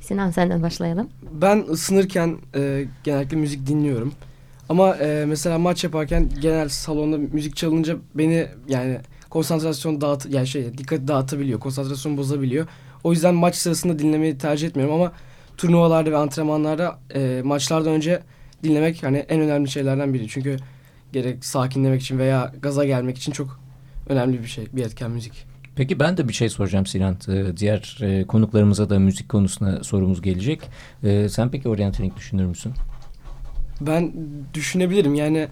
Sinan 0.00 0.30
senden 0.30 0.62
başlayalım. 0.62 1.08
Ben 1.32 1.64
ısınırken 1.70 2.36
e, 2.54 2.84
genellikle 3.04 3.36
müzik 3.36 3.66
dinliyorum. 3.66 4.12
Ama 4.68 4.96
e, 4.96 5.24
mesela 5.26 5.58
maç 5.58 5.84
yaparken 5.84 6.28
genel 6.40 6.68
salonda 6.68 7.18
müzik 7.18 7.56
çalınca 7.56 7.96
beni 8.14 8.46
yani 8.68 8.98
konsantrasyon 9.30 10.00
dağıt 10.00 10.26
yani 10.30 10.46
şey 10.46 10.78
dikkat 10.78 11.08
dağıtabiliyor. 11.08 11.60
Konsantrasyon 11.60 12.16
bozabiliyor. 12.16 12.66
O 13.04 13.12
yüzden 13.12 13.34
maç 13.34 13.54
sırasında 13.54 13.98
dinlemeyi 13.98 14.38
tercih 14.38 14.68
etmiyorum 14.68 14.94
ama 14.94 15.12
turnuvalarda 15.56 16.10
ve 16.10 16.16
antrenmanlarda 16.16 16.98
e, 17.14 17.42
maçlardan 17.44 17.92
önce 17.92 18.22
dinlemek 18.62 19.02
hani 19.02 19.18
en 19.18 19.40
önemli 19.40 19.70
şeylerden 19.70 20.14
biri. 20.14 20.28
Çünkü 20.28 20.56
gerek 21.12 21.44
sakinlemek 21.44 22.02
için 22.02 22.18
veya 22.18 22.52
gaza 22.62 22.84
gelmek 22.84 23.18
için 23.18 23.32
çok 23.32 23.60
önemli 24.08 24.42
bir 24.42 24.46
şey, 24.46 24.66
bir 24.72 24.84
etken 24.84 25.10
müzik. 25.10 25.46
Peki 25.76 26.00
ben 26.00 26.16
de 26.16 26.28
bir 26.28 26.32
şey 26.32 26.48
soracağım 26.48 26.86
Sinan. 26.86 27.16
Ee, 27.28 27.56
diğer 27.56 27.98
e, 28.00 28.26
konuklarımıza 28.26 28.90
da 28.90 28.98
müzik 28.98 29.28
konusuna 29.28 29.84
sorumuz 29.84 30.22
gelecek. 30.22 30.60
Ee, 31.04 31.28
sen 31.28 31.50
peki 31.50 31.68
oryantaling 31.68 32.16
düşünür 32.16 32.44
müsün? 32.44 32.72
Ben 33.80 34.12
düşünebilirim 34.54 35.14
yani 35.14 35.48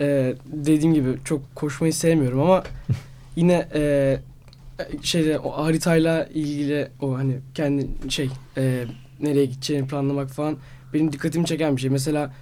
e, 0.00 0.34
dediğim 0.46 0.94
gibi 0.94 1.08
çok 1.24 1.54
koşmayı 1.54 1.92
sevmiyorum 1.92 2.40
ama 2.40 2.64
yine 3.36 3.68
e, 3.74 4.18
şeyde 5.02 5.38
o 5.38 5.50
haritayla 5.50 6.24
ilgili 6.24 6.88
o 7.00 7.16
hani 7.16 7.38
kendi 7.54 7.88
şey 8.08 8.30
e, 8.56 8.84
nereye 9.20 9.46
gideceğini 9.46 9.86
planlamak 9.86 10.30
falan 10.30 10.56
benim 10.94 11.12
dikkatimi 11.12 11.46
çeken 11.46 11.76
bir 11.76 11.80
şey. 11.80 11.90
Mesela 11.90 12.34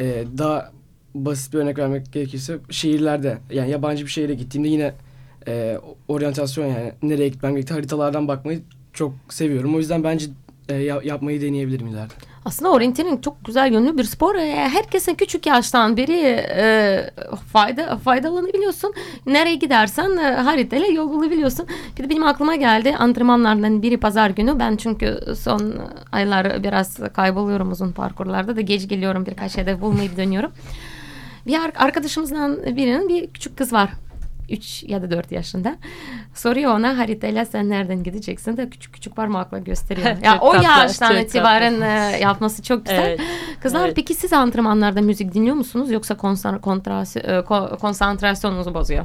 e, 0.00 0.24
daha 0.38 0.72
basit 1.14 1.52
bir 1.52 1.58
örnek 1.58 1.78
vermek 1.78 2.12
gerekirse 2.12 2.58
şehirlerde 2.70 3.38
yani 3.50 3.70
yabancı 3.70 4.04
bir 4.04 4.10
şehire 4.10 4.34
gittiğimde 4.34 4.68
yine 4.68 4.94
e, 5.48 5.78
oryantasyon 6.08 6.66
yani 6.66 6.92
nereye 7.02 7.28
gitmem 7.28 7.52
gerektiği 7.52 7.74
haritalardan 7.74 8.28
bakmayı 8.28 8.60
çok 8.92 9.14
seviyorum. 9.28 9.74
O 9.74 9.78
yüzden 9.78 10.04
bence 10.04 10.26
e, 10.68 10.74
yapmayı 11.04 11.40
deneyebilirim 11.40 11.86
ileride. 11.86 12.14
Aslında 12.44 12.70
orienteering 12.72 13.24
çok 13.24 13.44
güzel 13.44 13.72
yönlü 13.72 13.98
bir 13.98 14.04
spor. 14.04 14.34
E, 14.34 14.68
herkesin 14.68 15.14
küçük 15.14 15.46
yaştan 15.46 15.96
beri 15.96 16.12
e, 16.56 17.10
fayda 17.52 17.96
faydalanabiliyorsun. 17.96 18.94
Nereye 19.26 19.54
gidersen 19.54 20.16
e, 20.16 20.22
haritayla 20.22 20.86
yol 20.86 21.10
bulabiliyorsun. 21.10 21.66
Bir 21.98 22.04
de 22.04 22.10
benim 22.10 22.24
aklıma 22.24 22.56
geldi 22.56 22.96
antrenmanlardan 22.98 23.82
biri 23.82 23.96
pazar 23.96 24.30
günü. 24.30 24.58
Ben 24.58 24.76
çünkü 24.76 25.20
son 25.38 25.74
aylar 26.12 26.62
biraz 26.62 26.98
kayboluyorum 27.12 27.72
uzun 27.72 27.92
parkurlarda 27.92 28.56
da 28.56 28.60
geç 28.60 28.88
geliyorum 28.88 29.26
birkaç 29.26 29.52
şeyde 29.52 29.80
bulmayıp 29.80 30.16
dönüyorum. 30.16 30.52
Bir 31.46 31.58
arkadaşımızdan 31.76 32.76
birinin 32.76 33.08
bir 33.08 33.26
küçük 33.26 33.58
kız 33.58 33.72
var. 33.72 33.90
3 34.48 34.82
ya 34.82 35.02
da 35.02 35.10
4 35.10 35.32
yaşında. 35.32 35.76
Soruyor 36.34 36.74
ona 36.74 36.98
haritayla 36.98 37.44
sen 37.44 37.68
nereden 37.68 38.02
gideceksin 38.02 38.56
de 38.56 38.70
küçük 38.70 38.94
küçük 38.94 39.16
parmakla 39.16 39.58
gösteriyor. 39.58 40.16
ya 40.24 40.40
o 40.40 40.52
tatlı, 40.52 40.64
yaştan 40.64 41.16
itibaren 41.16 41.80
e, 41.80 42.18
yapması 42.18 42.62
çok 42.62 42.84
güzel. 42.86 43.06
Evet, 43.06 43.20
Kızlar 43.62 43.86
evet. 43.86 43.96
peki 43.96 44.14
siz 44.14 44.32
antrenmanlarda 44.32 45.00
müzik 45.00 45.34
dinliyor 45.34 45.56
musunuz 45.56 45.90
yoksa 45.90 46.14
e, 46.14 47.44
konsantrasyonunuzu 47.80 48.74
bozuyor? 48.74 49.04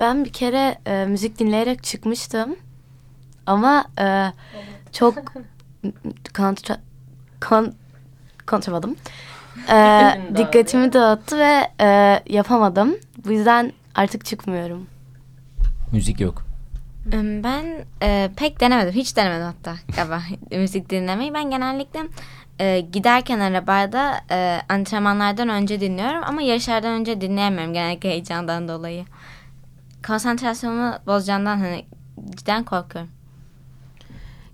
Ben 0.00 0.24
bir 0.24 0.32
kere 0.32 0.78
e, 0.86 1.04
müzik 1.04 1.38
dinleyerek 1.38 1.82
çıkmıştım. 1.84 2.56
Ama 3.46 3.84
e, 4.00 4.32
çok 4.92 5.14
kontra, 6.36 6.76
kon, 7.48 7.74
kontramadım. 8.46 8.96
E, 9.68 10.10
dikkatimi 10.36 10.92
dağıttı 10.92 11.38
ve 11.38 11.70
e, 11.80 12.20
yapamadım. 12.26 12.96
Bu 13.24 13.32
yüzden 13.32 13.72
Artık 13.94 14.24
çıkmıyorum. 14.24 14.86
Müzik 15.92 16.20
yok. 16.20 16.42
Ben 17.06 17.84
e, 18.02 18.30
pek 18.36 18.60
denemedim. 18.60 18.92
Hiç 18.92 19.16
denemedim 19.16 19.46
hatta 19.46 19.74
galiba 19.96 20.22
müzik 20.58 20.90
dinlemeyi. 20.90 21.34
Ben 21.34 21.50
genellikle 21.50 22.00
e, 22.58 22.80
giderken 22.80 23.40
arabada 23.40 24.20
e, 24.30 24.60
antrenmanlardan 24.68 25.48
önce 25.48 25.80
dinliyorum 25.80 26.22
ama 26.26 26.42
yarışlardan 26.42 27.00
önce 27.00 27.20
dinleyemiyorum 27.20 27.74
genellikle 27.74 28.08
heyecandan 28.08 28.68
dolayı. 28.68 29.04
Konsantrasyonumu 30.06 30.94
bozacağından 31.06 31.56
hani 31.56 31.86
cidden 32.36 32.64
korkuyorum. 32.64 33.10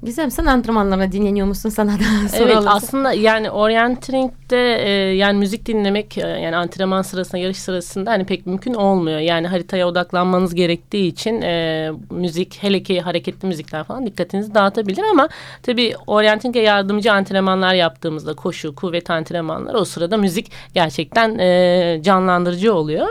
Gizem 0.03 0.30
sen 0.30 0.44
antrenmanlarına 0.44 1.12
dinleniyor 1.12 1.46
musun 1.46 1.68
sana 1.68 1.92
da 1.92 2.28
soralım. 2.28 2.51
Evet 2.53 2.64
aslında 2.66 3.12
yani 3.12 3.51
orienteering'de 3.51 4.76
e, 4.76 4.90
yani 5.14 5.38
müzik 5.38 5.66
dinlemek 5.66 6.18
e, 6.18 6.26
yani 6.26 6.57
antrenman 6.57 7.03
sırasında 7.03 7.38
yarış 7.38 7.59
sırasında 7.59 8.11
hani 8.11 8.24
pek 8.24 8.46
mümkün 8.46 8.74
olmuyor. 8.74 9.18
Yani 9.18 9.46
haritaya 9.46 9.88
odaklanmanız 9.88 10.55
gerektiği 10.55 11.09
için 11.09 11.42
e, 11.42 11.90
müzik 12.11 12.62
hele 12.62 12.82
ki 12.82 13.01
hareketli 13.01 13.48
müzikler 13.48 13.84
falan 13.84 14.07
dikkatinizi 14.07 14.55
dağıtabilir 14.55 15.03
ama 15.11 15.28
tabii 15.62 15.94
orienteering'e 16.07 16.61
yardımcı 16.61 17.12
antrenmanlar 17.12 17.74
yaptığımızda 17.74 18.34
koşu, 18.34 18.74
kuvvet 18.74 19.11
antrenmanları 19.11 19.78
o 19.78 19.84
sırada 19.84 20.16
müzik 20.16 20.53
gerçekten 20.74 21.38
e, 21.38 22.01
canlandırıcı 22.03 22.74
oluyor. 22.74 23.07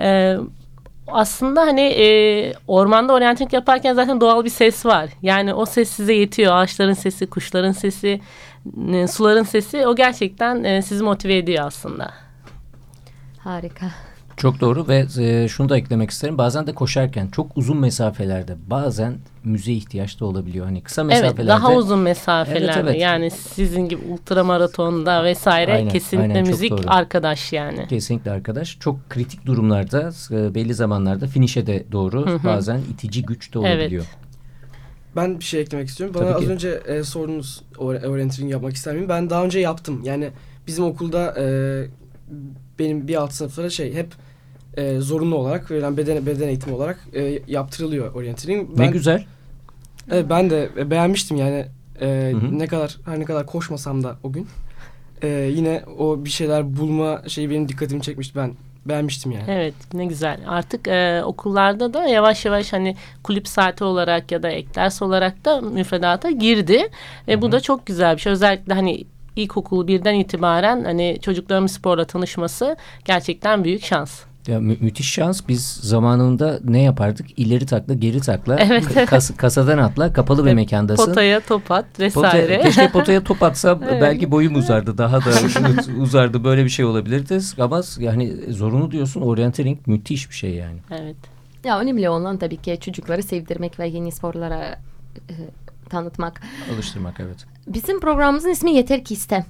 E, 0.00 0.36
aslında 1.12 1.60
hani 1.60 1.80
e, 1.80 2.52
ormanda 2.66 3.12
oryantik 3.12 3.52
yaparken 3.52 3.94
zaten 3.94 4.20
doğal 4.20 4.44
bir 4.44 4.50
ses 4.50 4.86
var. 4.86 5.10
Yani 5.22 5.54
o 5.54 5.66
ses 5.66 5.90
size 5.90 6.12
yetiyor. 6.12 6.56
Ağaçların 6.56 6.92
sesi, 6.92 7.26
kuşların 7.26 7.72
sesi, 7.72 8.20
e, 8.92 9.06
suların 9.06 9.42
sesi 9.42 9.86
o 9.86 9.96
gerçekten 9.96 10.64
e, 10.64 10.82
sizi 10.82 11.04
motive 11.04 11.36
ediyor 11.36 11.66
aslında. 11.66 12.10
Harika. 13.38 13.86
Çok 14.40 14.60
doğru 14.60 14.88
ve 14.88 15.06
e, 15.18 15.48
şunu 15.48 15.68
da 15.68 15.76
eklemek 15.78 16.10
isterim. 16.10 16.38
Bazen 16.38 16.66
de 16.66 16.74
koşarken 16.74 17.28
çok 17.28 17.56
uzun 17.56 17.76
mesafelerde 17.80 18.56
bazen 18.66 19.14
müziğe 19.44 19.76
ihtiyaç 19.76 20.20
da 20.20 20.24
olabiliyor. 20.24 20.66
Hani 20.66 20.82
kısa 20.82 21.04
mesafelerde. 21.04 21.40
Evet 21.40 21.48
daha 21.48 21.74
uzun 21.74 21.98
mesafelerde 21.98 22.64
Evet, 22.66 22.76
evet. 22.84 23.00
yani 23.00 23.30
sizin 23.30 23.88
gibi 23.88 24.02
ultramaratonda 24.12 25.24
vesaire 25.24 25.74
Aynen, 25.74 25.88
kesinlikle 25.88 26.32
aynen, 26.32 26.44
çok 26.44 26.52
müzik 26.52 26.70
doğru. 26.70 26.80
arkadaş 26.86 27.52
yani. 27.52 27.86
Kesinlikle 27.88 28.30
arkadaş. 28.30 28.78
Çok 28.80 29.10
kritik 29.10 29.46
durumlarda 29.46 30.10
e, 30.30 30.54
belli 30.54 30.74
zamanlarda 30.74 31.26
finişe 31.26 31.66
de 31.66 31.84
doğru 31.92 32.26
Hı 32.26 32.34
hı. 32.34 32.44
bazen 32.44 32.80
itici 32.94 33.22
güç 33.22 33.54
de 33.54 33.58
olabiliyor. 33.58 34.04
Ben 35.16 35.38
bir 35.38 35.44
şey 35.44 35.60
eklemek 35.60 35.88
istiyorum. 35.88 36.14
Bana 36.14 36.24
Tabii 36.24 36.34
az 36.34 36.42
ki. 36.44 36.48
önce 36.50 36.68
e, 36.86 37.04
sordunuz 37.04 37.62
or- 37.76 38.06
orienteering 38.06 38.52
yapmak 38.52 38.74
ister 38.74 38.94
miyim? 38.94 39.08
Ben 39.08 39.30
daha 39.30 39.44
önce 39.44 39.58
yaptım. 39.58 40.00
Yani 40.04 40.30
bizim 40.66 40.84
okulda 40.84 41.34
e, 41.38 41.44
benim 42.78 43.08
bir 43.08 43.14
alt 43.14 43.32
sınıflara 43.32 43.70
şey 43.70 43.94
hep 43.94 44.06
e, 44.76 44.98
zorunlu 45.00 45.36
olarak 45.36 45.70
verilen 45.70 45.96
beden 45.96 46.26
beden 46.26 46.48
eğitimi 46.48 46.76
olarak 46.76 46.98
e, 47.14 47.42
yaptırılıyor 47.48 48.14
orienteering. 48.14 48.70
Ne 48.70 48.78
Ben, 48.78 48.92
güzel. 48.92 49.24
Evet, 50.10 50.26
ben 50.30 50.50
de 50.50 50.68
e, 50.76 50.90
beğenmiştim 50.90 51.36
yani 51.36 51.66
e, 52.00 52.30
Hı 52.32 52.36
hı. 52.36 52.58
ne 52.58 52.66
kadar 52.66 52.96
her 53.06 53.20
ne 53.20 53.24
kadar 53.24 53.46
koşmasam 53.46 54.02
da 54.02 54.16
o 54.22 54.32
gün 54.32 54.46
e, 55.22 55.28
yine 55.28 55.82
o 55.98 56.24
bir 56.24 56.30
şeyler 56.30 56.76
bulma 56.76 57.22
şeyi 57.28 57.50
benim 57.50 57.68
dikkatimi 57.68 58.02
çekmişti. 58.02 58.38
Ben 58.38 58.52
beğenmiştim 58.86 59.32
yani. 59.32 59.44
Evet 59.48 59.74
ne 59.94 60.06
güzel. 60.06 60.40
Artık 60.46 60.88
e, 60.88 61.22
okullarda 61.24 61.94
da 61.94 62.06
yavaş 62.06 62.44
yavaş 62.44 62.72
hani 62.72 62.96
kulüp 63.22 63.48
saati 63.48 63.84
olarak 63.84 64.32
ya 64.32 64.42
da 64.42 64.48
ek 64.50 64.68
ders 64.74 65.02
olarak 65.02 65.44
da 65.44 65.60
müfredata 65.60 66.30
girdi. 66.30 66.88
Ve 67.28 67.42
bu 67.42 67.52
da 67.52 67.60
çok 67.60 67.86
güzel 67.86 68.16
bir 68.16 68.20
şey. 68.20 68.32
Özellikle 68.32 68.74
hani 68.74 69.04
ilkokul 69.36 69.86
birden 69.86 70.14
itibaren 70.14 70.84
hani 70.84 71.18
çocukların 71.22 71.66
sporla 71.66 72.04
tanışması 72.04 72.76
gerçekten 73.04 73.64
büyük 73.64 73.84
şans. 73.84 74.20
Ya 74.46 74.60
mü- 74.60 74.76
müthiş 74.80 75.10
şans. 75.12 75.40
Biz 75.48 75.66
zamanında 75.66 76.60
ne 76.64 76.82
yapardık? 76.82 77.38
İleri 77.38 77.66
takla, 77.66 77.94
geri 77.94 78.20
takla. 78.20 78.56
Evet. 78.60 78.84
Kas- 79.06 79.36
kasadan 79.36 79.78
atla, 79.78 80.12
kapalı 80.12 80.46
bir 80.46 80.54
mekandasın. 80.54 81.06
Potaya 81.06 81.40
top 81.40 81.70
at 81.70 81.84
Potaya- 81.98 82.06
vesaire. 82.06 82.60
keşke 82.62 82.88
potaya 82.90 83.24
top 83.24 83.42
atsam 83.42 83.80
Evet. 83.90 84.02
belki 84.02 84.30
boyum 84.30 84.54
uzardı. 84.54 84.98
Daha 84.98 85.20
da 85.24 85.30
uzardı. 86.02 86.44
Böyle 86.44 86.64
bir 86.64 86.70
şey 86.70 86.84
olabilirdi. 86.84 87.38
Ama 87.58 87.80
yani 87.98 88.32
zorunlu 88.48 88.90
diyorsun. 88.90 89.20
Orienteering 89.20 89.78
müthiş 89.86 90.30
bir 90.30 90.34
şey 90.34 90.50
yani. 90.54 90.78
evet. 90.90 91.16
Ya 91.64 91.80
önemli 91.80 92.08
olan 92.08 92.36
tabii 92.38 92.56
ki 92.56 92.78
çocukları 92.80 93.22
sevdirmek 93.22 93.78
ve 93.78 93.88
yeni 93.88 94.12
sporlara 94.12 94.64
e, 95.28 95.34
tanıtmak. 95.90 96.40
Alıştırmak 96.74 97.20
evet. 97.20 97.36
Bizim 97.66 98.00
programımızın 98.00 98.48
ismi 98.50 98.74
Yeter 98.74 99.04
ki 99.04 99.14
iste. 99.14 99.44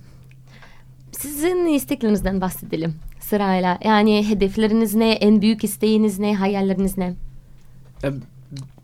Sizin 1.13 1.67
isteklerinizden 1.67 2.41
bahsedelim 2.41 2.95
sırayla. 3.31 3.79
Yani 3.85 4.29
hedefleriniz 4.29 4.95
ne, 4.95 5.13
en 5.13 5.43
büyük 5.43 5.65
isteğiniz 5.65 6.19
ne, 6.19 6.37
hayalleriniz 6.37 6.99
ne? 6.99 7.15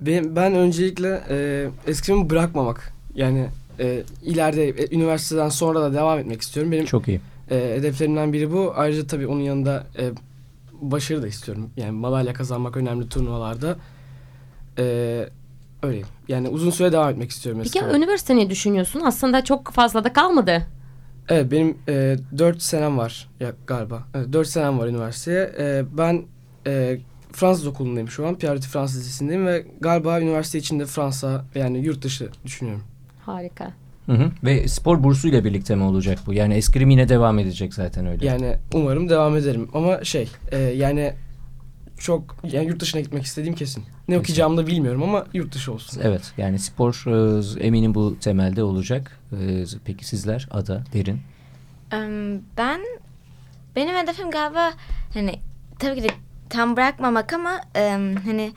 Ben, 0.01 0.37
ben 0.37 0.55
öncelikle 0.55 1.23
e, 1.31 1.69
eskrimi 1.87 2.31
bırakmamak. 2.31 2.93
Yani 3.15 3.47
e, 3.81 4.03
ileride 4.23 4.69
e, 4.69 4.95
üniversiteden 4.95 5.49
sonra 5.49 5.81
da 5.81 5.95
devam 5.95 6.19
etmek 6.19 6.43
istiyorum. 6.43 6.73
Benim 6.73 6.85
Çok 6.85 7.09
iyi. 7.09 7.21
e, 7.51 7.55
hedeflerimden 7.55 8.33
biri 8.33 8.53
bu. 8.53 8.73
Ayrıca 8.77 9.07
tabii 9.07 9.27
onun 9.27 9.41
yanında 9.41 9.87
e, 9.99 10.11
başarı 10.81 11.23
da 11.23 11.29
istiyorum. 11.29 11.71
Yani 11.77 11.91
madalya 11.91 12.33
kazanmak 12.33 12.77
önemli 12.77 13.09
turnuvalarda. 13.09 13.77
E, 14.79 14.85
öyle. 15.83 16.03
Yani 16.29 16.49
uzun 16.49 16.71
süre 16.71 16.93
devam 16.93 17.11
etmek 17.11 17.31
istiyorum. 17.31 17.63
Peki 17.65 17.85
üniversite 17.85 18.37
ne 18.37 18.51
düşünüyorsun? 18.51 19.01
Aslında 19.01 19.45
çok 19.45 19.71
fazla 19.73 20.05
da 20.05 20.13
kalmadı. 20.13 20.67
Evet 21.29 21.51
benim 21.51 21.79
e, 21.89 22.17
4 22.39 22.63
senem 22.63 22.99
var 22.99 23.29
ya 23.41 23.53
galiba. 23.67 24.03
Evet, 24.15 24.33
4 24.33 24.49
senem 24.49 24.79
var 24.79 24.89
üniversiteye. 24.89 25.53
E, 25.59 25.85
ben 25.99 26.23
e, 26.67 26.99
Fransız 27.33 27.67
okulundayım 27.67 28.09
şu 28.09 28.27
an. 28.27 28.39
Piyariti 28.39 28.69
Fransız 28.69 29.01
Lisesi'ndeyim 29.01 29.47
ve 29.47 29.67
galiba 29.81 30.21
üniversite 30.21 30.59
içinde 30.59 30.87
Fransa 30.87 31.45
yani 31.55 31.79
yurt 31.79 32.03
dışı 32.03 32.29
düşünüyorum. 32.45 32.83
Harika. 33.23 33.73
Hı 34.07 34.13
hı. 34.13 34.31
Ve 34.45 34.69
spor 34.69 35.03
bursuyla 35.03 35.45
birlikte 35.45 35.75
mi 35.75 35.83
olacak 35.83 36.19
bu? 36.27 36.33
Yani 36.35 36.55
eskrim 36.55 36.91
yine 36.91 37.09
devam 37.09 37.39
edecek 37.39 37.75
zaten 37.75 38.07
öyle. 38.07 38.27
Yani 38.27 38.57
umarım 38.75 39.09
devam 39.09 39.37
ederim. 39.37 39.69
Ama 39.75 40.05
şey 40.05 40.29
e, 40.53 40.59
yani 40.59 41.15
çok 41.99 42.37
yani 42.45 42.67
yurt 42.67 42.81
dışına 42.81 43.01
gitmek 43.01 43.25
istediğim 43.25 43.55
kesin. 43.55 43.85
Ne 44.09 44.19
okuyacağımı 44.19 44.57
da 44.57 44.67
bilmiyorum 44.67 45.03
ama 45.03 45.27
yurt 45.33 45.55
dışı 45.55 45.73
olsun. 45.73 46.01
Evet 46.05 46.33
yani 46.39 46.59
spor 46.59 47.05
e, 47.07 47.67
eminim 47.67 47.95
bu 47.95 48.19
temelde 48.21 48.63
olacak. 48.63 49.19
E, 49.33 49.65
Peki 49.85 50.05
sizler 50.05 50.49
Ada, 50.51 50.85
Derin? 50.93 51.21
Ben 52.57 52.81
benim 53.77 53.97
hedefim 53.97 54.31
galiba 54.31 54.73
hani 55.15 55.39
tabii 55.79 55.97
ki 55.97 56.03
de 56.03 56.09
tam 56.51 56.77
bırakmamak 56.77 57.33
ama 57.33 57.61
hani 58.25 58.53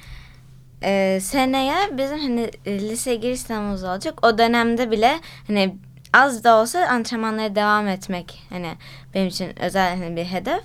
e, 0.83 1.19
seneye 1.21 1.97
bizim 1.97 2.19
hani 2.19 2.51
e, 2.65 2.79
lise 2.79 3.15
giriş 3.15 3.39
sınavımız 3.39 3.83
olacak. 3.83 4.25
O 4.25 4.37
dönemde 4.37 4.91
bile 4.91 5.19
hani 5.47 5.75
az 6.13 6.43
da 6.43 6.61
olsa 6.61 6.79
antrenmanlara 6.79 7.55
devam 7.55 7.87
etmek 7.87 8.43
hani 8.49 8.75
benim 9.13 9.27
için 9.27 9.59
özel 9.63 9.97
hani 9.97 10.15
bir 10.15 10.25
hedef. 10.25 10.63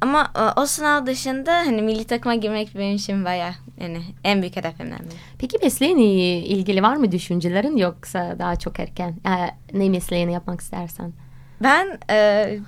Ama 0.00 0.30
e, 0.36 0.60
o 0.60 0.66
sınav 0.66 1.06
dışında 1.06 1.52
hani 1.56 1.82
milli 1.82 2.04
takıma 2.04 2.34
girmek 2.34 2.74
benim 2.74 2.96
için 2.96 3.24
bayağı 3.24 3.52
yani 3.80 4.02
en 4.24 4.40
büyük 4.42 4.56
hedefimden 4.56 4.98
biri. 4.98 5.16
Peki 5.38 5.58
mesleğinle 5.62 6.02
ilgili 6.46 6.82
var 6.82 6.96
mı 6.96 7.12
düşüncelerin 7.12 7.76
yoksa 7.76 8.36
daha 8.38 8.56
çok 8.56 8.80
erken? 8.80 9.08
E, 9.10 9.50
ne 9.78 9.88
mesleğini 9.88 10.32
yapmak 10.32 10.60
istersen? 10.60 11.12
Ben 11.62 11.98
e, 12.10 12.58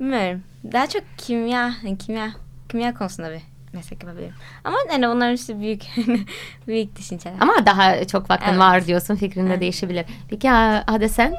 bilmiyorum. 0.00 0.42
Daha 0.72 0.86
çok 0.86 1.02
kimya, 1.18 1.74
hani 1.82 1.98
kimya, 1.98 2.30
kimya 2.68 2.94
konusunda 2.94 3.30
bir 3.32 3.42
meslek 3.72 4.02
yapabilirim. 4.02 4.34
Ama 4.64 4.76
hani 4.90 5.08
onların 5.08 5.34
işte 5.34 5.60
büyük, 5.60 5.82
büyük 6.66 6.96
düşünceler. 6.96 7.36
Ama 7.40 7.66
daha 7.66 8.04
çok 8.04 8.30
vaktin 8.30 8.48
Evet. 8.50 8.58
var 8.60 8.86
diyorsun 8.86 9.14
fikrinde 9.16 9.50
Evet. 9.50 9.60
değişebilir. 9.60 10.04
Peki 10.28 10.48
ha- 10.48 10.84
hadi 10.86 11.08
sen? 11.08 11.34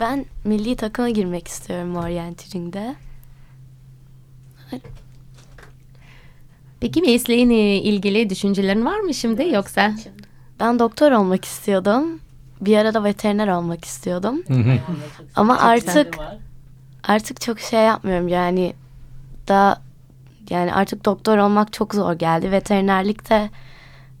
Ben 0.00 0.24
milli 0.44 0.76
takıma 0.76 1.08
girmek 1.10 1.48
istiyorum 1.48 1.96
orienteering'de. 1.96 2.94
Peki 6.80 7.02
mesleğinle 7.02 7.82
ilgili 7.82 8.30
düşüncelerin 8.30 8.84
var 8.84 9.00
mı 9.00 9.14
şimdi 9.14 9.48
yoksa? 9.48 9.92
Ben 10.60 10.78
doktor 10.78 11.12
olmak 11.12 11.44
istiyordum. 11.44 12.20
Bir 12.60 12.76
ara 12.76 12.94
da 12.94 13.04
veteriner 13.04 13.48
olmak 13.48 13.84
istiyordum. 13.84 14.42
Ama 15.36 15.58
artık 15.58 16.18
artık 17.04 17.40
çok 17.40 17.60
şey 17.60 17.80
yapmıyorum 17.80 18.28
yani 18.28 18.72
da 19.48 19.82
yani 20.50 20.74
artık 20.74 21.04
doktor 21.04 21.38
olmak 21.38 21.72
çok 21.72 21.94
zor 21.94 22.12
geldi. 22.12 22.52
Veterinerlik 22.52 23.30
de 23.30 23.50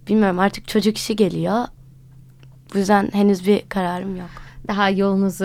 bilmiyorum 0.08 0.38
artık 0.38 0.68
çocuk 0.68 0.96
işi 0.98 1.16
geliyor. 1.16 1.64
Bu 2.74 2.78
yüzden 2.78 3.08
henüz 3.12 3.46
bir 3.46 3.68
kararım 3.68 4.16
yok. 4.16 4.30
Daha 4.70 4.90
yolunuz 4.90 5.40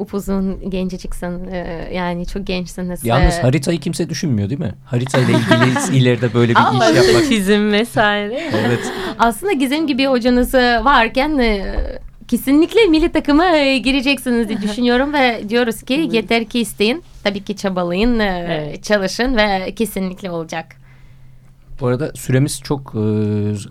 upuzun 0.00 0.70
genceciksin 0.70 1.48
e, 1.52 1.88
yani 1.94 2.26
çok 2.26 2.46
gençsiniz. 2.46 3.04
Yalnız 3.04 3.34
E, 3.34 3.42
haritayı 3.42 3.80
kimse 3.80 4.08
düşünmüyor 4.10 4.50
değil 4.50 4.60
mi? 4.60 4.74
Haritayla 4.84 5.28
ilgili 5.38 5.96
ileride 5.98 6.34
böyle 6.34 6.52
bir 6.52 6.58
Ama 6.68 6.90
iş 6.90 6.96
yapmak. 6.96 7.24
çizim 7.28 7.72
vesaire. 7.72 8.50
Evet. 8.66 8.92
Aslında 9.18 9.52
Gizem 9.52 9.86
gibi 9.86 10.06
hocanız 10.06 10.54
varken 10.84 11.38
e, 11.38 11.74
kesinlikle 12.28 12.86
milli 12.86 13.12
takıma 13.12 13.58
gireceksiniz 13.76 14.48
diye 14.48 14.62
düşünüyorum 14.62 15.12
ve 15.12 15.48
diyoruz 15.48 15.82
ki 15.82 16.08
yeter 16.12 16.44
ki 16.44 16.60
isteyin. 16.60 17.02
Tabii 17.24 17.44
ki 17.44 17.56
çabalayın, 17.56 18.18
Evet. 18.18 18.84
çalışın 18.84 19.36
ve 19.36 19.72
kesinlikle 19.76 20.30
olacak. 20.30 20.66
Bu 21.80 21.86
arada 21.86 22.12
süremiz 22.14 22.60
çok 22.60 22.94
e, 22.94 23.00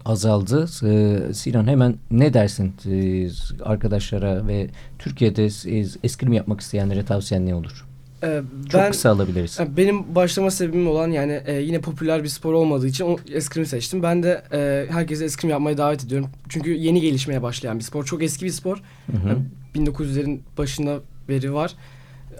azaldı. 0.05 0.65
E, 0.83 1.33
Sinan 1.33 1.67
hemen 1.67 1.95
ne 2.11 2.33
dersin 2.33 2.73
e, 2.91 3.27
arkadaşlara 3.63 4.47
ve 4.47 4.67
Türkiye'de 4.99 5.45
e, 5.45 5.85
eskrim 6.03 6.33
yapmak 6.33 6.61
isteyenlere 6.61 7.05
tavsiyen 7.05 7.45
ne 7.45 7.55
olur? 7.55 7.85
E, 8.23 8.41
Çok 8.69 8.81
ben 8.81 8.91
kısa 8.91 9.09
alabiliriz. 9.11 9.59
e, 9.59 9.77
benim 9.77 10.15
başlama 10.15 10.51
sebebim 10.51 10.87
olan 10.87 11.07
yani 11.11 11.41
e, 11.45 11.53
yine 11.53 11.81
popüler 11.81 12.23
bir 12.23 12.29
spor 12.29 12.53
olmadığı 12.53 12.87
için 12.87 13.19
eskrimi 13.33 13.65
seçtim. 13.67 14.03
Ben 14.03 14.23
de 14.23 14.43
e, 14.53 14.85
herkese 14.93 15.25
eskrim 15.25 15.49
yapmaya 15.49 15.77
davet 15.77 16.03
ediyorum. 16.05 16.29
Çünkü 16.49 16.73
yeni 16.73 17.01
gelişmeye 17.01 17.41
başlayan 17.41 17.79
bir 17.79 17.83
spor. 17.83 18.05
Çok 18.05 18.23
eski 18.23 18.45
bir 18.45 18.51
spor. 18.51 18.81
Hı 19.11 19.17
hı. 19.17 19.37
E, 19.75 19.79
1900'lerin 19.79 20.39
başında 20.57 20.99
beri 21.29 21.53
var. 21.53 21.73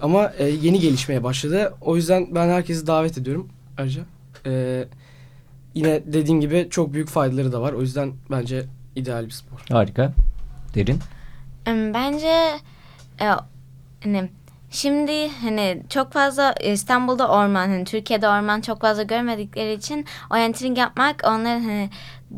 Ama 0.01 0.33
e, 0.37 0.47
yeni 0.49 0.79
gelişmeye 0.79 1.23
başladı. 1.23 1.73
O 1.81 1.95
yüzden 1.95 2.27
ben 2.35 2.47
herkesi 2.49 2.87
davet 2.87 3.17
ediyorum 3.17 3.47
ayrıca. 3.77 4.01
E, 4.45 4.83
yine 5.75 6.01
dediğim 6.05 6.41
gibi 6.41 6.67
çok 6.69 6.93
büyük 6.93 7.09
faydaları 7.09 7.51
da 7.51 7.61
var. 7.61 7.73
O 7.73 7.81
yüzden 7.81 8.13
bence 8.31 8.65
ideal 8.95 9.25
bir 9.25 9.31
spor. 9.31 9.65
Harika. 9.69 10.13
Derin. 10.75 10.99
Bence 11.67 12.59
e, 13.21 13.25
hani 14.03 14.29
şimdi 14.69 15.29
hani 15.41 15.83
çok 15.89 16.13
fazla 16.13 16.53
İstanbul'da 16.53 17.27
orman, 17.27 17.67
hani 17.67 17.85
Türkiye'de 17.85 18.27
orman 18.27 18.61
çok 18.61 18.81
fazla 18.81 19.03
görmedikleri 19.03 19.73
için 19.73 20.05
orienteering 20.31 20.77
yapmak 20.77 21.21
onların 21.25 21.61
hani 21.61 21.89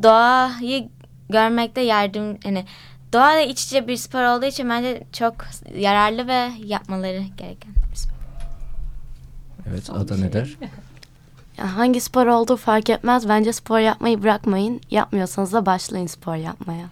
doğayı 0.03 0.89
görmekte 1.29 1.81
yardım 1.81 2.37
hani 2.43 2.65
doğayla 3.13 3.41
iç 3.41 3.63
içe 3.63 3.87
bir 3.87 3.97
spor 3.97 4.23
olduğu 4.23 4.45
için 4.45 4.69
bence 4.69 5.03
çok 5.13 5.35
yararlı 5.75 6.27
ve 6.27 6.51
yapmaları 6.65 7.23
gereken 7.37 7.71
bir 7.91 7.95
spor. 7.95 8.17
Evet 9.69 9.89
Ada 9.89 10.17
ne 10.17 10.33
der? 10.33 10.57
hangi 11.57 12.01
spor 12.01 12.25
olduğu 12.25 12.55
fark 12.57 12.89
etmez. 12.89 13.29
Bence 13.29 13.53
spor 13.53 13.79
yapmayı 13.79 14.23
bırakmayın. 14.23 14.81
Yapmıyorsanız 14.91 15.53
da 15.53 15.65
başlayın 15.65 16.07
spor 16.07 16.35
yapmaya. 16.35 16.85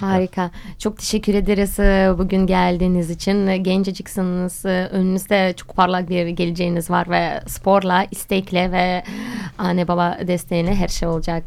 Harika. 0.00 0.50
Çok 0.78 0.98
teşekkür 0.98 1.34
ederiz 1.34 1.80
e, 1.80 2.14
bugün 2.18 2.46
geldiğiniz 2.46 3.10
için. 3.10 3.46
E, 3.46 3.56
Genceciksiniz. 3.56 4.66
E, 4.66 4.88
Önünüzde 4.92 5.54
çok 5.56 5.76
parlak 5.76 6.08
bir 6.08 6.26
geleceğiniz 6.26 6.90
var 6.90 7.10
ve 7.10 7.40
sporla, 7.46 8.06
istekle 8.10 8.72
ve 8.72 9.02
anne 9.58 9.88
baba 9.88 10.18
desteğine 10.26 10.74
her 10.74 10.88
şey 10.88 11.08
olacak 11.08 11.44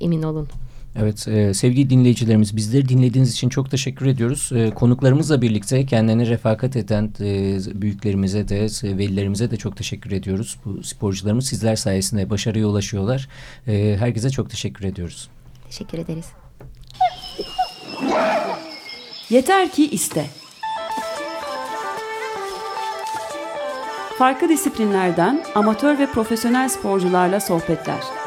emin 0.00 0.22
olun. 0.22 0.48
Evet 1.00 1.28
e, 1.28 1.54
sevgili 1.54 1.90
dinleyicilerimiz 1.90 2.56
bizleri 2.56 2.88
dinlediğiniz 2.88 3.32
için 3.32 3.48
çok 3.48 3.70
teşekkür 3.70 4.06
ediyoruz. 4.06 4.50
E, 4.54 4.70
konuklarımızla 4.70 5.42
birlikte 5.42 5.86
kendilerine 5.86 6.26
refakat 6.26 6.76
eden 6.76 7.12
e, 7.20 7.58
büyüklerimize 7.82 8.48
de 8.48 8.66
velilerimize 8.98 9.50
de 9.50 9.56
çok 9.56 9.76
teşekkür 9.76 10.12
ediyoruz. 10.12 10.56
Bu 10.64 10.82
sporcularımız 10.82 11.46
sizler 11.46 11.76
sayesinde 11.76 12.30
başarıya 12.30 12.66
ulaşıyorlar. 12.66 13.28
E, 13.66 13.96
herkese 13.98 14.30
çok 14.30 14.50
teşekkür 14.50 14.84
ediyoruz. 14.84 15.28
Teşekkür 15.66 15.98
ederiz. 15.98 16.26
Yeter 19.30 19.72
ki 19.72 19.90
iste. 19.90 20.26
Farklı 24.18 24.48
disiplinlerden 24.48 25.44
amatör 25.54 25.98
ve 25.98 26.06
profesyonel 26.06 26.68
sporcularla 26.68 27.40
sohbetler. 27.40 28.25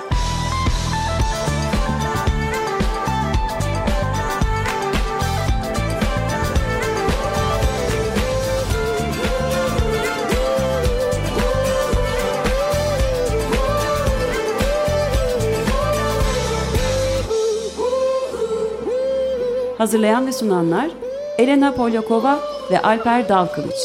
Hazırlayan 19.80 20.28
ve 20.28 20.32
sunanlar 20.32 20.92
Elena 21.38 21.76
Polyakova 21.76 22.40
ve 22.72 22.82
Alper 22.82 23.30
Dalkılıç. 23.30 23.76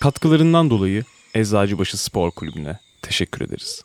Katkılarından 0.00 0.70
dolayı 0.70 1.04
Eczacıbaşı 1.34 1.98
Spor 1.98 2.30
Kulübü'ne 2.30 2.78
teşekkür 3.02 3.40
ederiz. 3.40 3.84